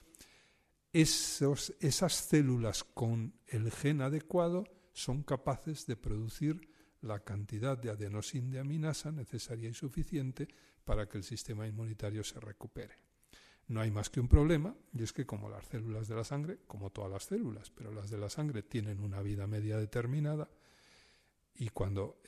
esas 0.93 2.15
células 2.15 2.85
con 2.85 3.35
el 3.49 3.71
gen 3.71 4.01
adecuado 4.01 4.65
son 4.93 5.25
capaces 5.25 5.87
de 5.87 5.97
producir 5.97 6.69
la 7.03 7.21
cantidad 7.21 7.77
de 7.77 7.91
adenosin 7.91 8.51
de 8.51 8.61
aminasa 8.61 9.13
necesaria 9.13 9.69
y 9.69 9.75
suficiente 9.75 10.49
para 10.85 11.07
que 11.07 11.19
el 11.19 11.25
sistema 11.25 11.67
inmunitario 11.67 12.25
se 12.25 12.41
recupere. 12.41 13.04
No 13.69 13.81
hay 13.81 13.91
más 13.91 14.11
que 14.11 14.21
un 14.21 14.29
problema, 14.29 14.77
y 14.93 15.03
es 15.03 15.13
que 15.13 15.25
como 15.25 15.49
las 15.49 15.67
células 15.67 16.09
de 16.09 16.15
la 16.15 16.25
sangre, 16.25 16.59
como 16.67 16.91
todas 16.91 17.11
las 17.11 17.25
células, 17.25 17.71
pero 17.71 17.93
las 17.93 18.11
de 18.11 18.19
la 18.19 18.29
sangre 18.29 18.63
tienen 18.63 19.01
una 19.01 19.23
vida 19.23 19.47
media 19.47 19.79
determinada, 19.79 20.51
y 21.57 21.69
cuando 21.69 22.21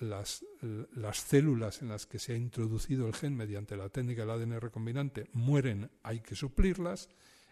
las, 0.00 0.44
las, 0.60 1.16
células 1.16 1.82
en 1.82 1.88
las 1.88 2.06
que 2.06 2.18
se 2.18 2.32
ha 2.32 2.36
introducido 2.36 3.06
el 3.06 3.14
gen 3.14 3.36
mediante 3.36 3.76
la 3.76 3.88
técnica 3.88 4.22
del 4.22 4.30
ADN 4.30 4.60
recombinante 4.60 5.30
mueren, 5.34 5.88
hay 6.02 6.20
que 6.20 6.34
suplirlas, 6.34 7.08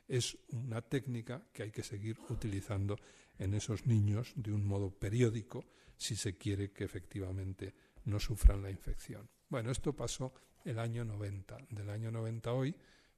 es 0.08 0.36
una 0.48 0.82
técnica 0.82 1.46
que 1.52 1.62
hay 1.62 1.70
que 1.70 1.84
seguir 1.84 2.18
utilizando 2.30 2.96
en 3.38 3.54
esos 3.54 3.86
niños 3.86 4.32
de 4.34 4.52
un 4.52 4.66
modo 4.66 4.90
periódico 4.90 5.64
si 5.96 6.16
se 6.16 6.36
quiere 6.36 6.72
que 6.72 6.84
efectivamente 6.84 7.74
no 8.06 8.18
sufran 8.18 8.62
la 8.62 8.70
infección. 8.70 9.28
Bueno, 9.48 9.70
esto 9.70 9.94
pasó 9.94 10.32
el 10.64 10.78
año 10.78 11.04
90. 11.04 11.58
Del 11.70 11.90
año 11.90 12.10
90 12.10 12.52
hoy, 12.52 12.74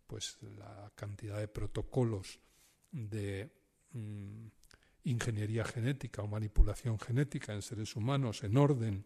pues 0.06 0.38
la 0.42 0.90
cantidad 0.94 1.38
de 1.38 1.48
protocolos 1.48 2.38
de 2.90 3.50
mm, 3.92 4.46
ingeniería 5.04 5.64
genética 5.64 6.22
o 6.22 6.28
manipulación 6.28 6.98
genética 6.98 7.52
en 7.52 7.62
seres 7.62 7.96
humanos 7.96 8.44
en 8.44 8.56
orden 8.56 9.04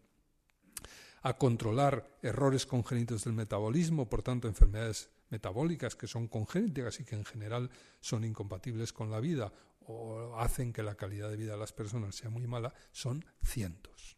a 1.23 1.37
controlar 1.37 2.17
errores 2.21 2.65
congénitos 2.65 3.23
del 3.23 3.33
metabolismo, 3.33 4.07
por 4.07 4.21
tanto 4.21 4.47
enfermedades 4.47 5.09
metabólicas 5.29 5.95
que 5.95 6.07
son 6.07 6.27
congénitas 6.27 6.99
y 6.99 7.03
que 7.03 7.15
en 7.15 7.25
general 7.25 7.69
son 7.99 8.23
incompatibles 8.23 8.93
con 8.93 9.11
la 9.11 9.19
vida 9.19 9.51
o 9.87 10.37
hacen 10.37 10.73
que 10.73 10.83
la 10.83 10.95
calidad 10.95 11.29
de 11.29 11.37
vida 11.37 11.53
de 11.53 11.59
las 11.59 11.73
personas 11.73 12.15
sea 12.15 12.29
muy 12.29 12.45
mala, 12.45 12.73
son 12.91 13.25
cientos. 13.43 14.17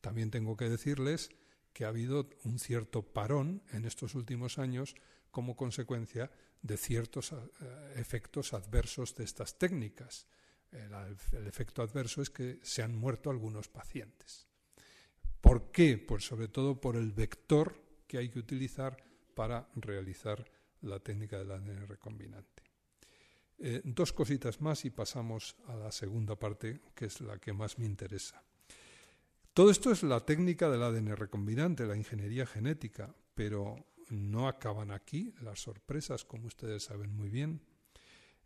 También 0.00 0.30
tengo 0.30 0.56
que 0.56 0.68
decirles 0.68 1.30
que 1.76 1.84
ha 1.84 1.88
habido 1.88 2.30
un 2.44 2.58
cierto 2.58 3.02
parón 3.02 3.62
en 3.70 3.84
estos 3.84 4.14
últimos 4.14 4.58
años 4.58 4.94
como 5.30 5.56
consecuencia 5.56 6.30
de 6.62 6.78
ciertos 6.78 7.32
eh, 7.32 7.36
efectos 7.96 8.54
adversos 8.54 9.14
de 9.14 9.24
estas 9.24 9.58
técnicas. 9.58 10.26
El, 10.72 11.46
efecto 11.46 11.82
adverso 11.82 12.22
es 12.22 12.30
que 12.30 12.60
se 12.62 12.82
han 12.82 12.96
muerto 12.96 13.28
algunos 13.28 13.68
pacientes. 13.68 14.46
¿Por 15.42 15.70
qué? 15.70 15.98
Pues 15.98 16.24
sobre 16.24 16.48
todo 16.48 16.80
por 16.80 16.96
el 16.96 17.12
vector 17.12 17.78
que 18.06 18.16
hay 18.16 18.30
que 18.30 18.38
utilizar 18.38 18.96
para 19.34 19.68
realizar 19.74 20.50
la 20.80 20.98
técnica 21.00 21.36
del 21.36 21.50
ADN 21.50 21.86
recombinante. 21.86 22.62
Eh, 23.58 23.82
dos 23.84 24.14
cositas 24.14 24.62
más 24.62 24.86
y 24.86 24.90
pasamos 24.90 25.56
a 25.66 25.76
la 25.76 25.92
segunda 25.92 26.36
parte, 26.36 26.80
que 26.94 27.04
es 27.04 27.20
la 27.20 27.36
que 27.36 27.52
más 27.52 27.78
me 27.78 27.84
interesa. 27.84 28.42
Todo 29.56 29.70
esto 29.70 29.90
es 29.90 30.02
la 30.02 30.20
técnica 30.20 30.68
del 30.68 30.82
ADN 30.82 31.16
recombinante, 31.16 31.86
la 31.86 31.96
ingeniería 31.96 32.44
genética, 32.44 33.16
pero 33.34 33.86
no 34.10 34.48
acaban 34.48 34.90
aquí 34.90 35.32
las 35.40 35.60
sorpresas, 35.60 36.26
como 36.26 36.48
ustedes 36.48 36.84
saben 36.84 37.16
muy 37.16 37.30
bien. 37.30 37.62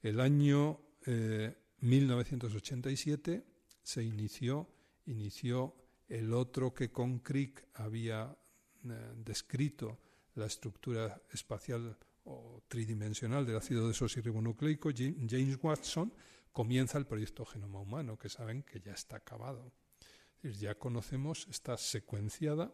El 0.03 0.21
año 0.21 0.79
1987 1.81 3.33
eh, 3.33 3.45
se 3.83 4.05
inició, 4.05 4.69
inició 5.07 5.75
el 6.07 6.33
otro 6.33 6.73
que 6.73 6.93
con 6.93 7.19
Crick 7.19 7.67
había 7.75 8.39
eh, 8.85 9.13
descrito 9.17 9.99
la 10.37 10.47
estructura 10.47 11.21
espacial 11.33 11.99
o 12.23 12.63
tridimensional 12.69 13.45
del 13.45 13.57
ácido 13.57 13.89
desoxirribonucleico, 13.89 14.91
James 14.95 15.59
Watson 15.61 16.15
comienza 16.53 16.99
el 16.99 17.07
proyecto 17.07 17.45
Genoma 17.45 17.81
Humano, 17.81 18.17
que 18.17 18.29
saben 18.29 18.63
que 18.63 18.79
ya 18.79 18.93
está 18.93 19.17
acabado. 19.17 19.73
Ya 20.43 20.75
conocemos, 20.77 21.47
está 21.51 21.77
secuenciada 21.77 22.73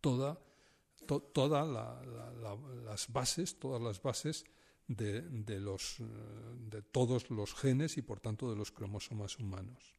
toda, 0.00 0.40
las 2.86 3.12
bases, 3.12 3.58
todas 3.58 3.80
las 3.80 4.02
bases 4.02 4.44
de, 4.88 5.22
de, 5.22 5.60
los, 5.60 5.96
de 6.70 6.82
todos 6.82 7.30
los 7.30 7.54
genes 7.54 7.96
y 7.98 8.02
por 8.02 8.20
tanto 8.20 8.50
de 8.50 8.56
los 8.56 8.72
cromosomas 8.72 9.38
humanos. 9.38 9.94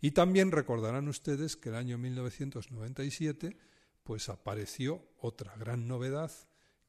Y 0.00 0.10
también 0.10 0.52
recordarán 0.52 1.08
ustedes 1.08 1.56
que 1.56 1.70
el 1.70 1.76
año 1.76 1.96
1997 1.98 3.56
pues 4.02 4.28
apareció 4.28 5.04
otra 5.18 5.56
gran 5.56 5.88
novedad 5.88 6.30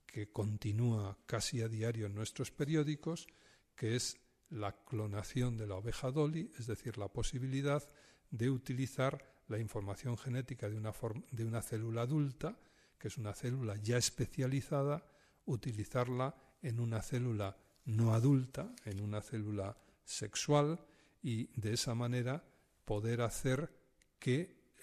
que 0.05 0.31
continúa 0.31 1.17
casi 1.25 1.61
a 1.61 1.67
diario 1.67 2.05
en 2.05 2.15
nuestros 2.15 2.51
periódicos, 2.51 3.27
que 3.75 3.95
es 3.95 4.17
la 4.49 4.83
clonación 4.85 5.57
de 5.57 5.67
la 5.67 5.75
oveja 5.75 6.11
Dolly, 6.11 6.51
es 6.57 6.67
decir, 6.67 6.97
la 6.97 7.07
posibilidad 7.07 7.83
de 8.31 8.49
utilizar 8.49 9.23
la 9.47 9.59
información 9.59 10.17
genética 10.17 10.69
de 10.69 10.77
una, 10.77 10.93
de 11.31 11.45
una 11.45 11.61
célula 11.61 12.01
adulta, 12.01 12.57
que 12.97 13.07
es 13.07 13.17
una 13.17 13.33
célula 13.33 13.75
ya 13.77 13.97
especializada, 13.97 15.05
utilizarla 15.45 16.35
en 16.61 16.79
una 16.79 17.01
célula 17.01 17.57
no 17.85 18.13
adulta, 18.13 18.73
en 18.85 19.01
una 19.01 19.21
célula 19.21 19.77
sexual, 20.03 20.79
y 21.21 21.49
de 21.59 21.73
esa 21.73 21.95
manera 21.95 22.43
poder 22.85 23.21
hacer 23.21 23.71
que 24.19 24.75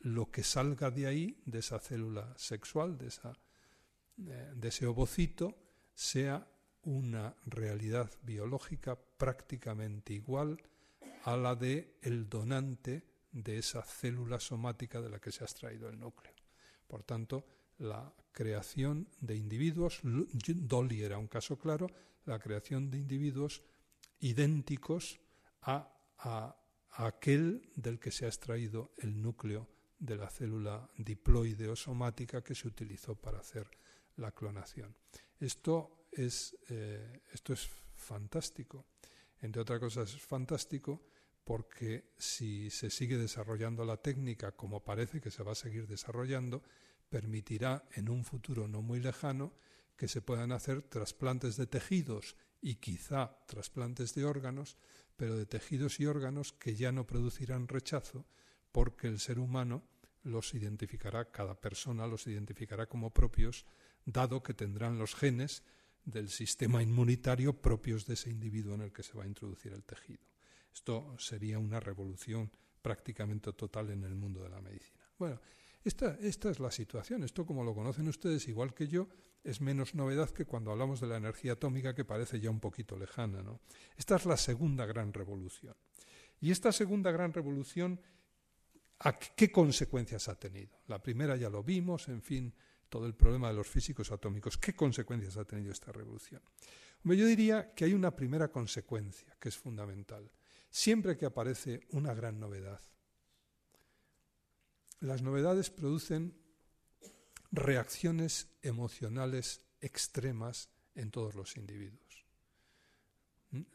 lo 0.00 0.30
que 0.30 0.42
salga 0.42 0.90
de 0.90 1.06
ahí, 1.06 1.42
de 1.46 1.60
esa 1.60 1.78
célula 1.78 2.34
sexual, 2.36 2.98
de, 2.98 3.08
esa, 3.08 3.32
eh, 4.18 4.52
de 4.54 4.68
ese 4.68 4.86
ovocito, 4.86 5.56
sea 5.94 6.46
una 6.82 7.36
realidad 7.46 8.10
biológica 8.22 8.96
prácticamente 8.96 10.12
igual 10.14 10.60
a 11.24 11.36
la 11.36 11.54
de 11.54 11.98
el 12.02 12.28
donante 12.28 13.04
de 13.30 13.58
esa 13.58 13.82
célula 13.82 14.40
somática 14.40 15.00
de 15.00 15.08
la 15.08 15.18
que 15.18 15.32
se 15.32 15.44
ha 15.44 15.46
extraído 15.46 15.88
el 15.88 15.98
núcleo. 15.98 16.34
Por 16.86 17.02
tanto, 17.02 17.46
la 17.78 18.12
creación 18.32 19.08
de 19.20 19.36
individuos, 19.36 20.00
Dolly 20.02 21.02
era 21.02 21.18
un 21.18 21.28
caso 21.28 21.58
claro, 21.58 21.88
la 22.26 22.38
creación 22.38 22.90
de 22.90 22.98
individuos 22.98 23.62
idénticos 24.20 25.20
a, 25.62 25.92
a, 26.18 26.56
aquel 26.90 27.70
del 27.74 27.98
que 27.98 28.10
se 28.10 28.26
ha 28.26 28.28
extraído 28.28 28.92
el 28.98 29.20
núcleo 29.20 29.68
de 29.98 30.16
la 30.16 30.28
célula 30.28 30.90
diploide 30.96 31.68
o 31.68 31.76
somática 31.76 32.42
que 32.42 32.54
se 32.54 32.68
utilizó 32.68 33.14
para 33.14 33.38
hacer 33.38 33.66
la 34.16 34.32
clonación. 34.32 34.94
Esto 35.40 36.06
es, 36.12 36.56
eh, 36.68 37.22
esto 37.32 37.52
es 37.52 37.70
fantástico. 37.96 38.86
Entre 39.42 39.60
otras 39.60 39.80
cosas, 39.80 40.14
es 40.14 40.22
fantástico 40.22 41.02
porque 41.44 42.12
si 42.16 42.70
se 42.70 42.90
sigue 42.90 43.18
desarrollando 43.18 43.84
la 43.84 43.96
técnica 43.96 44.52
como 44.52 44.84
parece 44.84 45.20
que 45.20 45.32
se 45.32 45.42
va 45.42 45.52
a 45.52 45.56
seguir 45.56 45.88
desarrollando, 45.88 46.62
permitirá 47.10 47.84
en 47.92 48.08
un 48.08 48.24
futuro 48.24 48.68
no 48.68 48.80
muy 48.80 49.00
lejano 49.00 49.52
que 49.96 50.08
se 50.08 50.22
puedan 50.22 50.52
hacer 50.52 50.82
trasplantes 50.82 51.56
de 51.56 51.66
tejidos 51.66 52.36
y 52.60 52.76
quizá 52.76 53.44
trasplantes 53.46 54.14
de 54.14 54.24
órganos, 54.24 54.78
pero 55.16 55.36
de 55.36 55.44
tejidos 55.44 55.98
y 56.00 56.06
órganos 56.06 56.52
que 56.52 56.74
ya 56.76 56.92
no 56.92 57.06
producirán 57.06 57.68
rechazo 57.68 58.24
porque 58.70 59.08
el 59.08 59.18
ser 59.18 59.40
humano 59.40 59.82
los 60.22 60.54
identificará, 60.54 61.30
cada 61.30 61.60
persona 61.60 62.06
los 62.06 62.26
identificará 62.28 62.86
como 62.86 63.12
propios, 63.12 63.66
dado 64.04 64.42
que 64.42 64.54
tendrán 64.54 64.98
los 64.98 65.16
genes 65.16 65.64
del 66.04 66.28
sistema 66.28 66.82
inmunitario 66.82 67.60
propios 67.60 68.06
de 68.06 68.14
ese 68.14 68.30
individuo 68.30 68.74
en 68.74 68.82
el 68.82 68.92
que 68.92 69.02
se 69.02 69.16
va 69.16 69.24
a 69.24 69.28
introducir 69.28 69.72
el 69.72 69.84
tejido. 69.84 70.24
Esto 70.72 71.14
sería 71.18 71.58
una 71.58 71.80
revolución 71.80 72.50
prácticamente 72.80 73.52
total 73.52 73.90
en 73.90 74.04
el 74.04 74.14
mundo 74.14 74.42
de 74.42 74.48
la 74.48 74.60
medicina. 74.60 75.04
Bueno, 75.18 75.40
esta, 75.84 76.16
esta 76.20 76.50
es 76.50 76.60
la 76.60 76.70
situación. 76.70 77.22
Esto, 77.22 77.44
como 77.44 77.64
lo 77.64 77.74
conocen 77.74 78.08
ustedes, 78.08 78.48
igual 78.48 78.74
que 78.74 78.88
yo, 78.88 79.08
es 79.44 79.60
menos 79.60 79.94
novedad 79.94 80.30
que 80.30 80.44
cuando 80.44 80.70
hablamos 80.70 81.00
de 81.00 81.08
la 81.08 81.16
energía 81.16 81.52
atómica, 81.52 81.94
que 81.94 82.04
parece 82.04 82.40
ya 82.40 82.50
un 82.50 82.60
poquito 82.60 82.96
lejana. 82.96 83.42
¿no? 83.42 83.60
Esta 83.96 84.16
es 84.16 84.26
la 84.26 84.36
segunda 84.36 84.86
gran 84.86 85.12
revolución. 85.12 85.74
Y 86.40 86.50
esta 86.50 86.72
segunda 86.72 87.10
gran 87.10 87.32
revolución, 87.32 88.00
qué 89.36 89.50
consecuencias 89.50 90.28
ha 90.28 90.38
tenido? 90.38 90.80
La 90.86 91.02
primera 91.02 91.36
ya 91.36 91.50
lo 91.50 91.62
vimos, 91.62 92.08
en 92.08 92.22
fin, 92.22 92.54
todo 92.92 93.06
el 93.06 93.14
problema 93.14 93.48
de 93.48 93.54
los 93.54 93.66
físicos 93.66 94.12
atómicos. 94.12 94.58
¿Qué 94.58 94.76
consecuencias 94.76 95.38
ha 95.38 95.46
tenido 95.46 95.72
esta 95.72 95.92
revolución? 95.92 96.42
yo 97.04 97.26
diría 97.26 97.72
que 97.74 97.86
hay 97.86 97.94
una 97.94 98.14
primera 98.14 98.52
consecuencia 98.52 99.34
que 99.40 99.48
es 99.48 99.56
fundamental. 99.56 100.30
Siempre 100.70 101.16
que 101.16 101.24
aparece 101.24 101.86
una 101.92 102.12
gran 102.12 102.38
novedad, 102.38 102.82
las 105.00 105.22
novedades 105.22 105.70
producen 105.70 106.36
reacciones 107.50 108.48
emocionales 108.60 109.62
extremas 109.80 110.68
en 110.94 111.10
todos 111.10 111.34
los 111.34 111.56
individuos. 111.56 112.26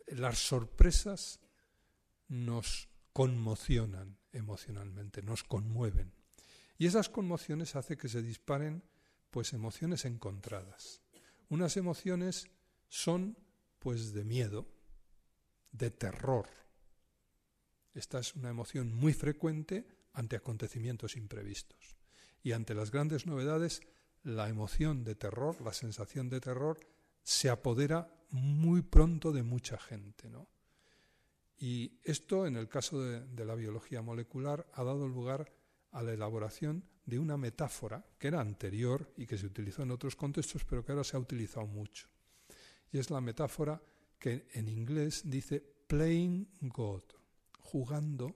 Las 0.06 0.38
sorpresas 0.38 1.40
nos 2.28 2.88
conmocionan 3.14 4.20
emocionalmente, 4.32 5.24
nos 5.24 5.44
conmueven. 5.44 6.14
Y 6.78 6.86
esas 6.86 7.10
conmociones 7.10 7.76
hacen 7.76 7.98
que 7.98 8.10
se 8.10 8.22
disparen 8.22 8.84
pues 9.30 9.54
emociones 9.54 10.06
encontradas. 10.06 11.02
Unas 11.50 11.78
emociones 11.78 12.48
son 12.90 13.38
pues 13.80 14.14
de 14.14 14.24
miedo, 14.24 14.68
de 15.72 15.92
terror. 15.92 16.48
Esta 17.94 18.20
es 18.20 18.36
una 18.36 18.50
emoción 18.50 18.94
muy 18.94 19.14
frecuente 19.14 19.88
ante 20.14 20.36
acontecimientos 20.36 21.16
imprevistos. 21.16 21.96
Y 22.44 22.52
ante 22.52 22.74
las 22.74 22.92
grandes 22.92 23.26
novedades, 23.26 23.82
la 24.24 24.50
emoción 24.50 25.04
de 25.04 25.16
terror, 25.16 25.62
la 25.62 25.74
sensación 25.74 26.30
de 26.30 26.42
terror, 26.42 26.80
se 27.24 27.50
apodera 27.50 28.14
muy 28.30 28.82
pronto 28.82 29.32
de 29.32 29.44
mucha 29.44 29.78
gente. 29.78 30.30
¿no? 30.30 30.48
Y 31.58 32.00
esto, 32.04 32.46
en 32.46 32.56
el 32.56 32.68
caso 32.68 33.02
de, 33.02 33.26
de 33.26 33.46
la 33.46 33.56
biología 33.56 34.02
molecular, 34.02 34.70
ha 34.74 34.84
dado 34.84 35.08
lugar 35.08 35.54
a 35.92 36.04
la 36.04 36.14
elaboración 36.14 36.84
de 37.08 37.18
una 37.18 37.38
metáfora 37.38 38.06
que 38.20 38.28
era 38.28 38.42
anterior 38.42 39.14
y 39.16 39.26
que 39.26 39.38
se 39.38 39.46
utilizó 39.46 39.82
en 39.82 39.92
otros 39.92 40.16
contextos, 40.16 40.66
pero 40.66 40.84
que 40.84 40.92
ahora 40.92 41.06
se 41.06 41.16
ha 41.16 41.20
utilizado 41.20 41.66
mucho. 41.66 42.08
Y 42.92 43.00
es 43.00 43.10
la 43.10 43.22
metáfora 43.22 43.82
que 44.20 44.48
en 44.52 44.68
inglés 44.68 45.24
dice 45.26 45.62
playing 45.88 46.48
God, 46.62 47.04
jugando 47.62 48.36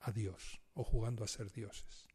a 0.00 0.12
Dios 0.12 0.60
o 0.74 0.84
jugando 0.84 1.24
a 1.24 1.28
ser 1.28 1.50
dioses. 1.50 2.06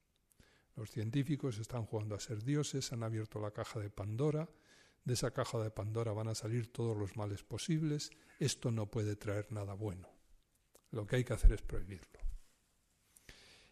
Los 0.76 0.92
científicos 0.92 1.58
están 1.58 1.86
jugando 1.86 2.14
a 2.14 2.20
ser 2.20 2.44
dioses, 2.44 2.94
han 2.94 3.02
abierto 3.02 3.40
la 3.40 3.50
caja 3.50 3.80
de 3.80 3.90
Pandora, 3.90 4.48
de 5.04 5.14
esa 5.16 5.32
caja 5.32 5.58
de 5.58 5.72
Pandora 5.72 6.12
van 6.12 6.28
a 6.28 6.36
salir 6.36 6.72
todos 6.72 6.96
los 6.96 7.18
males 7.18 7.42
posibles, 7.42 8.12
esto 8.40 8.70
no 8.70 8.86
puede 8.86 9.16
traer 9.16 9.52
nada 9.52 9.74
bueno. 9.74 10.08
Lo 10.92 11.08
que 11.08 11.16
hay 11.16 11.24
que 11.24 11.34
hacer 11.34 11.54
es 11.54 11.64
prohibirlo. 11.64 12.20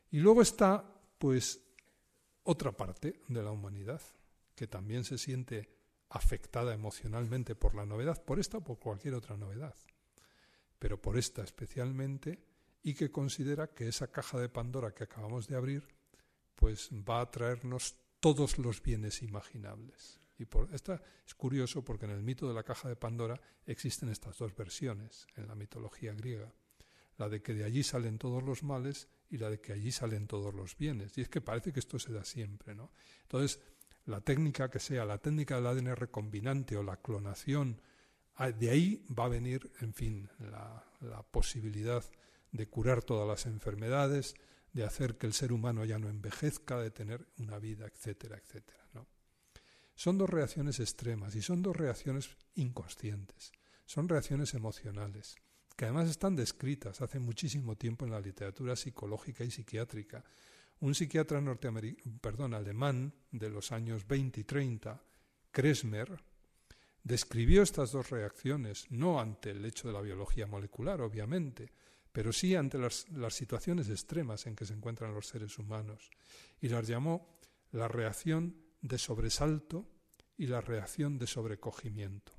Y 0.09 0.19
luego 0.19 0.41
está, 0.41 0.83
pues, 1.19 1.61
otra 2.45 2.71
parte 2.71 3.21
de 3.27 3.43
la 3.43 3.51
humanidad, 3.51 4.01
que 4.55 4.67
también 4.67 5.03
se 5.03 5.17
siente 5.17 5.69
afectada 6.09 6.73
emocionalmente 6.73 7.55
por 7.55 7.75
la 7.75 7.85
novedad, 7.85 8.23
por 8.23 8.39
esta 8.39 8.59
o 8.59 8.63
por 8.63 8.79
cualquier 8.79 9.15
otra 9.15 9.35
novedad, 9.35 9.75
pero 10.79 11.01
por 11.01 11.17
esta 11.17 11.43
especialmente, 11.43 12.39
y 12.83 12.93
que 12.93 13.11
considera 13.11 13.67
que 13.67 13.87
esa 13.87 14.11
caja 14.11 14.39
de 14.39 14.47
Pandora 14.47 14.93
que 14.93 15.03
acabamos 15.03 15.47
de 15.47 15.55
abrir 15.55 15.87
pues 16.55 16.89
va 16.91 17.19
a 17.21 17.31
traernos 17.31 17.95
todos 18.19 18.57
los 18.57 18.81
bienes 18.81 19.21
imaginables. 19.21 20.19
Y 20.37 20.45
por, 20.45 20.73
esta 20.73 21.01
es 21.25 21.33
curioso 21.33 21.83
porque 21.83 22.05
en 22.05 22.11
el 22.11 22.21
mito 22.21 22.47
de 22.47 22.53
la 22.53 22.63
caja 22.63 22.87
de 22.87 22.95
Pandora 22.95 23.39
existen 23.65 24.09
estas 24.09 24.37
dos 24.37 24.55
versiones 24.55 25.27
en 25.35 25.47
la 25.47 25.55
mitología 25.55 26.13
griega, 26.13 26.53
la 27.17 27.27
de 27.27 27.41
que 27.41 27.53
de 27.53 27.63
allí 27.63 27.83
salen 27.83 28.17
todos 28.17 28.43
los 28.43 28.63
males 28.63 29.07
y 29.29 29.37
la 29.37 29.49
de 29.49 29.59
que 29.59 29.73
allí 29.73 29.91
salen 29.91 30.27
todos 30.27 30.53
los 30.53 30.77
bienes. 30.77 31.17
Y 31.17 31.21
es 31.21 31.29
que 31.29 31.41
parece 31.41 31.73
que 31.73 31.79
esto 31.79 31.99
se 31.99 32.13
da 32.13 32.23
siempre, 32.23 32.75
¿no? 32.75 32.91
Entonces, 33.23 33.59
la 34.05 34.21
técnica 34.21 34.69
que 34.69 34.79
sea, 34.79 35.05
la 35.05 35.17
técnica 35.17 35.55
del 35.55 35.67
ADN 35.67 35.95
recombinante 35.95 36.77
o 36.77 36.83
la 36.83 36.97
clonación, 36.97 37.81
ah, 38.35 38.51
de 38.51 38.69
ahí 38.69 39.05
va 39.07 39.25
a 39.25 39.29
venir, 39.29 39.71
en 39.81 39.93
fin, 39.93 40.29
la, 40.39 40.83
posibilidad 41.31 42.03
de 42.51 42.67
curar 42.67 43.03
todas 43.03 43.27
las 43.27 43.45
enfermedades, 43.45 44.35
de 44.73 44.83
hacer 44.83 45.17
que 45.17 45.27
el 45.27 45.33
ser 45.33 45.51
humano 45.51 45.85
ya 45.85 45.99
no 45.99 46.09
envejezca, 46.09 46.79
de 46.79 46.91
tener 46.91 47.27
una 47.37 47.59
vida, 47.59 47.85
etcétera, 47.85 48.37
etcétera. 48.37 48.87
¿no? 48.93 49.07
Son 49.95 50.17
dos 50.17 50.29
reacciones 50.29 50.79
extremas 50.79 51.35
y 51.35 51.41
son 51.41 51.61
dos 51.61 51.75
reacciones 51.75 52.37
inconscientes, 52.55 53.51
son 53.85 54.09
reacciones 54.09 54.53
emocionales, 54.53 55.35
que 55.75 55.85
además 55.85 56.09
están 56.09 56.35
descritas 56.35 57.01
hace 57.01 57.19
muchísimo 57.19 57.75
tiempo 57.75 58.05
en 58.05 58.11
la 58.11 58.21
literatura 58.21 58.75
psicológica 58.75 59.43
y 59.43 59.51
psiquiátrica. 59.51 60.23
Un 60.79 60.95
psiquiatra 60.95 61.41
perdón, 62.21 62.53
alemán 62.53 63.13
de 63.31 63.49
los 63.49 63.71
años 63.71 64.07
20 64.07 64.41
y 64.41 64.43
30, 64.43 65.01
Kresmer, 65.51 66.23
describió 67.03 67.61
estas 67.61 67.91
dos 67.91 68.09
reacciones, 68.09 68.89
no 68.89 69.19
ante 69.19 69.51
el 69.51 69.63
hecho 69.63 69.87
de 69.87 69.93
la 69.93 70.01
biología 70.01 70.47
molecular, 70.47 71.01
obviamente, 71.01 71.71
pero 72.11 72.31
sí 72.31 72.55
ante 72.55 72.77
las, 72.77 73.05
situaciones 73.29 73.89
extremas 73.89 74.47
en 74.47 74.55
que 74.55 74.65
se 74.65 74.73
encuentran 74.73 75.13
los 75.13 75.27
seres 75.27 75.59
humanos, 75.59 76.09
y 76.61 76.69
las 76.69 76.87
llamó 76.87 77.37
la 77.71 77.87
reacción 77.87 78.55
de 78.81 78.97
sobresalto 78.97 79.85
y 80.37 80.47
la 80.47 80.61
reacción 80.61 81.17
de 81.17 81.27
sobrecogimiento. 81.27 82.31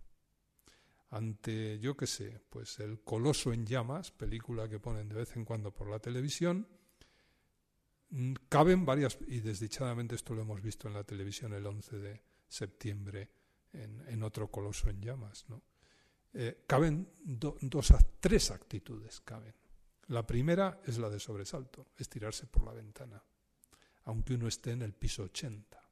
Ante, 1.17 1.79
yo 1.79 1.97
qué 1.97 2.07
sé, 2.07 2.43
pues 2.51 2.79
el 2.79 3.01
Coloso 3.01 3.51
en 3.51 3.65
llamas, 3.65 4.11
película 4.11 4.69
que 4.69 4.79
ponen 4.79 5.09
de 5.09 5.15
vez 5.15 5.35
en 5.35 5.47
cuando 5.47 5.73
por 5.73 5.89
la 5.89 5.99
televisión, 5.99 6.69
mm, 8.11 8.35
caben 8.51 8.85
varias, 8.85 9.17
y 9.27 9.41
desdichadamente 9.41 10.15
esto 10.15 10.35
lo 10.35 10.43
hemos 10.43 10.61
visto 10.61 10.89
en 10.89 10.95
la 10.95 11.05
televisión 11.05 11.55
el 11.55 11.67
11 11.67 11.97
de 11.97 12.23
septiembre 12.47 13.31
en, 13.73 14.23
otro 14.23 14.51
Coloso 14.51 14.91
en 14.91 15.01
llamas, 15.01 15.47
¿no? 15.49 15.63
Eh, 16.35 16.65
caben 16.67 17.09
dos 17.25 17.91
a 17.93 17.99
tres 18.21 18.51
actitudes, 18.51 19.23
caben. 19.23 19.55
La 20.09 20.27
primera 20.27 20.83
es 20.85 20.99
la 20.99 21.09
de 21.09 21.19
sobresalto, 21.19 21.89
es 21.97 22.11
tirarse 22.11 22.47
por 22.47 22.63
la 22.63 22.75
ventana, 22.75 23.25
aunque 24.05 24.35
uno 24.35 24.49
esté 24.49 24.73
en 24.73 24.83
el 24.83 24.93
piso 24.93 25.23
80. 25.23 25.86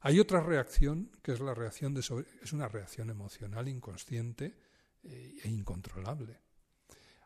Hay 0.00 0.18
otra 0.18 0.40
reacción 0.40 1.10
que 1.22 1.32
es 1.32 1.40
la 1.40 1.54
reacción 1.54 1.94
de 1.94 2.00
es 2.00 2.52
una 2.52 2.68
reacción 2.68 3.10
emocional 3.10 3.68
inconsciente 3.68 4.56
eh, 5.02 5.38
e 5.42 5.48
incontrolable. 5.48 6.40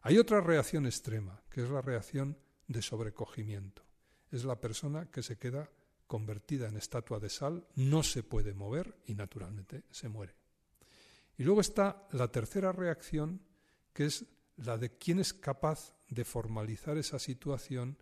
Hay 0.02 0.18
otra 0.18 0.40
reacción 0.40 0.86
extrema, 0.86 1.42
que 1.48 1.62
es 1.62 1.70
la 1.70 1.80
reacción 1.80 2.36
de 2.66 2.82
sobrecogimiento. 2.82 3.82
Es 4.30 4.44
la 4.44 4.60
persona 4.60 5.10
que 5.10 5.22
se 5.22 5.38
queda 5.38 5.70
convertida 6.06 6.68
en 6.68 6.76
estatua 6.76 7.18
de 7.18 7.30
sal, 7.30 7.66
no 7.76 8.02
se 8.02 8.22
puede 8.22 8.54
mover 8.54 8.98
y 9.06 9.14
naturalmente 9.14 9.84
se 9.90 10.08
muere. 10.08 10.34
Y 11.36 11.44
luego 11.44 11.60
está 11.60 12.06
la 12.12 12.28
tercera 12.28 12.72
reacción, 12.72 13.40
que 13.92 14.06
es 14.06 14.24
la 14.56 14.78
de 14.78 14.96
quién 14.96 15.18
es 15.18 15.32
capaz 15.32 15.94
de 16.08 16.24
formalizar 16.24 16.96
esa 16.98 17.18
situación 17.18 17.98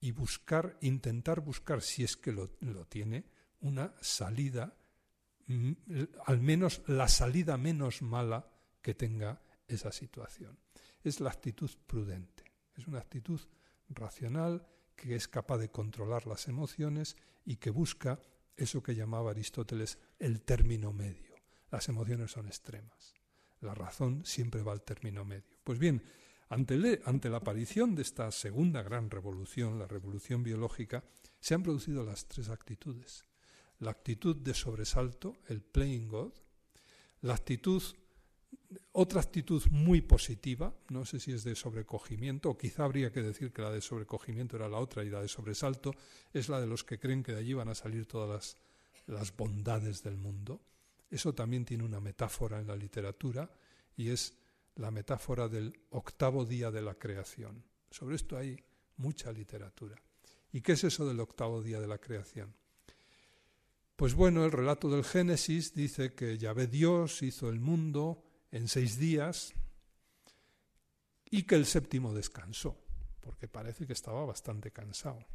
y 0.00 0.12
buscar, 0.12 0.78
intentar 0.80 1.40
buscar, 1.40 1.82
si 1.82 2.04
es 2.04 2.16
que 2.16 2.32
lo, 2.32 2.48
tiene, 2.86 3.24
una 3.60 3.94
salida, 4.00 4.74
mm, 5.46 5.72
al 6.26 6.40
menos 6.40 6.82
la 6.86 7.08
salida 7.08 7.56
menos 7.56 8.02
mala 8.02 8.50
que 8.82 8.94
tenga 8.94 9.42
esa 9.68 9.92
situación. 9.92 10.58
Es 11.02 11.20
la 11.20 11.30
actitud 11.30 11.70
prudente, 11.86 12.44
es 12.76 12.86
una 12.86 12.98
actitud 12.98 13.40
racional 13.88 14.66
que 14.96 15.14
es 15.14 15.28
capaz 15.28 15.58
de 15.58 15.70
controlar 15.70 16.26
las 16.26 16.48
emociones 16.48 17.16
y 17.44 17.56
que 17.56 17.70
busca 17.70 18.20
eso 18.56 18.82
que 18.82 18.94
llamaba 18.94 19.30
Aristóteles 19.30 19.98
el 20.18 20.42
término 20.42 20.92
medio. 20.92 21.34
Las 21.70 21.88
emociones 21.88 22.32
son 22.32 22.46
extremas. 22.46 23.14
La 23.60 23.74
razón 23.74 24.24
siempre 24.24 24.62
va 24.62 24.72
al 24.72 24.82
término 24.82 25.24
medio. 25.24 25.58
Pues 25.64 25.78
bien, 25.78 26.02
ante, 26.48 27.30
la 27.30 27.36
aparición 27.36 27.94
de 27.94 28.02
esta 28.02 28.30
segunda 28.32 28.82
gran 28.82 29.08
revolución, 29.08 29.78
la 29.78 29.86
revolución 29.86 30.42
biológica, 30.42 31.04
se 31.38 31.54
han 31.54 31.62
producido 31.62 32.04
las 32.04 32.26
tres 32.26 32.48
actitudes. 32.48 33.24
La 33.80 33.90
actitud 33.90 34.36
de 34.36 34.54
sobresalto, 34.54 35.38
el 35.48 35.60
playing 35.60 36.08
God, 36.08 36.32
la 37.22 37.34
actitud, 37.34 37.82
otra 38.92 39.20
actitud 39.20 39.62
muy 39.70 40.00
positiva, 40.00 40.74
no 40.88 41.04
sé 41.04 41.18
si 41.20 41.32
es 41.32 41.44
de 41.44 41.54
sobrecogimiento, 41.54 42.50
o 42.50 42.58
quizá 42.58 42.84
habría 42.84 43.12
que 43.12 43.22
decir 43.22 43.52
que 43.52 43.62
la 43.62 43.70
de 43.70 43.80
sobrecogimiento 43.80 44.56
era 44.56 44.68
la 44.68 44.78
otra 44.78 45.04
y 45.04 45.10
la 45.10 45.22
de 45.22 45.28
sobresalto 45.28 45.94
es 46.32 46.48
la 46.48 46.60
de 46.60 46.66
los 46.66 46.84
que 46.84 46.98
creen 46.98 47.22
que 47.22 47.32
de 47.32 47.40
allí 47.40 47.54
van 47.54 47.68
a 47.68 47.74
salir 47.74 48.06
todas 48.06 48.56
las 49.06 49.36
bondades 49.36 50.02
del 50.02 50.16
mundo. 50.16 50.60
Eso 51.10 51.34
también 51.34 51.64
tiene 51.64 51.84
una 51.84 52.00
metáfora 52.00 52.60
en 52.60 52.68
la 52.68 52.76
literatura 52.76 53.50
y 53.96 54.10
es 54.10 54.34
la 54.76 54.90
metáfora 54.90 55.48
del 55.48 55.78
octavo 55.90 56.44
día 56.44 56.70
de 56.70 56.82
la 56.82 56.94
creación. 56.94 57.64
Sobre 57.90 58.16
esto 58.16 58.36
hay 58.36 58.56
mucha 58.96 59.32
literatura. 59.32 60.00
¿Y 60.52 60.60
qué 60.60 60.72
es 60.72 60.84
eso 60.84 61.06
del 61.06 61.20
octavo 61.20 61.62
día 61.62 61.80
de 61.80 61.86
la 61.86 61.98
creación? 61.98 62.54
Pues 64.00 64.14
bueno, 64.14 64.46
el 64.46 64.50
relato 64.50 64.88
del 64.88 65.04
Génesis 65.04 65.74
dice 65.74 66.14
que 66.14 66.38
Yahvé 66.38 66.68
Dios 66.68 67.20
hizo 67.20 67.50
el 67.50 67.60
mundo 67.60 68.24
en 68.50 68.66
seis 68.66 68.98
días 68.98 69.52
y 71.26 71.42
que 71.42 71.56
el 71.56 71.66
séptimo 71.66 72.14
descansó, 72.14 72.82
porque 73.20 73.46
parece 73.46 73.86
que 73.86 73.92
estaba 73.92 74.24
bastante 74.24 74.70
cansado. 74.70 75.26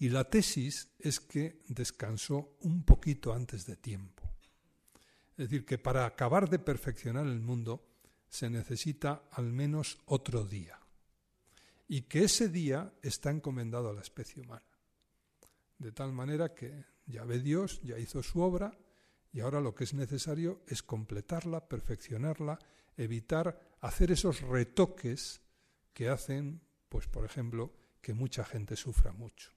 Y 0.00 0.08
la 0.08 0.24
tesis 0.24 0.88
es 0.98 1.20
que 1.20 1.62
descansó 1.68 2.56
un 2.62 2.82
poquito 2.82 3.32
antes 3.32 3.66
de 3.66 3.76
tiempo. 3.76 4.28
Es 5.36 5.48
decir, 5.48 5.64
que 5.64 5.78
para 5.78 6.06
acabar 6.06 6.50
de 6.50 6.58
perfeccionar 6.58 7.28
el 7.28 7.38
mundo 7.38 7.86
se 8.28 8.50
necesita 8.50 9.28
al 9.30 9.52
menos 9.52 10.00
otro 10.06 10.44
día. 10.44 10.80
Y 11.86 12.02
que 12.02 12.24
ese 12.24 12.48
día 12.48 12.92
está 13.00 13.30
encomendado 13.30 13.90
a 13.90 13.94
la 13.94 14.00
especie 14.00 14.42
humana. 14.42 14.66
De 15.78 15.92
tal 15.92 16.12
manera 16.12 16.52
que 16.52 16.95
ya 17.06 17.24
ve 17.24 17.40
Dios, 17.40 17.80
ya 17.82 17.98
hizo 17.98 18.22
su 18.22 18.40
obra, 18.40 18.78
y 19.32 19.40
ahora 19.40 19.60
lo 19.60 19.74
que 19.74 19.84
es 19.84 19.94
necesario 19.94 20.62
es 20.66 20.82
completarla, 20.82 21.68
perfeccionarla, 21.68 22.58
evitar 22.96 23.60
hacer 23.80 24.10
esos 24.10 24.40
retoques 24.40 25.42
que 25.92 26.08
hacen, 26.08 26.60
pues 26.88 27.06
por 27.06 27.24
ejemplo, 27.24 27.74
que 28.00 28.14
mucha 28.14 28.44
gente 28.44 28.76
sufra 28.76 29.12
mucho. 29.12 29.52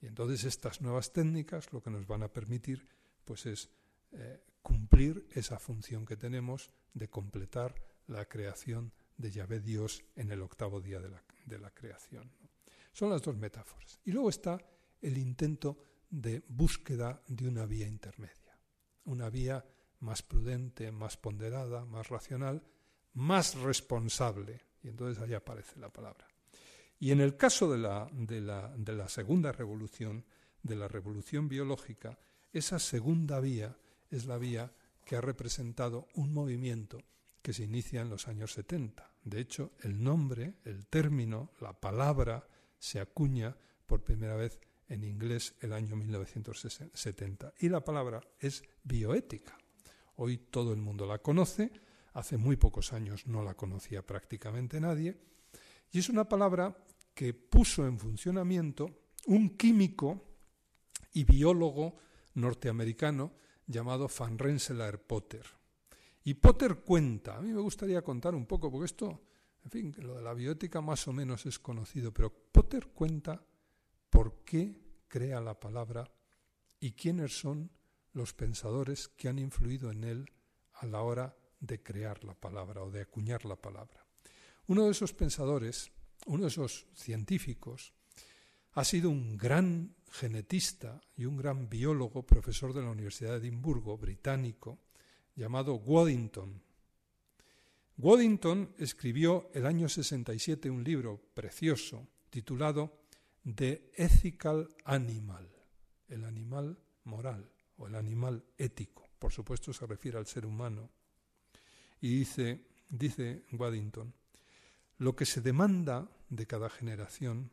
Y 0.00 0.06
entonces 0.06 0.44
estas 0.44 0.80
nuevas 0.80 1.12
técnicas 1.12 1.72
lo 1.72 1.82
que 1.82 1.90
nos 1.90 2.06
van 2.06 2.22
a 2.22 2.32
permitir 2.32 2.86
pues 3.24 3.46
es 3.46 3.70
eh, 4.12 4.42
cumplir 4.62 5.26
esa 5.32 5.58
función 5.58 6.04
que 6.06 6.16
tenemos 6.16 6.70
de 6.92 7.08
completar 7.08 7.74
la 8.06 8.26
creación 8.26 8.92
de 9.16 9.30
Yahvé 9.30 9.60
Dios 9.60 10.04
en 10.16 10.30
el 10.30 10.42
octavo 10.42 10.80
día 10.80 11.00
de 11.00 11.58
la, 11.58 11.70
creación. 11.70 12.30
Son 12.92 13.10
las 13.10 13.22
dos 13.22 13.36
metáforas. 13.36 14.00
Y 14.04 14.12
luego 14.12 14.28
está 14.28 14.58
el 15.00 15.18
intento 15.18 15.78
de 16.14 16.44
búsqueda 16.46 17.20
de 17.26 17.48
una 17.48 17.66
vía 17.66 17.88
intermedia, 17.88 18.56
una 19.04 19.28
vía 19.30 19.64
más 20.00 20.22
prudente, 20.22 20.92
más 20.92 21.16
ponderada, 21.16 21.84
más 21.84 22.08
racional, 22.08 22.62
más 23.14 23.56
responsable. 23.56 24.60
Y 24.82 24.88
entonces 24.88 25.20
ahí 25.22 25.34
aparece 25.34 25.80
la 25.80 25.92
palabra. 25.92 26.28
Y 27.00 27.10
en 27.10 27.20
el 27.20 27.36
caso 27.36 27.70
de 27.70 27.78
la, 27.78 28.08
de 28.12 28.92
la 28.94 29.08
segunda 29.08 29.50
revolución, 29.50 30.24
de 30.62 30.76
la 30.76 30.86
revolución 30.86 31.48
biológica, 31.48 32.16
esa 32.52 32.78
segunda 32.78 33.40
vía 33.40 33.76
es 34.10 34.26
la 34.26 34.38
vía 34.38 34.72
que 35.04 35.16
ha 35.16 35.20
representado 35.20 36.06
un 36.14 36.32
movimiento 36.32 37.02
que 37.42 37.52
se 37.52 37.64
inicia 37.64 38.02
en 38.02 38.08
los 38.08 38.28
años 38.28 38.52
70. 38.52 39.10
De 39.24 39.40
hecho, 39.40 39.72
el 39.82 40.02
nombre, 40.02 40.54
el 40.64 40.86
término, 40.86 41.50
la 41.60 41.72
palabra 41.72 42.46
se 42.78 43.00
acuña 43.00 43.56
por 43.86 44.04
primera 44.04 44.36
vez 44.36 44.60
en 44.88 45.04
inglés 45.04 45.54
el 45.60 45.72
año 45.72 45.96
1970. 45.96 47.54
Y 47.60 47.68
la 47.68 47.84
palabra 47.84 48.20
es 48.38 48.62
bioética. 48.82 49.56
Hoy 50.16 50.38
todo 50.38 50.72
el 50.72 50.80
mundo 50.80 51.06
la 51.06 51.18
conoce, 51.18 51.72
hace 52.12 52.36
muy 52.36 52.56
pocos 52.56 52.92
años 52.92 53.26
no 53.26 53.42
la 53.42 53.54
conocía 53.54 54.06
prácticamente 54.06 54.80
nadie, 54.80 55.18
y 55.90 55.98
es 55.98 56.08
una 56.08 56.28
palabra 56.28 56.76
que 57.14 57.34
puso 57.34 57.86
en 57.86 57.98
funcionamiento 57.98 59.04
un 59.26 59.56
químico 59.56 60.22
y 61.12 61.24
biólogo 61.24 61.96
norteamericano 62.34 63.32
llamado 63.66 64.08
Van 64.18 64.38
Rensselaer 64.38 65.00
Potter. 65.00 65.46
Y 66.24 66.34
Potter 66.34 66.76
cuenta, 66.76 67.36
a 67.36 67.40
mí 67.40 67.52
me 67.52 67.60
gustaría 67.60 68.02
contar 68.02 68.34
un 68.34 68.46
poco, 68.46 68.70
porque 68.70 68.86
esto, 68.86 69.22
en 69.64 69.70
fin, 69.70 69.94
lo 69.98 70.16
de 70.16 70.22
la 70.22 70.34
bioética 70.34 70.80
más 70.80 71.06
o 71.06 71.12
menos 71.12 71.46
es 71.46 71.58
conocido, 71.58 72.12
pero 72.12 72.32
Potter 72.32 72.88
cuenta 72.88 73.44
por 74.14 74.44
qué 74.44 74.80
crea 75.08 75.40
la 75.40 75.58
palabra 75.58 76.08
y 76.78 76.92
quiénes 76.92 77.36
son 77.36 77.72
los 78.12 78.32
pensadores 78.32 79.08
que 79.08 79.26
han 79.26 79.40
influido 79.40 79.90
en 79.90 80.04
él 80.04 80.30
a 80.74 80.86
la 80.86 81.02
hora 81.02 81.36
de 81.58 81.82
crear 81.82 82.22
la 82.22 82.34
palabra 82.34 82.84
o 82.84 82.92
de 82.92 83.00
acuñar 83.00 83.44
la 83.44 83.56
palabra. 83.56 84.06
Uno 84.68 84.84
de 84.84 84.92
esos 84.92 85.14
pensadores, 85.14 85.90
uno 86.26 86.42
de 86.44 86.48
esos 86.48 86.86
científicos, 86.94 87.92
ha 88.74 88.84
sido 88.84 89.10
un 89.10 89.36
gran 89.36 89.96
genetista 90.12 91.00
y 91.16 91.24
un 91.24 91.36
gran 91.36 91.68
biólogo, 91.68 92.24
profesor 92.24 92.72
de 92.72 92.82
la 92.82 92.90
Universidad 92.90 93.32
de 93.32 93.48
Edimburgo, 93.48 93.98
británico, 93.98 94.78
llamado 95.34 95.74
Waddington. 95.74 96.62
Waddington 97.98 98.76
escribió 98.78 99.50
el 99.54 99.66
año 99.66 99.88
67 99.88 100.70
un 100.70 100.84
libro 100.84 101.20
precioso 101.34 102.06
titulado 102.30 103.03
The 103.44 103.92
Ethical 103.96 104.74
Animal, 104.84 105.48
el 106.08 106.24
animal 106.24 106.78
moral 107.04 107.50
o 107.76 107.86
el 107.86 107.94
animal 107.94 108.44
ético. 108.56 109.08
Por 109.18 109.32
supuesto 109.32 109.72
se 109.72 109.86
refiere 109.86 110.18
al 110.18 110.26
ser 110.26 110.46
humano. 110.46 110.90
Y 112.00 112.18
dice, 112.18 112.66
dice 112.88 113.44
Waddington, 113.52 114.14
lo 114.98 115.14
que 115.14 115.26
se 115.26 115.40
demanda 115.40 116.08
de 116.28 116.46
cada 116.46 116.70
generación 116.70 117.50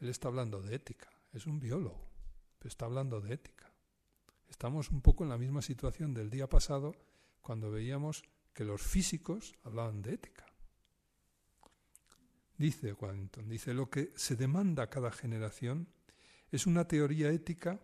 él 0.00 0.08
está 0.08 0.28
hablando 0.28 0.62
de 0.62 0.74
ética, 0.74 1.10
es 1.32 1.46
un 1.46 1.60
biólogo, 1.60 2.08
pero 2.58 2.68
está 2.68 2.86
hablando 2.86 3.20
de 3.20 3.34
ética. 3.34 3.70
Estamos 4.48 4.90
un 4.90 5.02
poco 5.02 5.24
en 5.24 5.30
la 5.30 5.38
misma 5.38 5.62
situación 5.62 6.14
del 6.14 6.30
día 6.30 6.48
pasado 6.48 6.94
cuando 7.42 7.70
veíamos 7.70 8.24
que 8.54 8.64
los 8.64 8.80
físicos 8.80 9.54
hablaban 9.62 10.02
de 10.02 10.14
ética. 10.14 10.46
Dice 12.60 12.92
Waddington, 12.92 13.48
dice, 13.48 13.72
lo 13.72 13.88
que 13.88 14.12
se 14.16 14.36
demanda 14.36 14.82
a 14.82 14.90
cada 14.90 15.10
generación 15.10 15.88
es 16.50 16.66
una 16.66 16.86
teoría 16.86 17.30
ética 17.30 17.80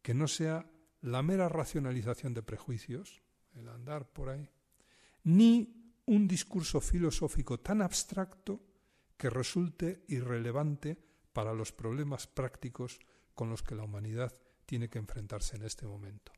que 0.00 0.14
no 0.14 0.28
sea 0.28 0.64
la 1.02 1.22
mera 1.22 1.50
racionalización 1.50 2.32
de 2.32 2.42
prejuicios, 2.42 3.22
el 3.52 3.68
andar 3.68 4.10
por 4.10 4.30
ahí, 4.30 4.48
ni 5.24 6.00
un 6.06 6.26
discurso 6.26 6.80
filosófico 6.80 7.60
tan 7.60 7.82
abstracto 7.82 8.62
que 9.18 9.28
resulte 9.28 10.06
irrelevante 10.08 10.96
para 11.34 11.52
los 11.52 11.72
problemas 11.72 12.26
prácticos 12.26 13.00
con 13.34 13.50
los 13.50 13.62
que 13.62 13.74
la 13.74 13.82
humanidad 13.82 14.32
tiene 14.64 14.88
que 14.88 15.00
enfrentarse 15.00 15.56
en 15.56 15.64
este 15.64 15.86
momento. 15.86 16.32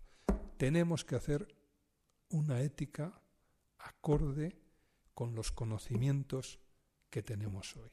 Tenemos 0.57 1.05
que 1.05 1.15
hacer 1.15 1.47
una 2.31 2.63
ética 2.63 3.23
acorde 3.79 4.59
con 5.15 5.37
los 5.37 5.53
conocimientos 5.53 6.59
que 7.11 7.23
tenemos 7.23 7.77
hoy. 7.77 7.91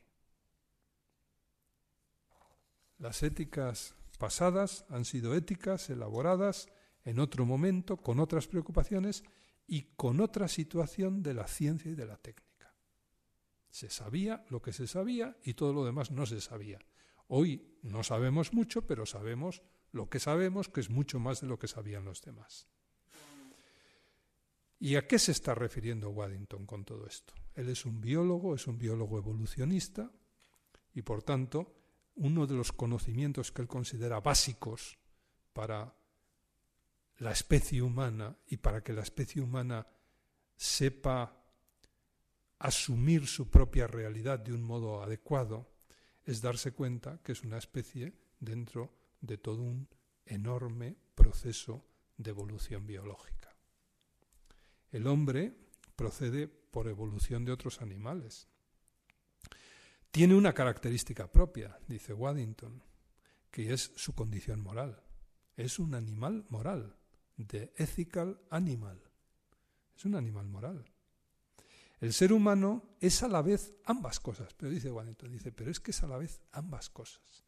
Las 2.98 3.24
éticas 3.24 3.96
pasadas 4.18 4.86
han 4.90 5.06
sido 5.06 5.36
éticas 5.36 5.90
elaboradas 5.90 6.68
en 7.04 7.20
otro 7.20 7.46
momento, 7.46 7.98
con 7.98 8.20
otras 8.20 8.48
preocupaciones 8.48 9.24
y 9.68 9.94
con 9.96 10.22
otra 10.22 10.48
situación 10.48 11.22
de 11.24 11.34
la 11.34 11.48
ciencia 11.48 11.92
y 11.92 11.96
de 11.96 12.06
la 12.06 12.18
técnica. 12.18 12.74
Se 13.70 13.90
sabía 13.90 14.46
lo 14.50 14.62
que 14.62 14.72
se 14.72 14.88
sabía 14.88 15.38
y 15.44 15.56
todo 15.56 15.74
lo 15.74 15.84
demás 15.84 16.12
no 16.12 16.26
se 16.26 16.40
sabía. 16.42 16.80
Hoy 17.28 17.80
no 17.82 18.04
sabemos 18.04 18.54
mucho, 18.54 18.86
pero 18.86 19.06
sabemos 19.06 19.64
lo 19.92 20.10
que 20.10 20.20
sabemos, 20.20 20.70
que 20.70 20.82
es 20.82 20.90
mucho 20.90 21.20
más 21.20 21.42
de 21.42 21.48
lo 21.48 21.60
que 21.60 21.68
sabían 21.68 22.06
los 22.06 22.22
demás. 22.22 22.68
¿Y 24.84 24.98
a 24.98 25.08
qué 25.08 25.18
se 25.18 25.32
está 25.32 25.56
refiriendo 25.56 26.10
Waddington 26.10 26.66
con 26.66 26.84
todo 26.84 27.08
esto? 27.08 27.34
Él 27.56 27.70
es 27.70 27.86
un 27.86 28.02
biólogo, 28.02 28.54
es 28.54 28.68
un 28.68 28.78
biólogo 28.78 29.18
evolucionista 29.18 30.12
y 30.94 31.04
por 31.04 31.24
tanto 31.24 31.74
uno 32.16 32.46
de 32.46 32.56
los 32.56 32.74
conocimientos 32.74 33.54
que 33.54 33.62
él 33.62 33.70
considera 33.70 34.20
básicos 34.20 34.98
para 35.54 35.96
la 37.20 37.32
especie 37.32 37.82
humana 37.82 38.36
y 38.46 38.58
para 38.58 38.84
que 38.84 38.92
la 38.92 39.04
especie 39.04 39.42
humana 39.42 39.88
sepa 40.58 41.34
asumir 42.60 43.26
su 43.26 43.50
propia 43.50 43.88
realidad 43.88 44.40
de 44.40 44.52
un 44.52 44.64
modo 44.64 45.02
adecuado, 45.02 45.72
es 46.26 46.42
darse 46.42 46.74
cuenta 46.74 47.22
que 47.24 47.32
es 47.32 47.44
una 47.44 47.58
especie 47.58 48.12
dentro 48.38 48.94
de 49.22 49.38
todo 49.38 49.62
un 49.62 49.88
enorme 50.26 50.98
proceso 51.16 51.86
de 52.18 52.32
evolución 52.32 52.86
biológica. 52.86 53.43
El 54.94 55.08
hombre 55.08 55.58
procede 55.96 56.48
por 56.48 56.88
evolución 56.88 57.44
de 57.46 57.52
otros 57.52 57.82
animales. 57.82 58.48
Tiene 60.12 60.36
una 60.36 60.54
característica 60.54 61.32
propia, 61.32 61.80
dice 61.88 62.14
Waddington, 62.14 62.84
que 63.50 63.74
es 63.74 63.92
su 63.96 64.14
condición 64.14 64.62
moral. 64.62 65.04
Es 65.58 65.80
un 65.80 65.96
animal 65.96 66.46
moral, 66.50 66.96
de 67.38 67.74
ethical 67.76 68.40
animal. 68.52 69.02
Es 69.98 70.06
un 70.06 70.14
animal 70.14 70.48
moral. 70.48 70.86
El 72.00 72.14
ser 72.14 72.32
humano 72.32 72.96
es 73.00 73.24
a 73.24 73.28
la 73.28 73.42
vez 73.42 73.74
ambas 73.86 74.20
cosas, 74.20 74.54
pero 74.54 74.72
dice 74.72 74.92
Waddington, 74.92 75.32
dice, 75.32 75.52
pero 75.52 75.72
es 75.72 75.80
que 75.80 75.90
es 75.90 76.04
a 76.04 76.08
la 76.08 76.18
vez 76.18 76.40
ambas 76.52 76.92
cosas. 76.92 77.44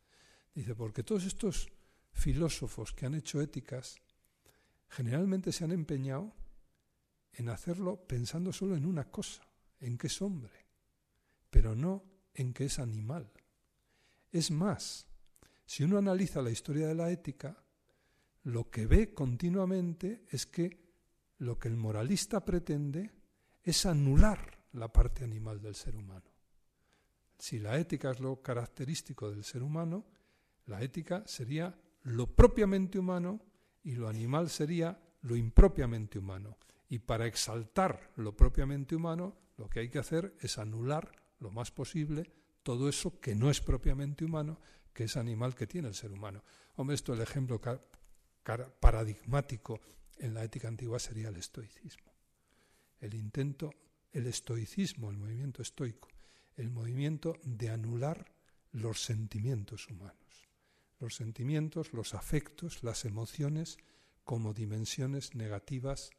Dice, 0.55 0.73
porque 0.73 1.03
todos 1.03 1.25
estos 1.25 1.71
filósofos 2.11 2.91
que 2.91 3.05
han 3.05 3.13
hecho 3.13 3.39
éticas 3.39 4.01
generalmente 4.89 5.51
se 5.51 5.63
han 5.63 5.73
empeñado 5.73 6.33
en 7.37 7.49
hacerlo 7.49 8.07
pensando 8.07 8.51
solo 8.51 8.75
en 8.75 8.85
una 8.85 9.09
cosa, 9.09 9.43
en 9.79 9.97
que 9.97 10.07
es 10.07 10.21
hombre, 10.21 10.65
pero 11.49 11.75
no 11.75 12.03
en 12.33 12.53
que 12.53 12.65
es 12.65 12.79
animal. 12.79 13.31
Es 14.31 14.51
más, 14.51 15.07
si 15.65 15.83
uno 15.83 15.97
analiza 15.97 16.41
la 16.41 16.51
historia 16.51 16.87
de 16.87 16.95
la 16.95 17.09
ética, 17.09 17.63
lo 18.43 18.69
que 18.69 18.85
ve 18.85 19.13
continuamente 19.13 20.25
es 20.29 20.45
que 20.45 20.85
lo 21.39 21.57
que 21.57 21.67
el 21.67 21.75
moralista 21.75 22.43
pretende 22.45 23.11
es 23.63 23.85
anular 23.85 24.65
la 24.73 24.91
parte 24.91 25.23
animal 25.23 25.61
del 25.61 25.75
ser 25.75 25.95
humano. 25.95 26.31
Si 27.37 27.59
la 27.59 27.77
ética 27.77 28.11
es 28.11 28.19
lo 28.19 28.41
característico 28.41 29.29
del 29.29 29.43
ser 29.43 29.63
humano, 29.63 30.05
la 30.67 30.81
ética 30.81 31.23
sería 31.25 31.77
lo 32.03 32.27
propiamente 32.27 32.99
humano 32.99 33.41
y 33.83 33.93
lo 33.93 34.07
animal 34.07 34.49
sería 34.49 34.99
lo 35.21 35.35
impropiamente 35.35 36.19
humano. 36.19 36.57
Y 36.89 36.99
para 36.99 37.25
exaltar 37.25 38.11
lo 38.15 38.35
propiamente 38.35 38.95
humano, 38.95 39.37
lo 39.57 39.69
que 39.69 39.79
hay 39.79 39.89
que 39.89 39.99
hacer 39.99 40.35
es 40.39 40.57
anular 40.57 41.11
lo 41.39 41.51
más 41.51 41.71
posible 41.71 42.31
todo 42.65 42.89
eso 42.89 43.19
que 43.19 43.35
no 43.35 43.51
es 43.51 43.61
propiamente 43.61 44.25
humano, 44.25 44.59
que 44.91 45.03
es 45.03 45.17
animal 45.17 45.53
que 45.53 45.67
tiene 45.67 45.87
el 45.87 45.93
ser 45.93 46.11
humano. 46.11 46.43
Hombre, 46.77 46.95
esto 46.95 47.13
el 47.13 47.21
ejemplo 47.21 47.61
paradigmático 48.79 49.79
en 50.17 50.33
la 50.33 50.43
ética 50.43 50.67
antigua 50.67 50.97
sería 50.97 51.29
el 51.29 51.35
estoicismo. 51.35 52.11
El 52.99 53.13
intento, 53.13 53.71
el 54.11 54.25
estoicismo, 54.25 55.11
el 55.11 55.17
movimiento 55.17 55.61
estoico, 55.61 56.09
el 56.55 56.71
movimiento 56.71 57.37
de 57.43 57.69
anular 57.69 58.33
los 58.71 58.99
sentimientos 58.99 59.87
humanos. 59.87 60.49
Los 60.97 61.13
sentimientos, 61.13 61.93
los 61.93 62.15
afectos, 62.15 62.81
las 62.81 63.05
emociones 63.05 63.77
como 64.23 64.55
dimensiones 64.55 65.35
negativas 65.35 66.09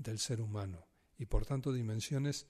del 0.00 0.18
ser 0.18 0.40
humano 0.40 0.86
y 1.18 1.26
por 1.26 1.44
tanto 1.44 1.72
dimensiones 1.72 2.46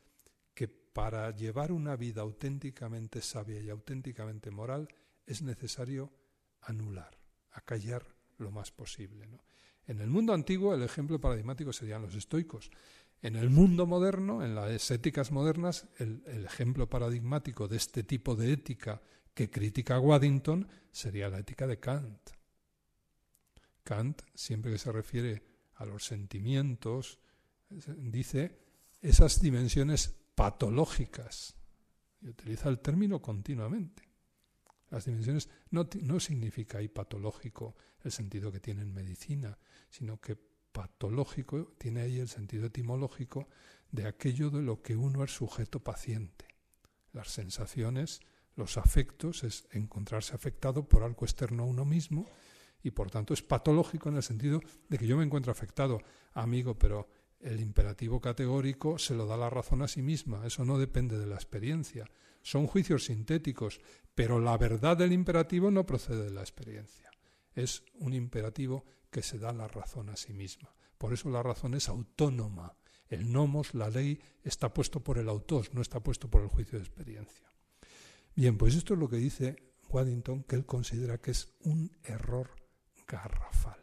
que 0.55 0.69
para 0.69 1.35
llevar 1.35 1.73
una 1.73 1.97
vida 1.97 2.23
auténticamente 2.23 3.21
sabia 3.21 3.61
y 3.61 3.69
auténticamente 3.69 4.51
moral 4.51 4.89
es 5.27 5.43
necesario 5.43 6.13
anular, 6.63 7.19
acallar 7.51 8.07
lo 8.39 8.51
más 8.51 8.71
posible. 8.71 9.29
En 9.87 10.01
el 10.01 10.09
mundo 10.09 10.33
antiguo 10.33 10.75
el 10.75 10.83
ejemplo 10.83 11.21
paradigmático 11.21 11.73
serían 11.73 12.03
los 12.03 12.15
estoicos. 12.15 12.71
En 13.23 13.37
el 13.37 13.51
mundo 13.51 13.87
moderno, 13.87 14.45
en 14.45 14.55
las 14.55 14.91
éticas 14.91 15.31
modernas, 15.31 15.89
el, 15.99 16.23
ejemplo 16.45 16.89
paradigmático 16.89 17.69
de 17.69 17.77
este 17.77 18.03
tipo 18.03 18.35
de 18.37 18.53
ética 18.53 19.03
que 19.35 19.51
critica 19.51 19.99
Waddington 19.99 20.69
sería 20.91 21.29
la 21.29 21.41
ética 21.41 21.67
de 21.67 21.79
Kant. 21.79 22.31
Kant, 23.83 24.23
siempre 24.35 24.73
que 24.73 24.79
se 24.79 24.93
refiere 24.93 25.43
a 25.75 25.85
los 25.85 26.05
sentimientos, 26.05 27.19
dice 27.71 28.59
esas 29.01 29.41
dimensiones 29.41 30.15
patológicas. 30.35 31.57
Y 32.21 32.29
utiliza 32.29 32.69
el 32.69 32.81
término 32.81 33.23
continuamente. 33.23 34.09
Las 34.91 35.05
dimensiones 35.05 35.49
no, 35.71 35.89
no 36.03 36.21
significa 36.21 36.79
ahí 36.79 36.89
patológico 36.89 37.77
el 38.03 38.13
sentido 38.13 38.51
que 38.51 38.61
tiene 38.61 38.83
en 38.83 38.93
medicina, 38.93 39.59
sino 39.89 40.21
que 40.21 40.37
patológico 40.37 41.75
tiene 41.79 42.03
ahí 42.03 42.19
el 42.19 42.29
sentido 42.29 42.67
etimológico 42.67 43.49
de 43.91 44.07
aquello 44.07 44.51
de 44.51 44.63
lo 44.63 44.83
que 44.83 44.97
uno 44.97 45.25
es 45.25 45.33
sujeto 45.33 45.81
paciente. 45.81 46.47
Las 47.13 47.29
sensaciones, 47.29 48.21
los 48.57 48.77
afectos, 48.77 49.45
es 49.45 49.67
encontrarse 49.73 50.35
afectado 50.35 50.89
por 50.89 51.03
algo 51.03 51.25
externo 51.25 51.63
a 51.63 51.67
uno 51.67 51.85
mismo 51.85 52.27
y 52.83 52.91
por 52.93 53.11
tanto 53.11 53.35
es 53.35 53.43
patológico 53.43 54.09
en 54.09 54.17
el 54.17 54.23
sentido 54.23 54.61
de 54.89 54.99
que 54.99 55.07
yo 55.07 55.17
me 55.17 55.25
encuentro 55.25 55.53
afectado, 55.53 56.01
amigo, 56.33 56.79
pero 56.79 57.09
el 57.41 57.61
imperativo 57.61 58.21
categórico 58.21 58.99
se 58.99 59.15
lo 59.15 59.27
da 59.27 59.37
la 59.37 59.51
razón 59.51 59.83
a 59.83 59.89
sí 59.89 60.03
misma, 60.03 60.47
eso 60.47 60.65
no 60.65 60.79
depende 60.79 61.19
de 61.19 61.27
la 61.27 61.37
experiencia. 61.37 62.11
Son 62.43 62.67
juicios 62.67 63.05
sintéticos, 63.07 63.81
pero 64.15 64.41
la 64.41 64.57
verdad 64.59 64.97
del 64.97 65.13
imperativo 65.13 65.71
no 65.71 65.87
procede 65.87 66.25
de 66.25 66.31
la 66.31 66.41
experiencia. 66.41 67.11
Es 67.55 67.83
un 67.95 68.15
imperativo 68.15 68.85
que 69.11 69.23
se 69.23 69.39
da 69.39 69.53
la 69.53 69.69
razón 69.69 70.09
a 70.11 70.17
sí 70.17 70.33
misma. 70.33 70.75
Por 70.99 71.13
eso 71.13 71.31
la 71.31 71.43
razón 71.43 71.75
es 71.75 71.89
autónoma. 71.89 72.77
El 73.09 73.33
nomos, 73.33 73.75
la 73.75 73.91
ley, 73.91 74.21
está 74.45 74.73
puesto 74.73 75.03
por 75.03 75.19
el 75.19 75.29
autor, 75.29 75.75
no 75.75 75.83
está 75.83 76.01
puesto 76.01 76.31
por 76.31 76.43
el 76.43 76.49
juicio 76.49 76.79
de 76.79 76.85
experiencia. 76.85 77.51
Bien, 78.37 78.57
pues 78.57 78.75
esto 78.75 78.95
es 78.95 79.01
lo 79.01 79.09
que 79.09 79.17
dice 79.17 79.57
Waddington, 79.89 80.45
que 80.45 80.57
él 80.57 80.65
considera 80.65 81.19
que 81.19 81.33
es 81.33 81.49
un 81.61 81.91
error 82.05 82.51
garrafal. 83.09 83.81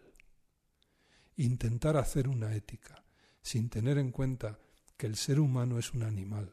Intentar 1.35 1.97
hacer 1.97 2.29
una 2.29 2.55
ética 2.55 3.06
sin 3.47 3.69
tener 3.69 3.97
en 3.97 4.11
cuenta 4.11 4.59
que 4.97 5.07
el 5.07 5.15
ser 5.15 5.39
humano 5.39 5.79
es 5.79 5.93
un 5.93 6.03
animal 6.03 6.51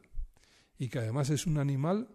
y 0.79 0.87
que 0.87 0.99
además 0.99 1.29
es 1.29 1.45
un 1.45 1.57
animal 1.57 2.07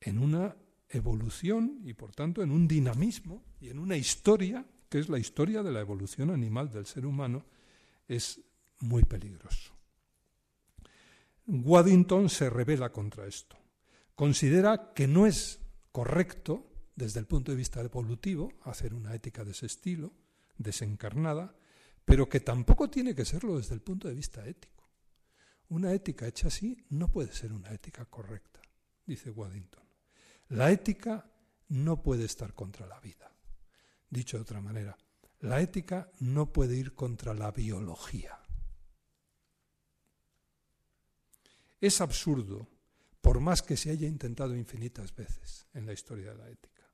en 0.00 0.18
una 0.18 0.56
evolución 0.88 1.80
y 1.84 1.92
por 1.92 2.14
tanto 2.14 2.42
en 2.42 2.50
un 2.50 2.66
dinamismo 2.66 3.44
y 3.60 3.68
en 3.68 3.78
una 3.78 3.98
historia 3.98 4.64
que 4.88 5.00
es 5.00 5.10
la 5.10 5.18
historia 5.18 5.62
de 5.62 5.70
la 5.70 5.80
evolución 5.80 6.30
animal 6.30 6.70
del 6.70 6.86
ser 6.86 7.04
humano, 7.04 7.44
es 8.08 8.40
muy 8.80 9.04
peligroso. 9.04 9.74
Waddington 11.46 12.30
se 12.30 12.48
revela 12.48 12.90
contra 12.90 13.26
esto. 13.26 13.56
Considera 14.14 14.94
que 14.94 15.06
no 15.06 15.26
es 15.26 15.60
correcto 15.92 16.66
desde 16.96 17.20
el 17.20 17.26
punto 17.26 17.52
de 17.52 17.58
vista 17.58 17.82
evolutivo, 17.82 18.50
hacer 18.62 18.94
una 18.94 19.14
ética 19.14 19.44
de 19.44 19.50
ese 19.50 19.66
estilo, 19.66 20.12
desencarnada, 20.56 21.54
pero 22.04 22.28
que 22.28 22.40
tampoco 22.40 22.90
tiene 22.90 23.14
que 23.14 23.24
serlo 23.24 23.56
desde 23.56 23.74
el 23.74 23.82
punto 23.82 24.08
de 24.08 24.14
vista 24.14 24.46
ético. 24.46 24.88
Una 25.68 25.92
ética 25.92 26.26
hecha 26.26 26.48
así 26.48 26.84
no 26.90 27.08
puede 27.08 27.32
ser 27.32 27.52
una 27.52 27.70
ética 27.70 28.04
correcta, 28.04 28.60
dice 29.06 29.30
Waddington. 29.30 29.84
La 30.48 30.70
ética 30.70 31.30
no 31.68 32.02
puede 32.02 32.24
estar 32.24 32.54
contra 32.54 32.86
la 32.86 32.98
vida. 33.00 33.32
Dicho 34.08 34.36
de 34.36 34.42
otra 34.42 34.60
manera, 34.60 34.98
la 35.40 35.60
ética 35.60 36.10
no 36.18 36.52
puede 36.52 36.76
ir 36.76 36.94
contra 36.94 37.34
la 37.34 37.52
biología. 37.52 38.40
Es 41.80 42.00
absurdo, 42.00 42.68
por 43.20 43.40
más 43.40 43.62
que 43.62 43.76
se 43.76 43.90
haya 43.90 44.08
intentado 44.08 44.56
infinitas 44.56 45.14
veces 45.14 45.66
en 45.72 45.86
la 45.86 45.92
historia 45.92 46.32
de 46.32 46.38
la 46.38 46.50
ética. 46.50 46.90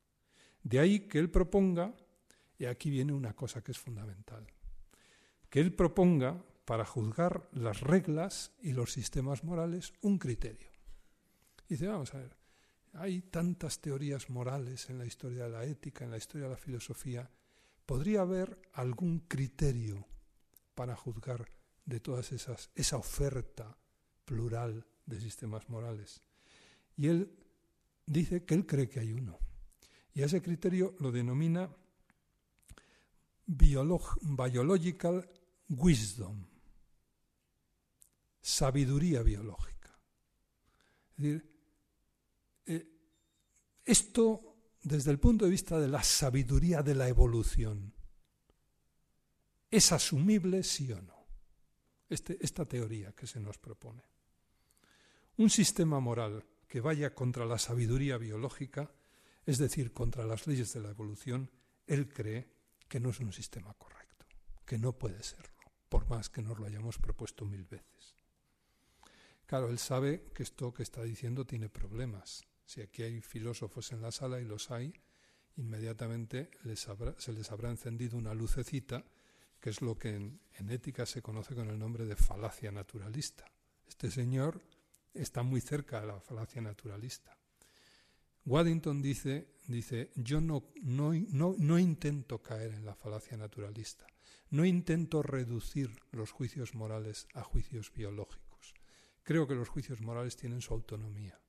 De 0.62 0.78
ahí 0.78 1.08
que 1.08 1.18
él 1.18 1.30
proponga, 1.30 1.94
y 2.58 2.66
aquí 2.66 2.90
viene 2.90 3.12
una 3.12 3.34
cosa 3.34 3.62
que 3.62 3.72
es 3.72 3.78
fundamental, 3.78 4.46
que 5.56 5.62
él 5.62 5.72
proponga 5.72 6.44
para 6.66 6.84
juzgar 6.84 7.48
las 7.52 7.80
reglas 7.80 8.52
y 8.60 8.74
los 8.74 8.92
sistemas 8.92 9.42
morales 9.42 9.94
un 10.02 10.18
criterio. 10.18 10.68
dice, 11.66 11.86
vamos 11.86 12.12
a 12.12 12.18
ver, 12.18 12.36
hay 12.92 13.22
tantas 13.22 13.80
teorías 13.80 14.28
morales 14.28 14.90
en 14.90 14.98
la 14.98 15.06
historia 15.06 15.44
de 15.44 15.50
la 15.52 15.64
ética, 15.64 16.04
en 16.04 16.10
la 16.10 16.18
historia 16.18 16.46
de 16.46 16.52
la 16.52 16.58
filosofía, 16.58 17.30
¿podría 17.86 18.20
haber 18.20 18.60
algún 18.74 19.20
criterio 19.20 20.06
para 20.74 20.94
juzgar 20.94 21.50
de 21.86 22.00
todas 22.00 22.32
esas, 22.32 22.68
esa 22.74 22.98
oferta 22.98 23.78
plural 24.26 24.86
de 25.06 25.20
sistemas 25.22 25.70
morales? 25.70 26.22
Y 26.98 27.06
él 27.06 27.34
dice 28.04 28.44
que 28.44 28.52
él 28.52 28.66
cree 28.66 28.90
que 28.90 29.00
hay 29.00 29.10
uno. 29.10 29.38
Y 30.12 30.20
ese 30.20 30.42
criterio 30.42 30.94
lo 30.98 31.12
denomina 31.12 31.74
biological 33.46 35.30
wisdom. 35.68 36.46
sabiduría 38.40 39.22
biológica. 39.22 39.98
Es 41.16 41.16
decir, 41.16 41.52
eh, 42.66 42.86
esto 43.84 44.46
desde 44.86 45.10
el 45.10 45.18
punto 45.18 45.44
de 45.44 45.50
vista 45.50 45.80
de 45.80 45.88
la 45.88 46.04
sabiduría 46.04 46.80
de 46.80 46.94
la 46.94 47.08
evolución, 47.08 47.92
¿es 49.68 49.90
asumible 49.90 50.62
sí 50.62 50.92
o 50.92 51.02
no? 51.02 51.26
Este, 52.08 52.38
esta 52.40 52.66
teoría 52.66 53.10
que 53.12 53.26
se 53.26 53.40
nos 53.40 53.58
propone. 53.58 54.04
Un 55.38 55.50
sistema 55.50 55.98
moral 55.98 56.46
que 56.68 56.80
vaya 56.80 57.16
contra 57.16 57.46
la 57.46 57.58
sabiduría 57.58 58.16
biológica, 58.16 58.92
es 59.44 59.58
decir, 59.58 59.92
contra 59.92 60.24
las 60.24 60.46
leyes 60.46 60.72
de 60.72 60.80
la 60.80 60.90
evolución, 60.90 61.50
él 61.88 62.08
cree 62.08 62.48
que 62.88 63.00
no 63.00 63.10
es 63.10 63.18
un 63.18 63.32
sistema 63.32 63.74
correcto, 63.74 64.24
que 64.64 64.78
no 64.78 64.92
puede 64.92 65.20
serlo, 65.24 65.55
por 65.88 66.08
más 66.08 66.28
que 66.28 66.42
nos 66.42 66.58
lo 66.58 66.66
hayamos 66.66 66.98
propuesto 66.98 67.44
mil 67.44 67.64
veces. 67.64 68.14
Claro, 69.46 69.68
él 69.68 69.78
sabe 69.78 70.24
que 70.34 70.42
esto 70.42 70.74
que 70.74 70.82
está 70.82 71.02
diciendo 71.02 71.44
tiene 71.44 71.68
problemas. 71.68 72.44
Si 72.64 72.80
aquí 72.80 73.02
hay 73.02 73.20
filósofos 73.20 73.92
en 73.92 74.02
la 74.02 74.10
sala 74.10 74.40
y 74.40 74.44
los 74.44 74.72
hay, 74.72 74.92
inmediatamente 75.56 76.50
se 77.18 77.32
les 77.32 77.52
habrá 77.52 77.70
encendido 77.70 78.18
una 78.18 78.34
lucecita, 78.34 79.04
que 79.60 79.70
es 79.70 79.80
lo 79.82 79.96
que 79.96 80.14
en, 80.14 80.40
ética 80.70 81.06
se 81.06 81.22
conoce 81.22 81.54
con 81.54 81.68
el 81.70 81.78
nombre 81.78 82.04
de 82.04 82.16
falacia 82.16 82.72
naturalista. 82.72 83.44
Este 83.86 84.10
señor 84.10 84.60
está 85.14 85.42
muy 85.42 85.60
cerca 85.60 86.00
de 86.00 86.08
la 86.08 86.20
falacia 86.20 86.60
naturalista. 86.60 87.38
Waddington 88.46 89.02
dice, 89.02 89.48
dice 89.66 90.12
yo 90.14 90.40
no, 90.40 90.70
no, 90.82 91.12
no, 91.58 91.78
intento 91.80 92.40
caer 92.40 92.74
en 92.74 92.86
la 92.86 92.94
falacia 92.94 93.36
naturalista, 93.36 94.06
no 94.50 94.64
intento 94.64 95.20
reducir 95.20 95.90
los 96.12 96.30
juicios 96.30 96.72
morales 96.76 97.26
a 97.34 97.42
juicios 97.42 97.92
biológicos. 97.92 98.74
Creo 99.24 99.48
que 99.48 99.56
los 99.56 99.68
juicios 99.68 100.00
morales 100.00 100.36
tienen 100.36 100.60
su 100.60 100.72
autonomía, 100.72 101.40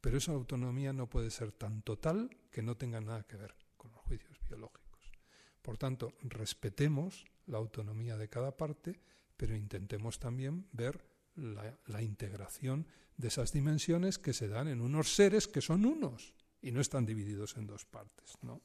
pero 0.00 0.16
esa 0.16 0.32
autonomía 0.32 0.94
no 0.94 1.10
puede 1.10 1.30
ser 1.30 1.52
tan 1.52 1.82
total 1.82 2.30
que 2.50 2.62
no 2.62 2.78
tenga 2.78 3.02
nada 3.02 3.24
que 3.24 3.36
ver 3.36 3.54
con 3.76 3.92
los 3.92 4.00
juicios 4.00 4.40
biológicos. 4.48 5.12
Por 5.60 5.76
tanto, 5.76 6.14
respetemos 6.22 7.26
la 7.44 7.58
autonomía 7.58 8.16
de 8.16 8.30
cada 8.30 8.56
parte, 8.56 9.02
pero 9.36 9.54
intentemos 9.54 10.18
también 10.18 10.66
ver 10.72 11.04
la, 11.34 12.02
integración 12.02 12.86
de 13.18 13.28
esas 13.28 13.52
dimensiones 13.52 14.18
que 14.18 14.32
se 14.32 14.48
dan 14.48 14.68
en 14.68 14.80
unos 14.80 15.14
seres 15.14 15.46
que 15.46 15.60
son 15.60 15.84
unos 15.84 16.34
y 16.62 16.72
no 16.72 16.80
están 16.80 17.06
divididos 17.06 17.56
en 17.56 17.66
dos 17.66 17.84
partes. 17.84 18.36
¿no? 18.42 18.60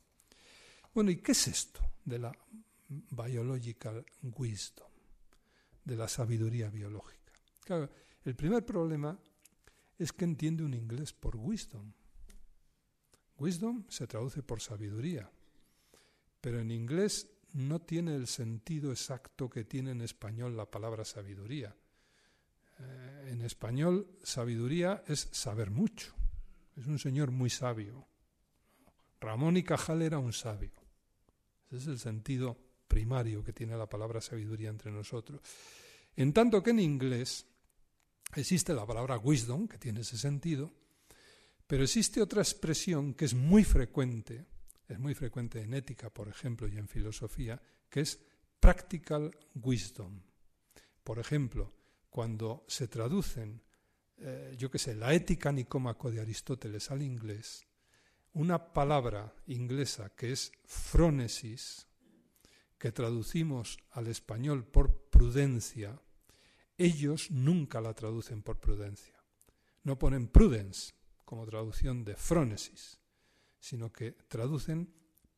Bueno, 0.94 1.12
¿y 1.12 1.18
qué 1.18 1.32
es 1.32 1.48
esto 1.48 1.82
de 2.06 2.20
la 2.20 2.32
biological 2.88 4.06
wisdom, 4.22 4.92
de 5.84 5.96
la 5.96 6.08
sabiduría 6.08 6.70
biológica? 6.70 7.34
El 8.26 8.36
primer 8.36 8.66
problema 8.66 9.18
es 9.98 10.12
que 10.12 10.26
entiende 10.26 10.64
un 10.64 10.74
inglés 10.74 11.14
por 11.14 11.36
wisdom. 11.36 11.94
Wisdom 13.38 13.86
se 13.90 14.08
traduce 14.08 14.44
por 14.44 14.62
sabiduría, 14.62 15.30
pero 16.42 16.60
en 16.60 16.72
inglés 16.72 17.30
no 17.54 17.82
tiene 17.82 18.16
el 18.16 18.28
sentido 18.28 18.92
exacto 18.92 19.50
que 19.50 19.64
tiene 19.64 19.92
en 19.92 20.02
español 20.02 20.58
la 20.58 20.70
palabra 20.70 21.06
sabiduría. 21.06 21.76
Eh, 22.80 23.30
en 23.32 23.42
español, 23.42 24.08
sabiduría 24.24 25.04
es 25.08 25.30
saber 25.32 25.70
mucho. 25.72 26.14
Es 26.76 26.88
un 26.88 27.00
señor 27.00 27.32
muy 27.32 27.50
sabio. 27.50 28.08
Ramón 29.20 29.58
y 29.58 29.64
Cajal 29.64 30.02
era 30.02 30.20
un 30.20 30.34
sabio. 30.34 30.72
Ese 31.68 31.78
es 31.78 31.88
el 31.88 32.00
sentido 32.00 32.58
primario 32.88 33.44
que 33.44 33.54
tiene 33.54 33.78
la 33.78 33.90
palabra 33.90 34.22
sabiduría 34.22 34.70
entre 34.70 34.92
nosotros. 34.92 35.42
En 36.16 36.34
tanto 36.34 36.62
que 36.62 36.72
en 36.72 36.80
inglés 36.80 37.46
existe 38.36 38.74
la 38.74 38.86
palabra 38.86 39.18
wisdom, 39.18 39.68
que 39.68 39.78
tiene 39.78 40.02
ese 40.02 40.18
sentido, 40.18 40.72
pero 41.66 41.84
existe 41.84 42.22
otra 42.22 42.42
expresión 42.42 43.14
que 43.14 43.26
es 43.26 43.34
muy 43.34 43.64
frecuente, 43.64 44.46
es 44.88 45.00
muy 45.00 45.16
frecuente 45.16 45.62
en 45.62 45.74
ética, 45.74 46.10
por 46.10 46.28
ejemplo, 46.28 46.68
y 46.68 46.78
en 46.78 46.88
filosofía, 46.88 47.62
que 47.90 48.02
es 48.02 48.20
practical 48.60 49.36
wisdom. 49.56 50.22
Por 51.04 51.20
ejemplo, 51.20 51.74
cuando 52.10 52.66
se 52.68 52.88
traducen, 52.88 53.64
eh, 54.26 54.56
yo 54.58 54.72
qué 54.72 54.80
sé, 54.80 54.96
la 54.96 55.14
ética 55.14 55.52
nicómaco 55.52 56.10
de 56.10 56.22
Aristóteles 56.22 56.90
al 56.92 57.02
inglés, 57.02 57.68
una 58.32 58.72
palabra 58.72 59.36
inglesa 59.48 60.16
que 60.16 60.32
es 60.32 60.54
frónesis, 60.64 61.88
que 62.78 62.94
traducimos 62.94 63.78
al 63.92 64.08
español 64.08 64.66
por 64.66 65.10
prudencia, 65.10 66.02
ellos 66.78 67.32
nunca 67.32 67.82
la 67.82 67.94
traducen 67.94 68.42
por 68.42 68.60
prudencia. 68.60 69.22
No 69.84 70.00
ponen 70.00 70.28
prudence 70.28 70.94
como 71.26 71.46
traducción 71.46 72.06
de 72.06 72.16
frónesis, 72.16 73.00
sino 73.60 73.92
que 73.92 74.14
traducen 74.14 74.94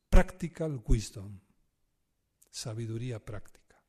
practical 0.10 0.82
wisdom, 0.88 1.40
sabiduría 2.52 3.24
práctica. 3.24 3.82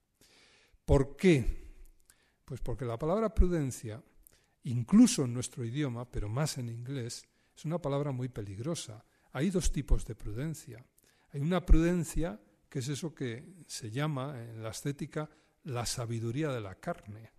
¿Por 0.85 1.17
qué? 1.17 1.67
Pues 2.45 2.61
porque 2.61 2.85
la 2.85 2.99
palabra 2.99 3.35
prudencia, 3.35 4.03
incluso 4.67 5.25
en 5.25 5.35
nuestro 5.35 5.65
idioma, 5.65 6.11
pero 6.11 6.29
más 6.29 6.59
en 6.59 6.69
inglés, 6.69 7.27
es 7.57 7.65
una 7.65 7.81
palabra 7.81 8.13
muy 8.13 8.29
peligrosa. 8.29 9.05
Hay 9.33 9.51
dos 9.51 9.73
tipos 9.73 10.05
de 10.05 10.15
prudencia. 10.15 10.85
Hay 11.33 11.41
una 11.41 11.65
prudencia 11.65 12.41
que 12.69 12.81
es 12.81 12.89
eso 12.89 13.15
que 13.15 13.55
se 13.67 13.91
llama 13.91 14.43
en 14.43 14.63
la 14.63 14.71
estética 14.71 15.31
la 15.65 15.87
sabiduría 15.87 16.51
de 16.51 16.61
la 16.61 16.75
carne. 16.77 17.31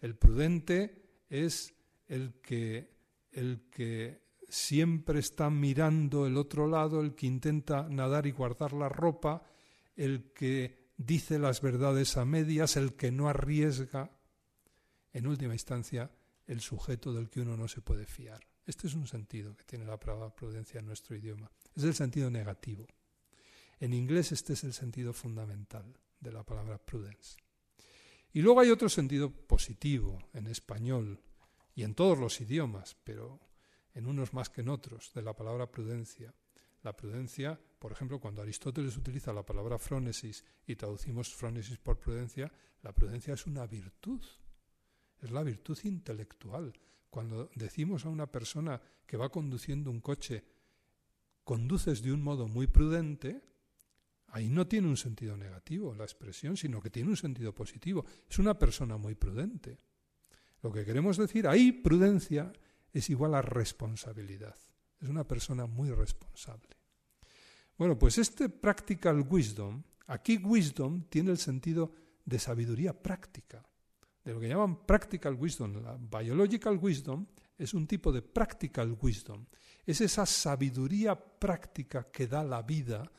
El 0.00 0.16
prudente 0.16 1.24
es 1.28 1.74
el 2.06 2.34
que, 2.40 2.90
el 3.32 3.68
que 3.70 4.22
siempre 4.48 5.20
está 5.20 5.48
mirando 5.50 6.26
el 6.26 6.36
otro 6.36 6.66
lado, 6.66 7.00
el 7.00 7.14
que 7.14 7.26
intenta 7.26 7.88
nadar 7.88 8.26
y 8.26 8.32
guardar 8.32 8.72
la 8.72 8.88
ropa, 8.88 9.42
el 9.96 10.32
que 10.32 10.90
dice 10.96 11.38
las 11.38 11.60
verdades 11.60 12.16
a 12.16 12.24
medias, 12.24 12.76
el 12.76 12.94
que 12.94 13.10
no 13.10 13.28
arriesga, 13.28 14.10
en 15.12 15.26
última 15.26 15.52
instancia, 15.52 16.10
el 16.46 16.60
sujeto 16.60 17.12
del 17.12 17.28
que 17.28 17.40
uno 17.40 17.56
no 17.56 17.68
se 17.68 17.80
puede 17.80 18.06
fiar. 18.06 18.40
Este 18.66 18.86
es 18.86 18.94
un 18.94 19.06
sentido 19.06 19.56
que 19.56 19.64
tiene 19.64 19.84
la 19.84 19.98
palabra 19.98 20.34
prudencia 20.34 20.80
en 20.80 20.86
nuestro 20.86 21.16
idioma. 21.16 21.50
Es 21.74 21.84
el 21.84 21.94
sentido 21.94 22.30
negativo. 22.30 22.86
En 23.78 23.94
inglés 23.94 24.32
este 24.32 24.52
es 24.52 24.64
el 24.64 24.72
sentido 24.72 25.12
fundamental 25.12 25.98
de 26.20 26.32
la 26.32 26.44
palabra 26.44 26.78
prudence. 26.78 27.36
Y 28.32 28.42
luego 28.42 28.60
hay 28.60 28.70
otro 28.70 28.88
sentido 28.88 29.30
positivo 29.30 30.18
en 30.32 30.46
español 30.46 31.20
y 31.74 31.82
en 31.82 31.94
todos 31.94 32.18
los 32.18 32.40
idiomas, 32.40 32.96
pero 33.02 33.40
en 33.94 34.06
unos 34.06 34.32
más 34.34 34.50
que 34.50 34.60
en 34.60 34.68
otros, 34.68 35.12
de 35.14 35.22
la 35.22 35.34
palabra 35.34 35.70
prudencia. 35.70 36.32
La 36.82 36.96
prudencia 36.96 37.58
por 37.80 37.92
ejemplo, 37.92 38.20
cuando 38.20 38.42
Aristóteles 38.42 38.98
utiliza 38.98 39.32
la 39.32 39.42
palabra 39.42 39.78
frónesis 39.78 40.44
y 40.66 40.76
traducimos 40.76 41.34
frónesis 41.34 41.78
por 41.78 41.98
prudencia, 41.98 42.52
la 42.82 42.92
prudencia 42.92 43.32
es 43.32 43.46
una 43.46 43.66
virtud, 43.66 44.20
es 45.20 45.30
la 45.30 45.42
virtud 45.42 45.78
intelectual. 45.84 46.72
Cuando 47.08 47.50
decimos 47.54 48.04
a 48.04 48.08
una 48.08 48.30
persona 48.30 48.80
que 49.06 49.16
va 49.16 49.30
conduciendo 49.30 49.90
un 49.90 50.00
coche, 50.00 50.44
conduces 51.44 52.02
de 52.02 52.12
un 52.12 52.22
modo 52.22 52.46
muy 52.46 52.66
prudente, 52.66 53.42
ahí 54.28 54.48
no 54.48 54.66
tiene 54.66 54.88
un 54.88 54.96
sentido 54.96 55.36
negativo 55.36 55.94
la 55.94 56.04
expresión, 56.04 56.56
sino 56.56 56.80
que 56.80 56.90
tiene 56.90 57.10
un 57.10 57.16
sentido 57.16 57.54
positivo. 57.54 58.04
Es 58.28 58.38
una 58.38 58.58
persona 58.58 58.96
muy 58.96 59.14
prudente. 59.14 59.78
Lo 60.62 60.72
que 60.72 60.84
queremos 60.84 61.16
decir, 61.16 61.48
ahí 61.48 61.72
prudencia 61.72 62.52
es 62.92 63.10
igual 63.10 63.34
a 63.34 63.42
responsabilidad. 63.42 64.56
Es 65.00 65.08
una 65.08 65.26
persona 65.26 65.66
muy 65.66 65.90
responsable. 65.90 66.76
Bueno, 67.78 67.98
pues 67.98 68.18
este 68.18 68.48
practical 68.48 69.26
wisdom, 69.28 69.82
aquí 70.06 70.36
wisdom 70.36 71.04
tiene 71.08 71.30
el 71.30 71.38
sentido 71.38 71.92
de 72.24 72.38
sabiduría 72.38 72.92
práctica, 72.92 73.66
lo 74.32 74.40
que 74.40 74.48
llaman 74.48 74.86
practical 74.86 75.34
wisdom. 75.34 75.82
La 75.82 75.96
biological 75.96 76.78
wisdom 76.80 77.26
es 77.56 77.74
un 77.74 77.86
tipo 77.86 78.12
de 78.12 78.22
practical 78.22 78.96
wisdom. 79.00 79.46
Es 79.84 80.00
esa 80.00 80.26
sabiduría 80.26 81.14
práctica 81.16 82.10
que 82.10 82.26
da 82.26 82.42
la 82.44 82.62
vida 82.62 83.10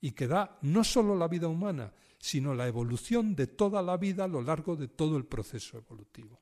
y 0.00 0.12
que 0.12 0.26
da 0.26 0.58
no 0.62 0.84
solo 0.84 1.16
la 1.16 1.28
vida 1.28 1.48
humana, 1.48 1.92
sino 2.18 2.54
la 2.54 2.66
evolución 2.66 3.34
de 3.34 3.46
toda 3.46 3.82
la 3.82 3.96
vida 3.96 4.24
a 4.24 4.28
lo 4.28 4.42
largo 4.42 4.76
de 4.76 4.88
todo 4.88 5.16
el 5.16 5.24
proceso 5.24 5.78
evolutivo. 5.78 6.40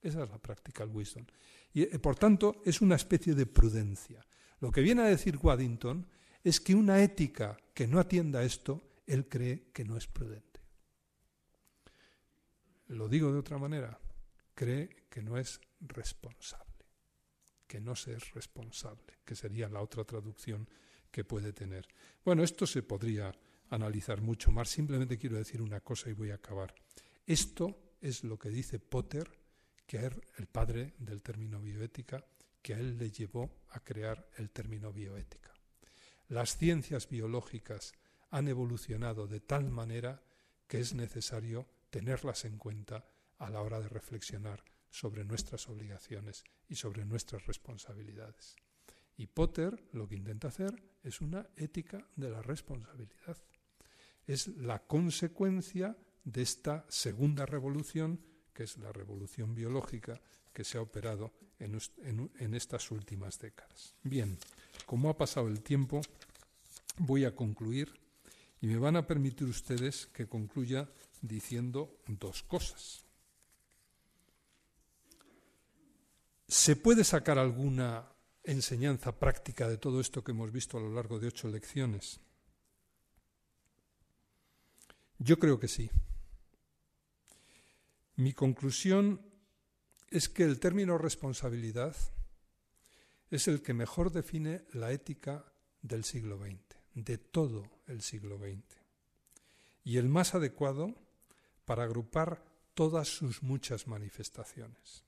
Esa 0.00 0.24
es 0.24 0.30
la 0.30 0.38
practical 0.38 0.88
wisdom. 0.88 1.24
Y 1.72 1.82
eh, 1.82 1.98
por 1.98 2.16
tanto 2.16 2.60
es 2.64 2.80
una 2.80 2.96
especie 2.96 3.34
de 3.34 3.46
prudencia. 3.46 4.24
Lo 4.60 4.70
que 4.70 4.80
viene 4.80 5.02
a 5.02 5.06
decir 5.06 5.38
Waddington 5.40 6.06
es 6.44 6.60
que 6.60 6.74
una 6.74 7.02
ética 7.02 7.56
que 7.72 7.86
no 7.86 8.00
atienda 8.00 8.42
esto, 8.42 8.82
él 9.06 9.28
cree 9.28 9.70
que 9.72 9.84
no 9.84 9.96
es 9.96 10.06
prudente. 10.06 10.51
Lo 12.92 13.08
digo 13.08 13.32
de 13.32 13.38
otra 13.38 13.56
manera, 13.56 13.98
cree 14.54 15.06
que 15.08 15.22
no 15.22 15.38
es 15.38 15.60
responsable, 15.80 16.84
que 17.66 17.80
no 17.80 17.96
se 17.96 18.14
es 18.14 18.32
responsable, 18.32 19.18
que 19.24 19.34
sería 19.34 19.68
la 19.68 19.80
otra 19.80 20.04
traducción 20.04 20.68
que 21.10 21.24
puede 21.24 21.54
tener. 21.54 21.88
Bueno, 22.22 22.42
esto 22.42 22.66
se 22.66 22.82
podría 22.82 23.32
analizar 23.70 24.20
mucho 24.20 24.50
más, 24.52 24.68
simplemente 24.68 25.16
quiero 25.16 25.38
decir 25.38 25.62
una 25.62 25.80
cosa 25.80 26.10
y 26.10 26.12
voy 26.12 26.32
a 26.32 26.34
acabar. 26.34 26.74
Esto 27.26 27.94
es 28.02 28.24
lo 28.24 28.38
que 28.38 28.50
dice 28.50 28.78
Potter 28.78 29.38
que 29.86 29.98
él, 29.98 30.22
el 30.36 30.46
padre 30.46 30.94
del 30.98 31.22
término 31.22 31.62
bioética, 31.62 32.22
que 32.60 32.74
a 32.74 32.78
él 32.78 32.98
le 32.98 33.10
llevó 33.10 33.62
a 33.70 33.80
crear 33.80 34.28
el 34.36 34.50
término 34.50 34.92
bioética. 34.92 35.54
Las 36.28 36.58
ciencias 36.58 37.08
biológicas 37.08 37.94
han 38.30 38.48
evolucionado 38.48 39.26
de 39.26 39.40
tal 39.40 39.70
manera 39.70 40.22
que 40.66 40.80
es 40.80 40.94
necesario 40.94 41.66
tenerlas 41.92 42.46
en 42.46 42.56
cuenta 42.56 43.04
a 43.38 43.50
la 43.50 43.60
hora 43.60 43.78
de 43.78 43.88
reflexionar 43.88 44.64
sobre 44.88 45.24
nuestras 45.24 45.68
obligaciones 45.68 46.42
y 46.68 46.76
sobre 46.76 47.04
nuestras 47.04 47.46
responsabilidades. 47.46 48.56
Y 49.18 49.26
Potter 49.26 49.78
lo 49.92 50.08
que 50.08 50.16
intenta 50.16 50.48
hacer 50.48 50.74
es 51.02 51.20
una 51.20 51.46
ética 51.54 52.08
de 52.16 52.30
la 52.30 52.40
responsabilidad. 52.40 53.36
Es 54.26 54.48
la 54.48 54.78
consecuencia 54.78 55.96
de 56.24 56.40
esta 56.40 56.86
segunda 56.88 57.44
revolución, 57.44 58.20
que 58.54 58.62
es 58.62 58.78
la 58.78 58.90
revolución 58.90 59.54
biológica 59.54 60.18
que 60.52 60.64
se 60.64 60.78
ha 60.78 60.82
operado 60.82 61.34
en, 61.58 62.54
estas 62.54 62.90
últimas 62.90 63.38
décadas. 63.38 63.94
Bien, 64.02 64.38
como 64.86 65.10
ha 65.10 65.16
pasado 65.18 65.48
el 65.48 65.62
tiempo, 65.62 66.00
voy 66.98 67.26
a 67.26 67.34
concluir 67.34 67.92
y 68.62 68.66
me 68.66 68.78
van 68.78 68.96
a 68.96 69.06
permitir 69.06 69.46
ustedes 69.46 70.06
que 70.06 70.26
concluya 70.26 70.88
diciendo 71.22 72.02
dos 72.06 72.42
cosas. 72.42 73.06
¿Se 76.48 76.76
puede 76.76 77.04
sacar 77.04 77.38
alguna 77.38 78.12
enseñanza 78.44 79.18
práctica 79.18 79.68
de 79.68 79.78
todo 79.78 80.00
esto 80.00 80.22
que 80.22 80.32
hemos 80.32 80.52
visto 80.52 80.76
a 80.76 80.80
lo 80.80 80.92
largo 80.92 81.18
de 81.18 81.28
ocho 81.28 81.48
lecciones? 81.48 82.20
Yo 85.18 85.38
creo 85.38 85.58
que 85.58 85.68
sí. 85.68 85.90
Mi 88.16 88.32
conclusión 88.32 89.22
es 90.10 90.28
que 90.28 90.42
el 90.44 90.60
término 90.60 90.98
responsabilidad 90.98 91.96
es 93.30 93.48
el 93.48 93.62
que 93.62 93.72
mejor 93.72 94.12
define 94.12 94.66
la 94.72 94.92
ética 94.92 95.50
del 95.80 96.04
siglo 96.04 96.38
XX, 96.38 96.58
de 96.94 97.16
todo 97.16 97.64
el 97.86 98.02
siglo 98.02 98.36
XX, 98.36 98.62
y 99.84 99.96
el 99.96 100.08
más 100.08 100.34
adecuado 100.34 100.94
para 101.64 101.84
agrupar 101.84 102.44
todas 102.74 103.08
sus 103.08 103.42
muchas 103.42 103.86
manifestaciones. 103.86 105.04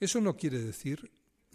Eso 0.00 0.20
no 0.20 0.36
quiere 0.36 0.58
decir 0.58 1.10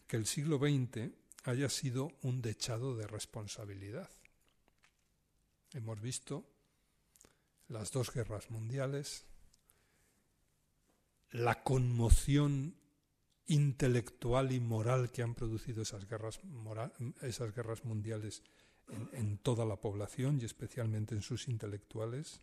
que 0.08 0.18
el 0.18 0.26
siglo 0.26 0.58
XX 0.58 1.12
haya 1.46 1.70
sido 1.70 2.12
un 2.22 2.42
dechado 2.42 2.96
de 2.96 3.08
responsabilidad. 3.08 4.10
Hemos 5.74 6.02
visto 6.02 6.46
las 7.68 7.92
dos 7.92 8.14
guerras 8.14 8.52
mundiales, 8.52 9.26
la 11.32 11.64
conmoción 11.64 12.76
intelectual 13.48 14.52
y 14.52 14.60
moral 14.60 15.12
que 15.12 15.24
han 15.24 15.36
producido 15.36 15.82
esas 15.82 16.08
guerras, 16.08 16.40
esas 17.22 17.54
guerras 17.54 17.84
mundiales 17.84 18.44
en, 19.14 19.38
toda 19.38 19.66
la 19.66 19.78
población 19.78 20.40
y 20.40 20.46
especialmente 20.46 21.16
en 21.16 21.22
sus 21.22 21.48
intelectuales, 21.48 22.42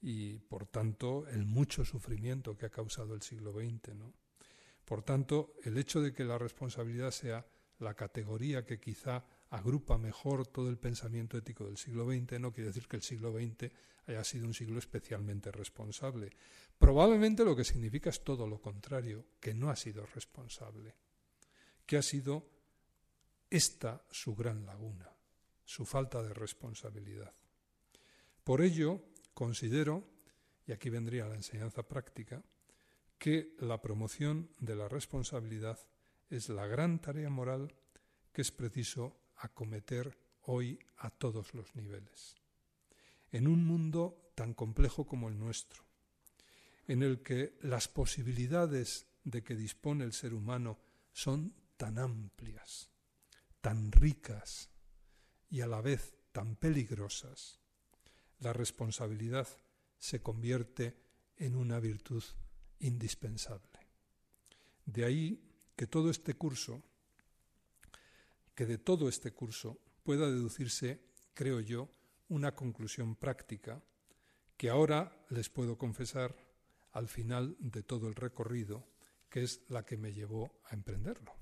y 0.00 0.38
por 0.38 0.66
tanto 0.66 1.26
el 1.28 1.44
mucho 1.44 1.84
sufrimiento 1.84 2.56
que 2.56 2.66
ha 2.66 2.70
causado 2.70 3.14
el 3.14 3.22
siglo 3.22 3.52
XX. 3.52 3.94
¿no? 3.94 4.14
Por 4.84 5.02
tanto, 5.02 5.54
el 5.64 5.76
hecho 5.78 6.00
de 6.00 6.12
que 6.12 6.24
la 6.24 6.38
responsabilidad 6.38 7.10
sea 7.10 7.46
la 7.78 7.94
categoría 7.94 8.64
que 8.64 8.80
quizá 8.80 9.24
agrupa 9.50 9.98
mejor 9.98 10.46
todo 10.46 10.68
el 10.68 10.78
pensamiento 10.78 11.36
ético 11.36 11.64
del 11.64 11.76
siglo 11.76 12.06
XX 12.06 12.38
no 12.38 12.52
quiere 12.52 12.68
decir 12.68 12.86
que 12.86 12.96
el 12.96 13.02
siglo 13.02 13.32
XX 13.32 13.72
haya 14.06 14.24
sido 14.24 14.46
un 14.46 14.54
siglo 14.54 14.78
especialmente 14.78 15.50
responsable. 15.50 16.30
Probablemente 16.78 17.44
lo 17.44 17.56
que 17.56 17.64
significa 17.64 18.10
es 18.10 18.22
todo 18.22 18.46
lo 18.46 18.60
contrario, 18.60 19.26
que 19.40 19.54
no 19.54 19.70
ha 19.70 19.76
sido 19.76 20.06
responsable, 20.06 20.94
que 21.86 21.96
ha 21.96 22.02
sido 22.02 22.48
esta 23.48 24.04
su 24.10 24.34
gran 24.34 24.64
laguna, 24.64 25.10
su 25.64 25.84
falta 25.84 26.22
de 26.22 26.32
responsabilidad. 26.32 27.32
Por 28.44 28.62
ello, 28.62 29.02
considero, 29.34 30.08
y 30.66 30.72
aquí 30.72 30.90
vendría 30.90 31.26
la 31.26 31.34
enseñanza 31.34 31.82
práctica, 31.82 32.42
que 33.18 33.54
la 33.58 33.82
promoción 33.82 34.50
de 34.58 34.76
la 34.76 34.88
responsabilidad 34.88 35.78
es 36.30 36.48
la 36.48 36.66
gran 36.66 37.00
tarea 37.00 37.28
moral 37.28 37.74
que 38.32 38.42
es 38.42 38.52
preciso 38.52 39.20
acometer 39.36 40.16
hoy 40.42 40.78
a 40.98 41.10
todos 41.10 41.54
los 41.54 41.74
niveles. 41.74 42.36
En 43.30 43.46
un 43.46 43.64
mundo 43.64 44.32
tan 44.34 44.54
complejo 44.54 45.06
como 45.06 45.28
el 45.28 45.38
nuestro, 45.38 45.84
en 46.86 47.02
el 47.02 47.22
que 47.22 47.58
las 47.60 47.88
posibilidades 47.88 49.06
de 49.24 49.42
que 49.42 49.54
dispone 49.54 50.04
el 50.04 50.12
ser 50.12 50.34
humano 50.34 50.78
son 51.12 51.54
tan 51.76 51.98
amplias, 51.98 52.90
tan 53.60 53.92
ricas 53.92 54.70
y 55.48 55.60
a 55.60 55.66
la 55.66 55.80
vez 55.80 56.16
tan 56.32 56.56
peligrosas, 56.56 57.59
la 58.40 58.52
responsabilidad 58.52 59.48
se 59.98 60.20
convierte 60.20 60.96
en 61.36 61.56
una 61.56 61.78
virtud 61.78 62.24
indispensable. 62.80 63.78
De 64.84 65.04
ahí 65.04 65.42
que 65.76 65.86
todo 65.86 66.10
este 66.10 66.34
curso, 66.34 66.82
que 68.54 68.66
de 68.66 68.78
todo 68.78 69.08
este 69.08 69.32
curso 69.32 69.78
pueda 70.02 70.30
deducirse, 70.30 71.00
creo 71.34 71.60
yo, 71.60 71.88
una 72.28 72.54
conclusión 72.54 73.16
práctica 73.16 73.82
que 74.56 74.68
ahora 74.68 75.24
les 75.30 75.48
puedo 75.48 75.78
confesar 75.78 76.36
al 76.92 77.08
final 77.08 77.56
de 77.60 77.82
todo 77.82 78.08
el 78.08 78.14
recorrido, 78.14 78.86
que 79.28 79.42
es 79.42 79.62
la 79.68 79.84
que 79.84 79.96
me 79.96 80.12
llevó 80.12 80.60
a 80.64 80.74
emprenderlo. 80.74 81.32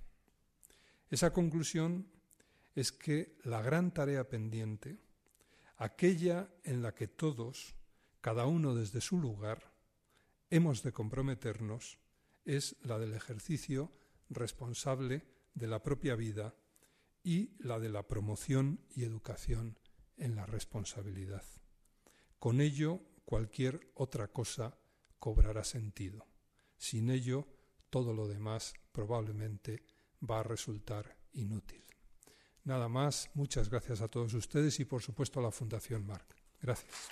Esa 1.11 1.33
conclusión 1.33 2.07
es 2.75 2.93
que 2.93 3.37
la 3.45 3.63
gran 3.63 3.93
tarea 3.93 4.29
pendiente, 4.29 4.99
aquella 5.79 6.53
en 6.65 6.83
la 6.83 6.95
que 6.95 7.07
todos, 7.09 7.75
cada 8.21 8.47
uno 8.47 8.75
desde 8.75 9.01
su 9.01 9.19
lugar, 9.19 9.73
hemos 10.51 10.83
de 10.83 10.93
comprometernos, 10.93 11.99
es 12.45 12.77
la 12.83 12.99
del 12.99 13.15
ejercicio 13.15 13.93
responsable 14.29 15.25
de 15.55 15.67
la 15.69 15.83
propia 15.83 16.17
vida 16.17 16.55
y 17.23 17.53
la 17.59 17.79
de 17.79 17.89
la 17.89 18.07
promoción 18.09 18.81
y 18.91 19.05
educación 19.05 19.79
en 20.17 20.35
la 20.35 20.47
responsabilidad. 20.47 21.45
Con 22.39 22.61
ello, 22.61 23.01
cualquier 23.25 23.93
otra 23.95 24.29
cosa 24.29 24.79
cobrará 25.19 25.65
sentido. 25.65 26.27
Sin 26.77 27.11
ello, 27.11 27.47
todo 27.91 28.15
lo 28.15 28.27
demás 28.29 28.75
probablemente 28.93 29.85
va 30.29 30.41
a 30.41 30.45
resultar 30.45 31.17
inútil. 31.33 31.88
Nada 32.65 32.89
más, 32.89 33.31
muchas 33.35 33.71
gracias 33.71 34.01
a 34.01 34.09
todos 34.09 34.35
ustedes 34.35 34.79
y 34.81 34.85
por 34.85 35.03
supuesto 35.03 35.41
a 35.41 35.43
la 35.43 35.51
Fundación 35.51 36.07
Marc. 36.07 36.37
Gracias. 36.61 37.09